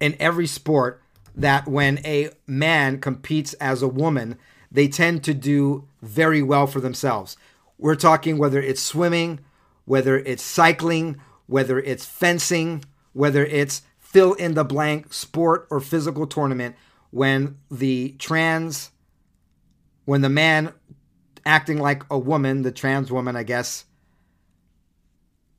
in 0.00 0.16
every 0.18 0.46
sport 0.46 1.02
that 1.34 1.68
when 1.68 1.98
a 1.98 2.30
man 2.46 2.98
competes 2.98 3.52
as 3.60 3.82
a 3.82 3.88
woman, 3.88 4.38
they 4.72 4.88
tend 4.88 5.22
to 5.24 5.34
do 5.34 5.86
very 6.00 6.42
well 6.42 6.66
for 6.66 6.80
themselves. 6.80 7.36
We're 7.76 7.94
talking 7.94 8.38
whether 8.38 8.62
it's 8.62 8.80
swimming, 8.80 9.40
whether 9.84 10.16
it's 10.16 10.42
cycling, 10.42 11.20
whether 11.44 11.78
it's 11.78 12.06
fencing, 12.06 12.86
whether 13.12 13.44
it's 13.44 13.82
fill 13.98 14.32
in 14.32 14.54
the 14.54 14.64
blank 14.64 15.12
sport 15.12 15.66
or 15.70 15.78
physical 15.78 16.26
tournament, 16.26 16.74
when 17.10 17.58
the 17.70 18.16
trans, 18.18 18.92
when 20.06 20.22
the 20.22 20.30
man 20.30 20.72
acting 21.46 21.78
like 21.78 22.02
a 22.10 22.18
woman, 22.18 22.62
the 22.62 22.72
trans 22.72 23.10
woman, 23.10 23.36
I 23.36 23.44
guess, 23.44 23.84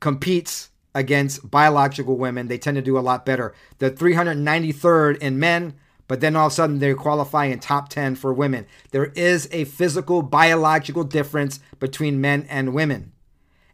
competes 0.00 0.70
against 0.94 1.50
biological 1.50 2.16
women, 2.16 2.48
they 2.48 2.58
tend 2.58 2.76
to 2.76 2.82
do 2.82 2.98
a 2.98 3.00
lot 3.00 3.26
better. 3.26 3.54
They're 3.78 3.90
393rd 3.90 5.18
in 5.18 5.38
men, 5.38 5.74
but 6.06 6.20
then 6.20 6.36
all 6.36 6.46
of 6.46 6.52
a 6.52 6.54
sudden 6.54 6.78
they 6.78 6.94
qualify 6.94 7.46
in 7.46 7.60
top 7.60 7.88
10 7.88 8.16
for 8.16 8.32
women. 8.32 8.66
There 8.90 9.06
is 9.14 9.48
a 9.52 9.64
physical, 9.64 10.22
biological 10.22 11.04
difference 11.04 11.60
between 11.78 12.20
men 12.20 12.46
and 12.48 12.74
women. 12.74 13.12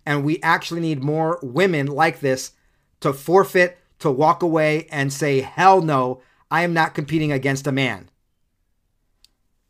And 0.06 0.24
we 0.24 0.40
actually 0.42 0.80
need 0.80 1.02
more 1.02 1.38
women 1.42 1.86
like 1.86 2.20
this 2.20 2.52
to 3.00 3.12
forfeit, 3.12 3.78
to 4.00 4.10
walk 4.10 4.42
away 4.42 4.86
and 4.90 5.12
say, 5.12 5.40
hell 5.40 5.80
no, 5.80 6.20
I 6.50 6.62
am 6.62 6.74
not 6.74 6.94
competing 6.94 7.32
against 7.32 7.66
a 7.66 7.72
man. 7.72 8.10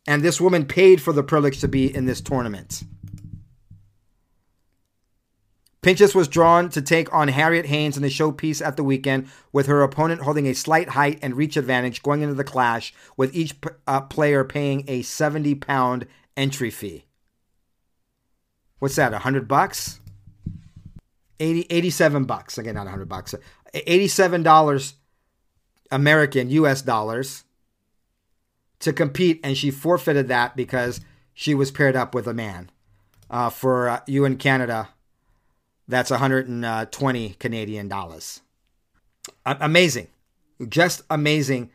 And 0.06 0.22
this 0.22 0.40
woman 0.40 0.66
paid 0.66 1.00
for 1.00 1.12
the 1.12 1.22
privilege 1.22 1.60
to 1.60 1.68
be 1.68 1.94
in 1.94 2.06
this 2.06 2.20
tournament. 2.20 2.82
Pinches 5.84 6.14
was 6.14 6.28
drawn 6.28 6.70
to 6.70 6.80
take 6.80 7.12
on 7.12 7.28
Harriet 7.28 7.66
Haynes 7.66 7.98
in 7.98 8.02
the 8.02 8.08
showpiece 8.08 8.64
at 8.64 8.76
the 8.78 8.82
weekend, 8.82 9.28
with 9.52 9.66
her 9.66 9.82
opponent 9.82 10.22
holding 10.22 10.46
a 10.46 10.54
slight 10.54 10.88
height 10.88 11.18
and 11.20 11.36
reach 11.36 11.58
advantage 11.58 12.02
going 12.02 12.22
into 12.22 12.34
the 12.34 12.42
clash, 12.42 12.94
with 13.18 13.34
each 13.36 13.54
uh, 13.86 14.00
player 14.00 14.44
paying 14.44 14.84
a 14.88 15.02
70 15.02 15.54
pound 15.56 16.06
entry 16.38 16.70
fee. 16.70 17.04
What's 18.78 18.96
that, 18.96 19.12
100 19.12 19.46
bucks? 19.46 20.00
80, 21.38 21.66
87 21.68 22.24
bucks. 22.24 22.56
Again, 22.56 22.76
not 22.76 22.84
100 22.84 23.06
bucks. 23.06 23.34
$87 23.74 24.94
American 25.90 26.48
US 26.48 26.80
dollars 26.80 27.44
to 28.84 28.92
compete, 28.92 29.40
and 29.42 29.56
she 29.56 29.70
forfeited 29.70 30.28
that 30.28 30.56
because 30.56 31.00
she 31.32 31.54
was 31.54 31.70
paired 31.70 31.96
up 31.96 32.14
with 32.14 32.26
a 32.26 32.34
man. 32.34 32.70
Uh, 33.30 33.50
for 33.50 33.88
uh, 33.88 34.00
you 34.06 34.24
in 34.24 34.36
Canada, 34.36 34.90
that's 35.88 36.10
120 36.10 37.30
Canadian 37.40 37.88
dollars. 37.88 38.40
Amazing. 39.44 40.08
Just 40.68 41.02
amazing 41.10 41.70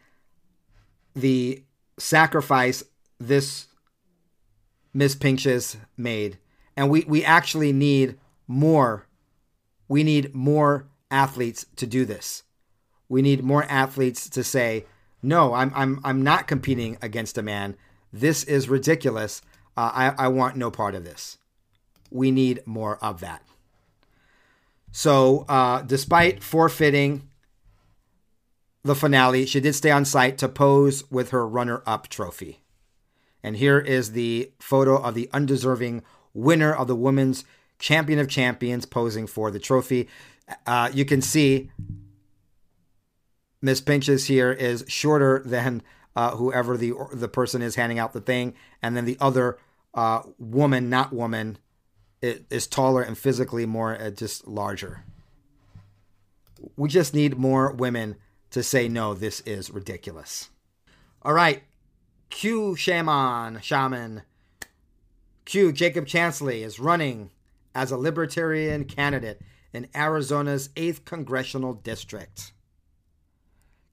the 1.15 1.63
sacrifice 1.97 2.83
this 3.19 3.67
Miss 4.93 5.15
Pinches 5.15 5.77
made. 5.97 6.37
And 6.77 6.89
we, 6.89 7.03
we 7.07 7.25
actually 7.25 7.73
need 7.73 8.17
more. 8.47 9.05
We 9.87 10.03
need 10.03 10.33
more 10.33 10.87
athletes 11.11 11.65
to 11.75 11.87
do 11.87 12.05
this. 12.05 12.43
We 13.09 13.21
need 13.21 13.43
more 13.43 13.63
athletes 13.63 14.29
to 14.29 14.43
say, 14.43 14.85
no, 15.21 15.53
I'm, 15.53 15.71
I'm, 15.75 15.99
I'm 16.03 16.23
not 16.23 16.47
competing 16.47 16.97
against 17.01 17.37
a 17.37 17.41
man. 17.41 17.75
This 18.11 18.43
is 18.43 18.69
ridiculous. 18.69 19.41
Uh, 19.75 19.91
I, 19.93 20.25
I 20.25 20.27
want 20.29 20.55
no 20.55 20.71
part 20.71 20.95
of 20.95 21.03
this. 21.03 21.37
We 22.09 22.31
need 22.31 22.61
more 22.65 22.97
of 23.03 23.19
that. 23.19 23.43
So, 24.91 25.45
uh, 25.47 25.83
despite 25.83 26.43
forfeiting 26.43 27.29
the 28.83 28.95
finale, 28.95 29.45
she 29.45 29.59
did 29.59 29.73
stay 29.73 29.91
on 29.91 30.05
site 30.05 30.37
to 30.39 30.49
pose 30.49 31.09
with 31.11 31.29
her 31.29 31.47
runner 31.47 31.83
up 31.85 32.07
trophy. 32.07 32.61
And 33.43 33.57
here 33.57 33.79
is 33.79 34.13
the 34.13 34.51
photo 34.59 34.97
of 34.97 35.13
the 35.13 35.29
undeserving 35.31 36.03
winner 36.33 36.73
of 36.73 36.87
the 36.87 36.95
Women's 36.95 37.45
Champion 37.77 38.19
of 38.19 38.27
Champions 38.27 38.85
posing 38.85 39.27
for 39.27 39.51
the 39.51 39.59
trophy. 39.59 40.09
Uh, 40.65 40.89
you 40.93 41.05
can 41.05 41.21
see 41.21 41.69
Miss 43.61 43.81
Pinches 43.81 44.27
here 44.27 44.51
is 44.51 44.85
shorter 44.87 45.41
than 45.45 45.81
uh, 46.15 46.31
whoever 46.31 46.77
the 46.77 46.93
the 47.13 47.27
person 47.27 47.61
is 47.61 47.75
handing 47.75 47.99
out 47.99 48.13
the 48.13 48.21
thing, 48.21 48.53
and 48.81 48.95
then 48.95 49.05
the 49.05 49.17
other 49.19 49.57
uh, 49.93 50.21
woman, 50.37 50.89
not 50.89 51.13
woman, 51.13 51.57
is 52.21 52.67
taller 52.67 53.01
and 53.01 53.17
physically 53.17 53.65
more 53.65 53.99
uh, 53.99 54.09
just 54.09 54.47
larger. 54.47 55.03
We 56.75 56.89
just 56.89 57.13
need 57.13 57.37
more 57.37 57.71
women 57.71 58.15
to 58.51 58.63
say 58.63 58.87
no. 58.87 59.13
This 59.13 59.41
is 59.41 59.69
ridiculous. 59.69 60.49
All 61.21 61.33
right, 61.33 61.63
Q 62.29 62.75
Shaman 62.75 63.61
Shaman 63.61 64.23
Q 65.45 65.71
Jacob 65.71 66.05
Chansley 66.05 66.61
is 66.63 66.79
running 66.79 67.31
as 67.73 67.91
a 67.91 67.97
libertarian 67.97 68.85
candidate 68.85 69.41
in 69.73 69.87
Arizona's 69.95 70.69
8th 70.69 71.05
congressional 71.05 71.73
district. 71.73 72.53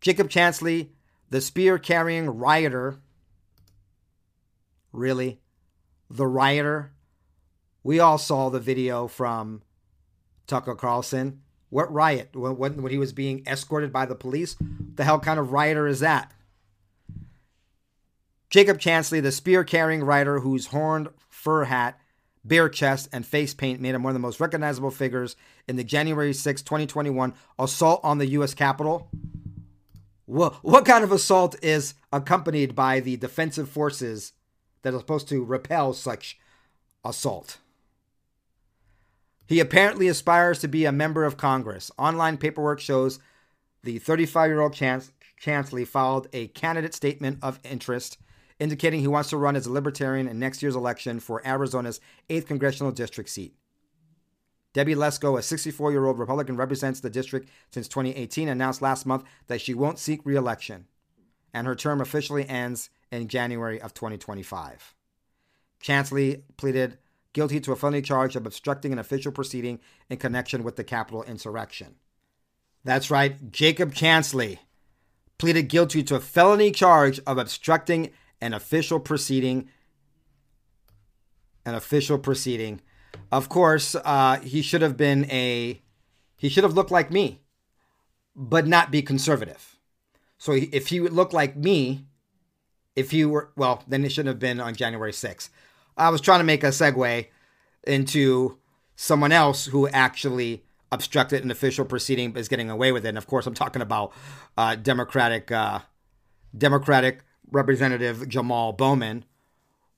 Jacob 0.07 0.29
Chansley, 0.29 0.91
the 1.31 1.41
spear 1.41 1.79
carrying 1.79 2.31
rioter, 2.31 3.01
really, 4.93 5.41
the 6.09 6.29
rioter 6.29 6.93
we 7.83 7.99
all 7.99 8.17
saw 8.17 8.49
the 8.49 8.61
video 8.61 9.09
from 9.09 9.63
Tucker 10.47 10.77
Carlson. 10.77 11.41
What 11.71 11.93
riot? 11.93 12.37
When, 12.37 12.57
when 12.57 12.93
he 12.93 12.99
was 12.99 13.13
being 13.13 13.43
escorted 13.49 13.93
by 13.93 14.07
the 14.07 14.15
police? 14.15 14.55
The 14.95 15.03
hell 15.03 15.19
kind 15.19 15.41
of 15.41 15.51
rioter 15.51 15.89
is 15.89 15.99
that? 15.99 16.31
Jacob 18.49 18.79
Chansley, 18.79 19.21
the 19.21 19.33
spear 19.33 19.65
carrying 19.65 20.05
writer 20.05 20.39
whose 20.39 20.67
horned 20.67 21.09
fur 21.29 21.65
hat, 21.65 21.99
bare 22.45 22.69
chest, 22.69 23.09
and 23.13 23.27
face 23.27 23.55
paint 23.55 23.81
made 23.81 23.97
him 23.97 24.05
one 24.05 24.13
of 24.13 24.15
the 24.15 24.21
most 24.21 24.39
recognizable 24.39 24.93
figures 24.93 25.35
in 25.67 25.75
the 25.75 25.83
January 25.83 26.33
6, 26.33 26.63
2021 26.63 27.35
assault 27.59 28.01
on 28.05 28.19
the 28.19 28.29
U.S. 28.29 28.55
Capitol. 28.55 29.11
What, 30.27 30.55
what 30.57 30.85
kind 30.85 31.05
of 31.05 31.13
assault 31.13 31.57
is 31.63 31.95
accompanied 32.13 32.75
by 32.75 33.01
the 33.01 33.17
defensive 33.17 33.69
forces 33.69 34.33
that 34.83 34.93
are 34.93 34.99
supposed 34.99 35.29
to 35.29 35.45
repel 35.45 35.93
such 35.93 36.39
assault? 37.05 37.59
He 39.47 39.61
apparently 39.61 40.09
aspires 40.09 40.59
to 40.59 40.69
be 40.69 40.85
a 40.85 40.93
member 40.93 41.25
of 41.25 41.37
Congress. 41.37 41.91
Online 41.97 42.37
paperwork 42.37 42.81
shows 42.81 43.21
the 43.85 43.99
35 43.99 44.51
year 44.51 44.61
old 44.61 44.75
Chance- 44.75 45.13
Chansley 45.41 45.87
filed 45.87 46.27
a 46.33 46.49
candidate 46.49 46.95
statement 46.95 47.39
of 47.43 47.61
interest 47.63 48.19
indicating 48.59 49.01
he 49.01 49.07
wants 49.07 49.31
to 49.31 49.37
run 49.37 49.55
as 49.55 49.67
a 49.67 49.73
libertarian 49.73 50.27
in 50.27 50.39
next 50.39 50.63
year's 50.63 50.77
election 50.77 51.21
for 51.21 51.47
Arizona's 51.47 52.01
8th 52.29 52.47
congressional 52.47 52.91
district 52.91 53.31
seat. 53.31 53.55
Debbie 54.77 54.95
Lesko, 54.95 55.39
a 55.39 55.43
64 55.43 55.91
year 55.91 56.05
old 56.05 56.19
Republican, 56.19 56.59
represents 56.59 57.01
the 57.01 57.09
district 57.09 57.49
since 57.71 57.89
2018, 57.89 58.47
announced 58.47 58.83
last 58.83 59.07
month 59.07 59.25
that 59.47 59.63
she 59.63 59.73
won't 59.73 59.99
seek 59.99 60.21
re 60.23 60.37
election, 60.37 60.85
and 61.55 61.67
her 61.67 61.75
term 61.75 61.99
officially 61.99 62.47
ends 62.47 62.91
in 63.11 63.27
January 63.27 63.81
of 63.81 63.95
2025. 63.95 64.95
Chansley 65.83 66.43
pleaded 66.59 66.99
guilty 67.33 67.59
to 67.59 67.73
a 67.73 67.77
felony 67.77 68.03
charge 68.03 68.37
of 68.37 68.45
obstructing 68.45 68.93
an 68.93 68.99
official 68.99 69.33
proceeding 69.33 69.81
in 70.11 70.19
connection 70.19 70.63
with 70.63 70.77
the 70.77 70.85
Capitol 70.85 71.23
insurrection. 71.23 71.95
That's 72.85 73.11
right, 73.11 73.51
Jacob 73.51 73.95
Chansley 73.95 74.59
pleaded 75.39 75.69
guilty 75.69 76.03
to 76.03 76.17
a 76.17 76.21
felony 76.21 76.71
charge 76.71 77.19
of 77.27 77.39
obstructing 77.39 78.11
an 78.43 78.53
official 78.53 79.01
proceeding. 79.01 79.71
An 81.65 81.75
official 81.75 82.19
proceeding. 82.19 82.83
Of 83.33 83.49
course, 83.49 83.95
uh, 83.95 84.41
he 84.41 84.63
should 84.63 84.83
have 84.83 84.97
been 84.97 85.31
a. 85.31 85.81
He 86.37 86.49
should 86.49 86.65
have 86.65 86.75
looked 86.75 86.91
like 86.91 87.11
me, 87.11 87.41
but 88.35 88.67
not 88.67 88.91
be 88.91 89.03
conservative. 89.03 89.79
So 90.39 90.53
if 90.53 90.89
he 90.89 91.01
would 91.01 91.13
look 91.13 91.33
like 91.33 91.57
me, 91.57 92.07
if 92.95 93.11
he 93.11 93.25
were, 93.25 93.51
well, 93.57 93.83
then 93.89 94.05
it 94.05 94.11
shouldn't 94.11 94.29
have 94.29 94.39
been 94.39 94.61
on 94.61 94.75
January 94.75 95.13
6th. 95.13 95.49
I 95.97 96.11
was 96.11 96.21
trying 96.21 96.41
to 96.41 96.45
make 96.45 96.63
a 96.63 96.69
segue 96.69 97.27
into 97.87 98.59
someone 98.97 99.33
else 99.33 99.67
who 99.67 99.89
actually 99.89 100.65
obstructed 100.93 101.45
an 101.45 101.51
official 101.51 101.85
proceeding 101.85 102.33
but 102.33 102.41
is 102.41 102.49
getting 102.49 102.71
away 102.71 102.93
with 102.93 103.05
it. 103.05 103.11
And 103.11 103.19
of 103.19 103.27
course, 103.27 103.47
I'm 103.47 103.55
talking 103.55 103.83
about 103.83 104.13
uh, 104.57 104.75
Democratic 104.77 105.51
uh, 105.51 105.81
Democratic 106.57 107.25
Representative 107.51 108.29
Jamal 108.29 108.73
Bowman, 108.73 109.25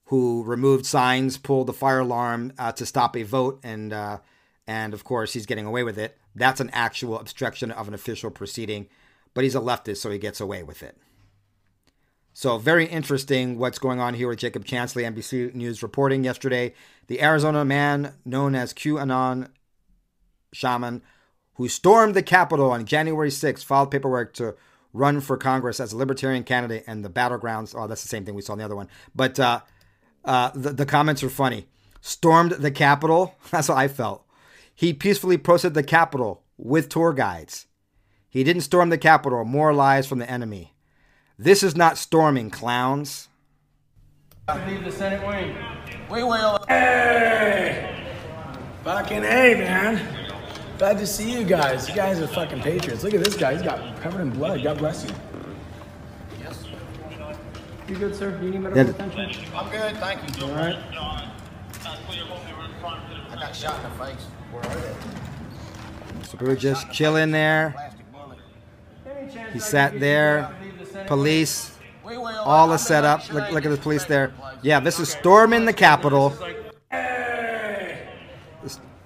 who 0.08 0.42
removed 0.44 0.86
signs, 0.86 1.36
pulled 1.36 1.66
the 1.66 1.72
fire 1.72 2.00
alarm 2.00 2.52
uh, 2.58 2.72
to 2.72 2.86
stop 2.86 3.16
a 3.16 3.22
vote, 3.22 3.60
and 3.62 3.92
uh, 3.92 4.18
and 4.66 4.94
of 4.94 5.04
course 5.04 5.34
he's 5.34 5.46
getting 5.46 5.66
away 5.66 5.82
with 5.82 5.98
it. 5.98 6.16
That's 6.34 6.60
an 6.60 6.70
actual 6.72 7.18
obstruction 7.18 7.70
of 7.70 7.88
an 7.88 7.94
official 7.94 8.30
proceeding, 8.30 8.88
but 9.34 9.44
he's 9.44 9.54
a 9.54 9.60
leftist, 9.60 9.98
so 9.98 10.10
he 10.10 10.18
gets 10.18 10.40
away 10.40 10.62
with 10.62 10.82
it. 10.82 10.96
So, 12.32 12.56
very 12.56 12.86
interesting 12.86 13.58
what's 13.58 13.78
going 13.78 14.00
on 14.00 14.14
here 14.14 14.28
with 14.28 14.38
Jacob 14.38 14.64
Chansley. 14.64 15.04
NBC 15.04 15.54
News 15.54 15.82
reporting 15.82 16.24
yesterday 16.24 16.72
the 17.08 17.20
Arizona 17.20 17.64
man 17.64 18.14
known 18.24 18.54
as 18.54 18.72
QAnon 18.72 19.48
shaman 20.52 21.02
who 21.54 21.68
stormed 21.68 22.14
the 22.14 22.22
Capitol 22.22 22.70
on 22.70 22.86
January 22.86 23.30
6th 23.30 23.64
filed 23.64 23.90
paperwork 23.90 24.32
to 24.34 24.54
run 24.92 25.20
for 25.20 25.36
Congress 25.36 25.80
as 25.80 25.92
a 25.92 25.96
libertarian 25.96 26.44
candidate 26.44 26.84
and 26.86 27.04
the 27.04 27.10
battlegrounds. 27.10 27.74
Oh, 27.76 27.86
that's 27.88 28.02
the 28.02 28.08
same 28.08 28.24
thing 28.24 28.34
we 28.34 28.42
saw 28.42 28.52
in 28.52 28.60
the 28.60 28.64
other 28.64 28.76
one. 28.76 28.88
But 29.14 29.40
uh, 29.40 29.60
uh, 30.24 30.50
the, 30.54 30.72
the 30.72 30.86
comments 30.86 31.22
are 31.22 31.30
funny. 31.30 31.66
Stormed 32.00 32.52
the 32.52 32.70
Capitol. 32.70 33.34
That's 33.50 33.68
what 33.68 33.78
I 33.78 33.88
felt. 33.88 34.24
He 34.74 34.92
peacefully 34.92 35.36
protested 35.36 35.74
the 35.74 35.82
Capitol 35.82 36.44
with 36.56 36.88
tour 36.88 37.12
guides. 37.12 37.66
He 38.28 38.44
didn't 38.44 38.62
storm 38.62 38.90
the 38.90 38.98
Capitol. 38.98 39.44
More 39.44 39.72
lies 39.72 40.06
from 40.06 40.18
the 40.18 40.30
enemy. 40.30 40.74
This 41.38 41.62
is 41.62 41.76
not 41.76 41.98
storming, 41.98 42.50
clowns. 42.50 43.28
Leave 44.66 44.84
the 44.84 44.92
Senate 44.92 45.26
wing. 45.26 45.56
We 46.10 46.22
will. 46.22 46.64
Hey! 46.68 48.06
Fucking 48.82 49.22
hey, 49.22 49.54
man. 49.54 50.00
Glad 50.78 50.98
to 50.98 51.06
see 51.06 51.30
you 51.30 51.44
guys. 51.44 51.88
You 51.88 51.94
guys 51.94 52.20
are 52.20 52.28
fucking 52.28 52.62
patriots. 52.62 53.02
Look 53.02 53.14
at 53.14 53.22
this 53.22 53.36
guy. 53.36 53.54
He's 53.54 53.62
got 53.62 54.00
covered 54.00 54.22
in 54.22 54.30
blood. 54.30 54.62
God 54.62 54.78
bless 54.78 55.04
you. 55.04 55.10
You 57.88 57.96
good, 57.96 58.14
sir? 58.14 58.38
You 58.42 58.50
need 58.50 58.60
medical 58.60 58.84
Yeah. 58.84 58.90
attention? 58.90 59.44
I'm 59.54 59.70
good, 59.70 59.96
thank 59.96 60.38
you. 60.38 60.44
All 60.44 60.50
right. 60.52 60.76
I 63.30 63.34
got 63.40 63.56
shot 63.56 63.76
in 63.76 63.82
the 63.90 64.04
face. 64.04 64.26
Where 64.52 64.62
are 64.62 64.74
they? 64.74 64.94
So 66.24 66.36
we 66.40 66.46
were 66.48 66.56
just 66.56 66.90
chilling 66.92 67.30
there. 67.30 67.74
He 69.52 69.58
sat 69.58 69.98
there. 70.00 70.50
Police, 71.06 71.72
all 72.44 72.68
the 72.68 72.76
set 72.76 73.04
up. 73.04 73.32
Look, 73.32 73.50
look 73.52 73.64
at 73.64 73.70
the 73.70 73.76
police 73.78 74.04
there. 74.04 74.32
Yeah, 74.62 74.80
this 74.80 74.98
is 75.00 75.08
storming 75.08 75.64
the 75.64 75.72
Capitol. 75.72 76.34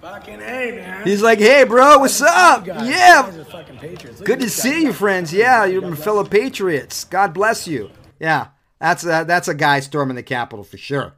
Fucking 0.01 0.41
hey, 0.41 0.73
man. 0.85 1.07
He's 1.07 1.23
like, 1.23 1.39
"Hey, 1.39 1.63
bro, 1.65 1.99
what's 1.99 2.21
up? 2.21 2.67
Yeah, 2.67 2.83
You 2.85 2.93
guys 2.93 3.37
are 3.39 3.45
fucking 3.45 3.79
patriots. 3.79 4.19
Look 4.19 4.27
good 4.27 4.41
to 4.41 4.51
see 4.51 4.83
you, 4.83 4.93
friends. 4.93 5.33
Yeah, 5.33 5.65
you're 5.65 5.81
my 5.81 5.95
fellow 5.95 6.25
patriots. 6.25 7.05
God 7.05 7.33
bless 7.33 7.69
you. 7.69 7.89
Yeah, 8.19 8.47
that's 8.83 9.05
a, 9.05 9.25
that's 9.25 9.47
a 9.47 9.55
guy 9.55 9.79
storming 9.79 10.17
the 10.17 10.25
Capitol 10.25 10.65
for 10.65 10.77
sure. 10.77 11.15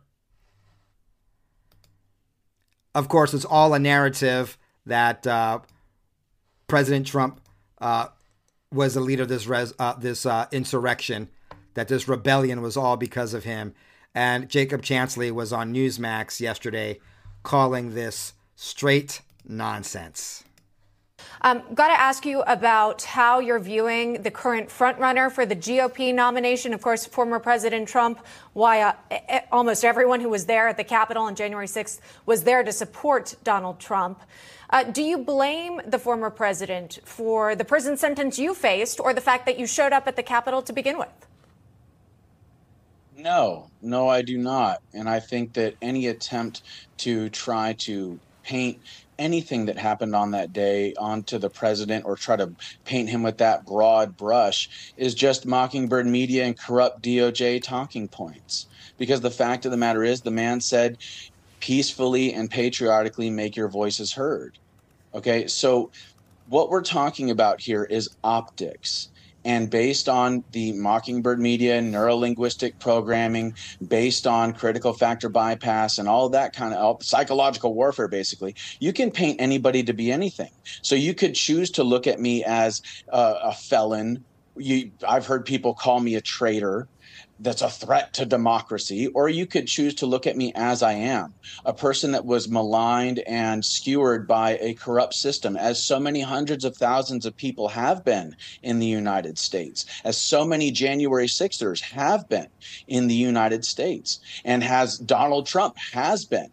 Of 2.95 3.09
course, 3.09 3.33
it's 3.33 3.47
all 3.47 3.73
a 3.73 3.79
narrative 3.79 4.59
that 4.85 5.27
uh, 5.27 5.61
President 6.69 7.07
Trump 7.07 7.41
uh, 7.81 8.09
was 8.71 8.93
the 8.93 9.01
leader 9.01 9.23
of 9.23 9.31
this 9.31 9.47
res- 9.47 9.73
uh, 9.79 9.95
this 9.95 10.27
uh, 10.27 10.47
insurrection, 10.53 11.31
that 11.73 11.89
this 11.89 12.07
rebellion 12.07 12.61
was 12.61 12.77
all 12.77 12.99
because 12.99 13.33
of 13.33 13.45
him. 13.45 13.75
And 14.15 14.51
Jacob 14.51 14.83
Chansley 14.83 15.33
was 15.33 15.51
on 15.51 15.73
Newsmax 15.73 16.41
yesterday 16.41 17.01
calling 17.43 17.95
this 17.95 18.35
straight 18.55 19.23
nonsense. 19.49 20.45
Um, 21.45 21.63
Got 21.75 21.89
to 21.89 22.01
ask 22.01 22.25
you 22.25 22.41
about 22.47 23.03
how 23.03 23.39
you're 23.39 23.59
viewing 23.59 24.23
the 24.23 24.31
current 24.31 24.71
frontrunner 24.71 25.31
for 25.31 25.45
the 25.45 25.55
GOP 25.55 26.15
nomination. 26.15 26.73
Of 26.73 26.81
course, 26.81 27.05
former 27.05 27.39
President 27.39 27.87
Trump, 27.87 28.25
why 28.55 28.81
uh, 28.81 28.95
almost 29.53 29.85
everyone 29.85 30.21
who 30.21 30.31
was 30.31 30.47
there 30.47 30.69
at 30.69 30.79
the 30.79 30.85
Capitol 30.85 31.25
on 31.25 31.35
January 31.35 31.67
6th 31.67 32.01
was 32.25 32.45
there 32.45 32.63
to 32.63 32.73
support 32.73 33.35
Donald 33.45 33.79
Trump. 33.79 34.23
Uh, 34.71 34.85
do 34.85 35.03
you 35.03 35.19
blame 35.19 35.83
the 35.87 35.99
former 35.99 36.31
president 36.31 37.01
for 37.05 37.55
the 37.55 37.65
prison 37.65 37.99
sentence 37.99 38.39
you 38.39 38.55
faced 38.55 38.99
or 38.99 39.13
the 39.13 39.21
fact 39.21 39.45
that 39.45 39.59
you 39.59 39.67
showed 39.67 39.93
up 39.93 40.09
at 40.09 40.17
the 40.17 40.23
Capitol 40.23 40.63
to 40.63 40.73
begin 40.73 40.97
with? 40.97 41.27
No, 43.19 43.69
no, 43.83 44.09
I 44.09 44.23
do 44.23 44.39
not. 44.39 44.81
And 44.95 45.11
I 45.11 45.21
think 45.21 45.53
that 45.53 45.75
any 45.83 46.07
attempt 46.07 46.63
to 46.99 47.29
try 47.29 47.75
to 47.81 48.19
paint 48.45 48.79
anything 49.19 49.67
that 49.67 49.79
happened 49.79 50.15
on 50.15 50.33
that 50.33 50.53
day 50.53 50.95
onto 50.99 51.39
the 51.39 51.51
president 51.51 52.05
or 52.05 52.17
try 52.17 52.37
to 52.37 52.53
paint 52.85 53.09
him 53.09 53.23
with 53.23 53.39
that 53.39 53.65
broad 53.67 54.17
brush 54.17 54.69
is 54.97 55.15
just 55.15 55.47
mockingbird 55.47 56.07
media 56.07 56.45
and 56.45 56.59
corrupt 56.59 57.03
DOJ 57.03 57.63
talking 57.63 58.09
points. 58.09 58.67
Because 58.99 59.21
the 59.21 59.31
fact 59.31 59.65
of 59.65 59.71
the 59.71 59.77
matter 59.77 60.05
is, 60.05 60.21
the 60.21 60.31
man 60.31 60.61
said, 60.61 60.99
peacefully 61.61 62.33
and 62.35 62.51
patriotically 62.51 63.31
make 63.31 63.57
your 63.57 63.69
voices 63.69 64.13
heard. 64.13 64.59
Okay, 65.15 65.47
so 65.47 65.91
what 66.47 66.69
we're 66.69 66.83
talking 66.83 67.31
about 67.31 67.61
here 67.61 67.85
is 67.85 68.11
optics. 68.23 69.09
And 69.45 69.69
based 69.69 70.09
on 70.09 70.45
the 70.53 70.73
Mockingbird 70.73 71.39
Media 71.41 71.81
neurolinguistic 71.81 72.79
programming, 72.79 73.55
based 73.87 74.27
on 74.27 74.53
critical 74.53 74.93
factor 74.93 75.29
bypass 75.29 75.99
and 75.99 76.09
all 76.09 76.29
that 76.31 76.55
kind 76.55 76.75
of 76.75 77.03
psychological 77.03 77.75
warfare, 77.75 78.09
basically, 78.09 78.55
you 78.81 78.93
can 78.93 79.11
paint 79.11 79.41
anybody 79.41 79.83
to 79.83 79.93
be 79.93 80.11
anything. 80.11 80.51
So 80.83 80.95
you 80.95 81.15
could 81.15 81.35
choose 81.35 81.71
to 81.73 81.85
look 81.85 82.07
at 82.07 82.21
me 82.21 82.45
as 82.45 82.81
a 83.09 83.55
felon. 83.55 84.25
You, 84.57 84.93
I've 85.07 85.27
heard 85.27 85.45
people 85.45 85.75
call 85.75 86.01
me 86.01 86.15
a 86.15 86.21
traitor 86.21 86.89
that's 87.41 87.63
a 87.63 87.71
threat 87.71 88.13
to 88.15 88.25
democracy, 88.25 89.09
or 89.09 89.29
you 89.29 89.47
could 89.47 89.67
choose 89.67 89.95
to 89.97 90.07
look 90.07 90.27
at 90.27 90.37
me 90.37 90.53
as 90.55 90.83
I 90.83 90.93
am, 90.93 91.35
a 91.65 91.73
person 91.73 92.13
that 92.13 92.25
was 92.25 92.49
maligned 92.49 93.19
and 93.21 93.65
skewered 93.65 94.29
by 94.29 94.57
a 94.61 94.75
corrupt 94.75 95.15
system, 95.15 95.57
as 95.57 95.85
so 95.85 95.99
many 95.99 96.21
hundreds 96.21 96.65
of 96.65 96.77
thousands 96.77 97.27
of 97.27 97.37
people 97.37 97.69
have 97.69 98.05
been 98.05 98.37
in 98.63 98.79
the 98.79 98.87
United 98.87 99.39
States, 99.39 99.85
as 100.05 100.17
so 100.17 100.45
many 100.45 100.71
January 100.71 101.27
6ers 101.27 101.81
have 101.83 102.29
been 102.29 102.47
in 102.87 103.09
the 103.09 103.15
United 103.15 103.65
States, 103.65 104.21
and 104.45 104.63
has 104.63 104.99
Donald 104.99 105.47
Trump 105.47 105.75
has 105.93 106.25
been 106.25 106.49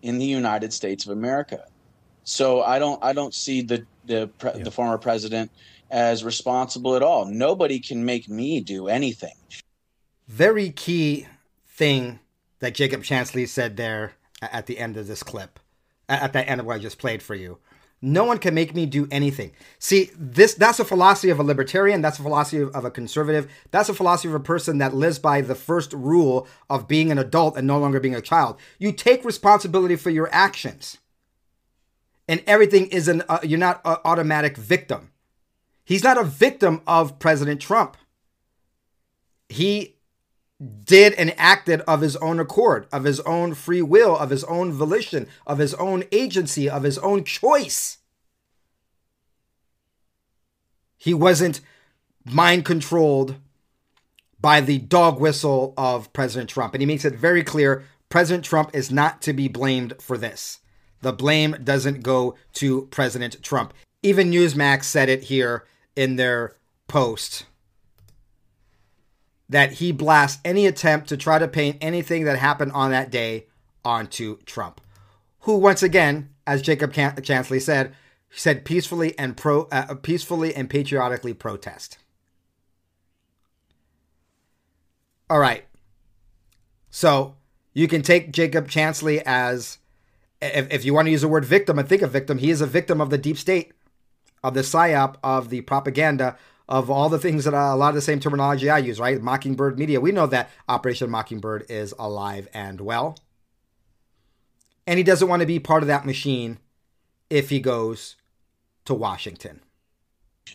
in 0.00 0.18
the 0.18 0.26
United 0.26 0.72
States 0.72 1.04
of 1.04 1.12
America. 1.12 1.60
So 2.24 2.62
I 2.62 2.78
don't 2.78 3.02
I 3.04 3.12
don't 3.12 3.34
see 3.34 3.62
the 3.62 3.84
the 4.04 4.28
pre- 4.38 4.62
the 4.62 4.70
former 4.70 4.98
president 4.98 5.50
as 5.92 6.24
responsible 6.24 6.96
at 6.96 7.02
all. 7.02 7.26
Nobody 7.26 7.78
can 7.78 8.04
make 8.04 8.28
me 8.28 8.60
do 8.60 8.88
anything. 8.88 9.36
very 10.26 10.70
key 10.70 11.26
thing 11.66 12.18
that 12.60 12.74
Jacob 12.74 13.02
Chansley 13.02 13.46
said 13.46 13.76
there 13.76 14.14
at 14.40 14.66
the 14.66 14.78
end 14.78 14.96
of 14.96 15.06
this 15.06 15.22
clip, 15.22 15.60
at 16.08 16.32
the 16.32 16.48
end 16.48 16.60
of 16.60 16.66
what 16.66 16.76
I 16.76 16.78
just 16.78 16.98
played 16.98 17.22
for 17.22 17.34
you. 17.34 17.58
No 18.00 18.24
one 18.24 18.38
can 18.38 18.54
make 18.54 18.74
me 18.74 18.86
do 18.86 19.06
anything. 19.12 19.52
See, 19.78 20.10
this 20.18 20.54
that's 20.54 20.80
a 20.80 20.84
philosophy 20.84 21.30
of 21.30 21.38
a 21.38 21.44
libertarian, 21.44 22.00
that's 22.02 22.18
a 22.18 22.22
philosophy 22.22 22.62
of 22.62 22.84
a 22.84 22.90
conservative, 22.90 23.48
that's 23.70 23.88
a 23.88 23.94
philosophy 23.94 24.28
of 24.28 24.34
a 24.34 24.40
person 24.40 24.78
that 24.78 24.94
lives 24.94 25.20
by 25.20 25.40
the 25.40 25.54
first 25.54 25.92
rule 25.92 26.48
of 26.68 26.88
being 26.88 27.12
an 27.12 27.18
adult 27.18 27.56
and 27.56 27.66
no 27.66 27.78
longer 27.78 28.00
being 28.00 28.16
a 28.16 28.20
child. 28.20 28.58
You 28.80 28.90
take 28.90 29.24
responsibility 29.24 29.94
for 29.94 30.10
your 30.10 30.28
actions. 30.32 30.98
And 32.26 32.42
everything 32.46 32.88
is 32.88 33.06
an 33.06 33.22
uh, 33.28 33.38
you're 33.44 33.58
not 33.58 33.80
an 33.84 33.98
automatic 34.04 34.56
victim. 34.56 35.11
He's 35.84 36.04
not 36.04 36.18
a 36.18 36.24
victim 36.24 36.82
of 36.86 37.18
President 37.18 37.60
Trump. 37.60 37.96
He 39.48 39.96
did 40.84 41.12
and 41.14 41.34
acted 41.36 41.80
of 41.82 42.00
his 42.00 42.16
own 42.16 42.38
accord, 42.38 42.86
of 42.92 43.04
his 43.04 43.20
own 43.20 43.54
free 43.54 43.82
will, 43.82 44.16
of 44.16 44.30
his 44.30 44.44
own 44.44 44.72
volition, 44.72 45.26
of 45.46 45.58
his 45.58 45.74
own 45.74 46.04
agency, 46.12 46.70
of 46.70 46.84
his 46.84 46.98
own 46.98 47.24
choice. 47.24 47.98
He 50.96 51.12
wasn't 51.12 51.60
mind 52.24 52.64
controlled 52.64 53.36
by 54.40 54.60
the 54.60 54.78
dog 54.78 55.20
whistle 55.20 55.74
of 55.76 56.12
President 56.12 56.48
Trump. 56.48 56.74
And 56.74 56.82
he 56.82 56.86
makes 56.86 57.04
it 57.04 57.14
very 57.14 57.42
clear 57.42 57.84
President 58.08 58.44
Trump 58.44 58.70
is 58.72 58.90
not 58.90 59.22
to 59.22 59.32
be 59.32 59.48
blamed 59.48 59.94
for 60.00 60.16
this. 60.16 60.60
The 61.00 61.12
blame 61.12 61.56
doesn't 61.64 62.02
go 62.02 62.36
to 62.54 62.86
President 62.90 63.42
Trump. 63.42 63.74
Even 64.02 64.30
Newsmax 64.30 64.84
said 64.84 65.08
it 65.08 65.24
here 65.24 65.64
in 65.96 66.16
their 66.16 66.56
post 66.88 67.46
that 69.48 69.74
he 69.74 69.92
blasts 69.92 70.40
any 70.44 70.66
attempt 70.66 71.08
to 71.08 71.16
try 71.16 71.38
to 71.38 71.46
paint 71.46 71.76
anything 71.80 72.24
that 72.24 72.38
happened 72.38 72.72
on 72.72 72.90
that 72.90 73.10
day 73.10 73.46
onto 73.84 74.38
Trump, 74.46 74.80
who 75.40 75.58
once 75.58 75.82
again, 75.82 76.30
as 76.46 76.62
Jacob 76.62 76.92
Can- 76.92 77.16
Chansley 77.16 77.60
said, 77.60 77.94
said 78.30 78.64
peacefully 78.64 79.18
and 79.18 79.36
pro 79.36 79.64
uh, 79.70 79.94
peacefully 79.96 80.54
and 80.54 80.70
patriotically 80.70 81.34
protest. 81.34 81.98
All 85.28 85.38
right. 85.38 85.64
So 86.90 87.36
you 87.72 87.88
can 87.88 88.02
take 88.02 88.32
Jacob 88.32 88.68
Chansley 88.68 89.22
as, 89.24 89.78
if, 90.40 90.70
if 90.70 90.84
you 90.84 90.92
want 90.92 91.06
to 91.06 91.12
use 91.12 91.22
the 91.22 91.28
word 91.28 91.44
victim 91.44 91.78
and 91.78 91.88
think 91.88 92.02
of 92.02 92.10
victim, 92.10 92.38
he 92.38 92.50
is 92.50 92.60
a 92.60 92.66
victim 92.66 93.00
of 93.00 93.10
the 93.10 93.18
deep 93.18 93.38
state, 93.38 93.72
of 94.42 94.54
the 94.54 94.60
psyop, 94.60 95.16
of 95.22 95.50
the 95.50 95.60
propaganda, 95.62 96.36
of 96.68 96.90
all 96.90 97.08
the 97.08 97.18
things 97.18 97.44
that 97.44 97.54
a 97.54 97.74
lot 97.74 97.90
of 97.90 97.94
the 97.94 98.00
same 98.00 98.20
terminology 98.20 98.70
I 98.70 98.78
use, 98.78 98.98
right? 98.98 99.20
Mockingbird 99.20 99.78
Media. 99.78 100.00
We 100.00 100.12
know 100.12 100.26
that 100.26 100.50
Operation 100.68 101.10
Mockingbird 101.10 101.66
is 101.68 101.94
alive 101.98 102.48
and 102.54 102.80
well. 102.80 103.18
And 104.86 104.98
he 104.98 105.04
doesn't 105.04 105.28
want 105.28 105.40
to 105.40 105.46
be 105.46 105.58
part 105.58 105.82
of 105.82 105.86
that 105.88 106.06
machine 106.06 106.58
if 107.30 107.50
he 107.50 107.60
goes 107.60 108.16
to 108.84 108.94
Washington. 108.94 109.60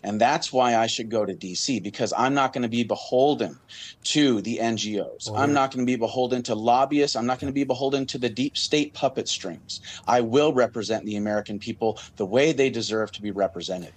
And 0.03 0.21
that's 0.21 0.53
why 0.53 0.75
I 0.75 0.87
should 0.87 1.09
go 1.09 1.25
to 1.25 1.33
DC 1.33 1.81
because 1.81 2.13
I'm 2.15 2.33
not 2.33 2.53
going 2.53 2.61
to 2.61 2.69
be 2.69 2.83
beholden 2.83 3.57
to 4.05 4.41
the 4.41 4.57
NGOs. 4.57 5.31
I'm 5.35 5.53
not 5.53 5.71
going 5.71 5.85
to 5.85 5.91
be 5.91 5.95
beholden 5.95 6.43
to 6.43 6.55
lobbyists. 6.55 7.15
I'm 7.15 7.25
not 7.25 7.39
going 7.39 7.51
to 7.51 7.55
be 7.55 7.63
beholden 7.63 8.05
to 8.07 8.17
the 8.17 8.29
deep 8.29 8.57
state 8.57 8.93
puppet 8.93 9.27
strings. 9.27 9.81
I 10.07 10.21
will 10.21 10.53
represent 10.53 11.05
the 11.05 11.15
American 11.15 11.59
people 11.59 11.99
the 12.15 12.25
way 12.25 12.51
they 12.51 12.69
deserve 12.69 13.11
to 13.13 13.21
be 13.21 13.31
represented. 13.31 13.93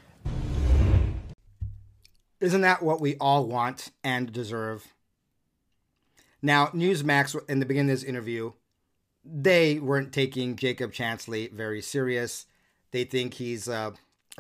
Isn't 2.41 2.63
that 2.63 2.83
what 2.83 3.01
we 3.01 3.17
all 3.21 3.45
want 3.45 3.91
and 4.03 4.33
deserve? 4.33 4.95
Now, 6.41 6.69
Newsmax, 6.69 7.37
in 7.51 7.61
the 7.61 7.67
beginning 7.67 7.91
of 7.91 8.01
this 8.01 8.09
interview, 8.09 8.53
they 9.23 9.79
weren't 9.79 10.13
taking 10.13 10.57
Jacob 10.57 10.93
Chansley 10.93 11.53
very 11.53 11.83
serious. 11.83 12.47
They 12.93 13.05
think 13.05 13.35
he's 13.35 13.69
uh, 13.69 13.91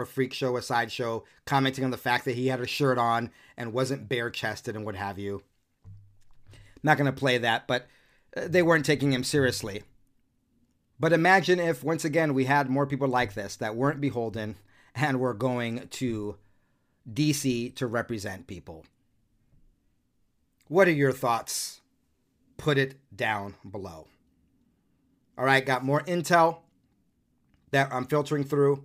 a 0.01 0.07
freak 0.07 0.33
show, 0.33 0.57
a 0.57 0.63
sideshow, 0.63 1.25
commenting 1.45 1.85
on 1.85 1.91
the 1.91 1.97
fact 1.97 2.25
that 2.25 2.37
he 2.37 2.49
had 2.49 2.61
a 2.61 2.67
shirt 2.67 2.99
on 2.99 3.31
and 3.57 3.73
wasn't 3.73 4.09
bare 4.09 4.31
chested 4.31 4.77
and 4.77 4.85
what 4.85 4.97
have 4.97 5.19
you. 5.19 5.43
Not 6.83 6.97
going 6.97 7.13
to 7.13 7.19
play 7.19 7.39
that, 7.39 7.67
but 7.67 7.87
uh, 8.37 8.43
they 8.47 8.63
weren't 8.63 8.85
taking 8.85 9.13
him 9.13 9.25
seriously. 9.25 9.83
But 10.99 11.13
imagine 11.13 11.59
if, 11.59 11.83
once 11.83 12.05
again, 12.05 12.35
we 12.35 12.45
had 12.45 12.69
more 12.69 12.87
people 12.87 13.09
like 13.09 13.35
this 13.35 13.57
that 13.57 13.77
weren't 13.77 14.01
beholden 14.01 14.57
and 14.95 15.21
were 15.21 15.35
going 15.35 15.89
to 15.89 16.37
DC 17.11 17.75
to 17.77 17.87
represent 17.87 18.47
people. 18.47 18.85
What 20.69 20.89
are 20.89 20.93
your 20.93 21.13
thoughts? 21.13 21.81
Put 22.57 22.79
it 22.79 22.97
down 23.15 23.57
below. 23.69 24.09
All 25.39 25.45
right, 25.45 25.65
got 25.65 25.83
more 25.83 26.03
intel 26.03 26.59
that 27.71 27.93
I'm 27.93 28.07
filtering 28.07 28.45
through. 28.45 28.85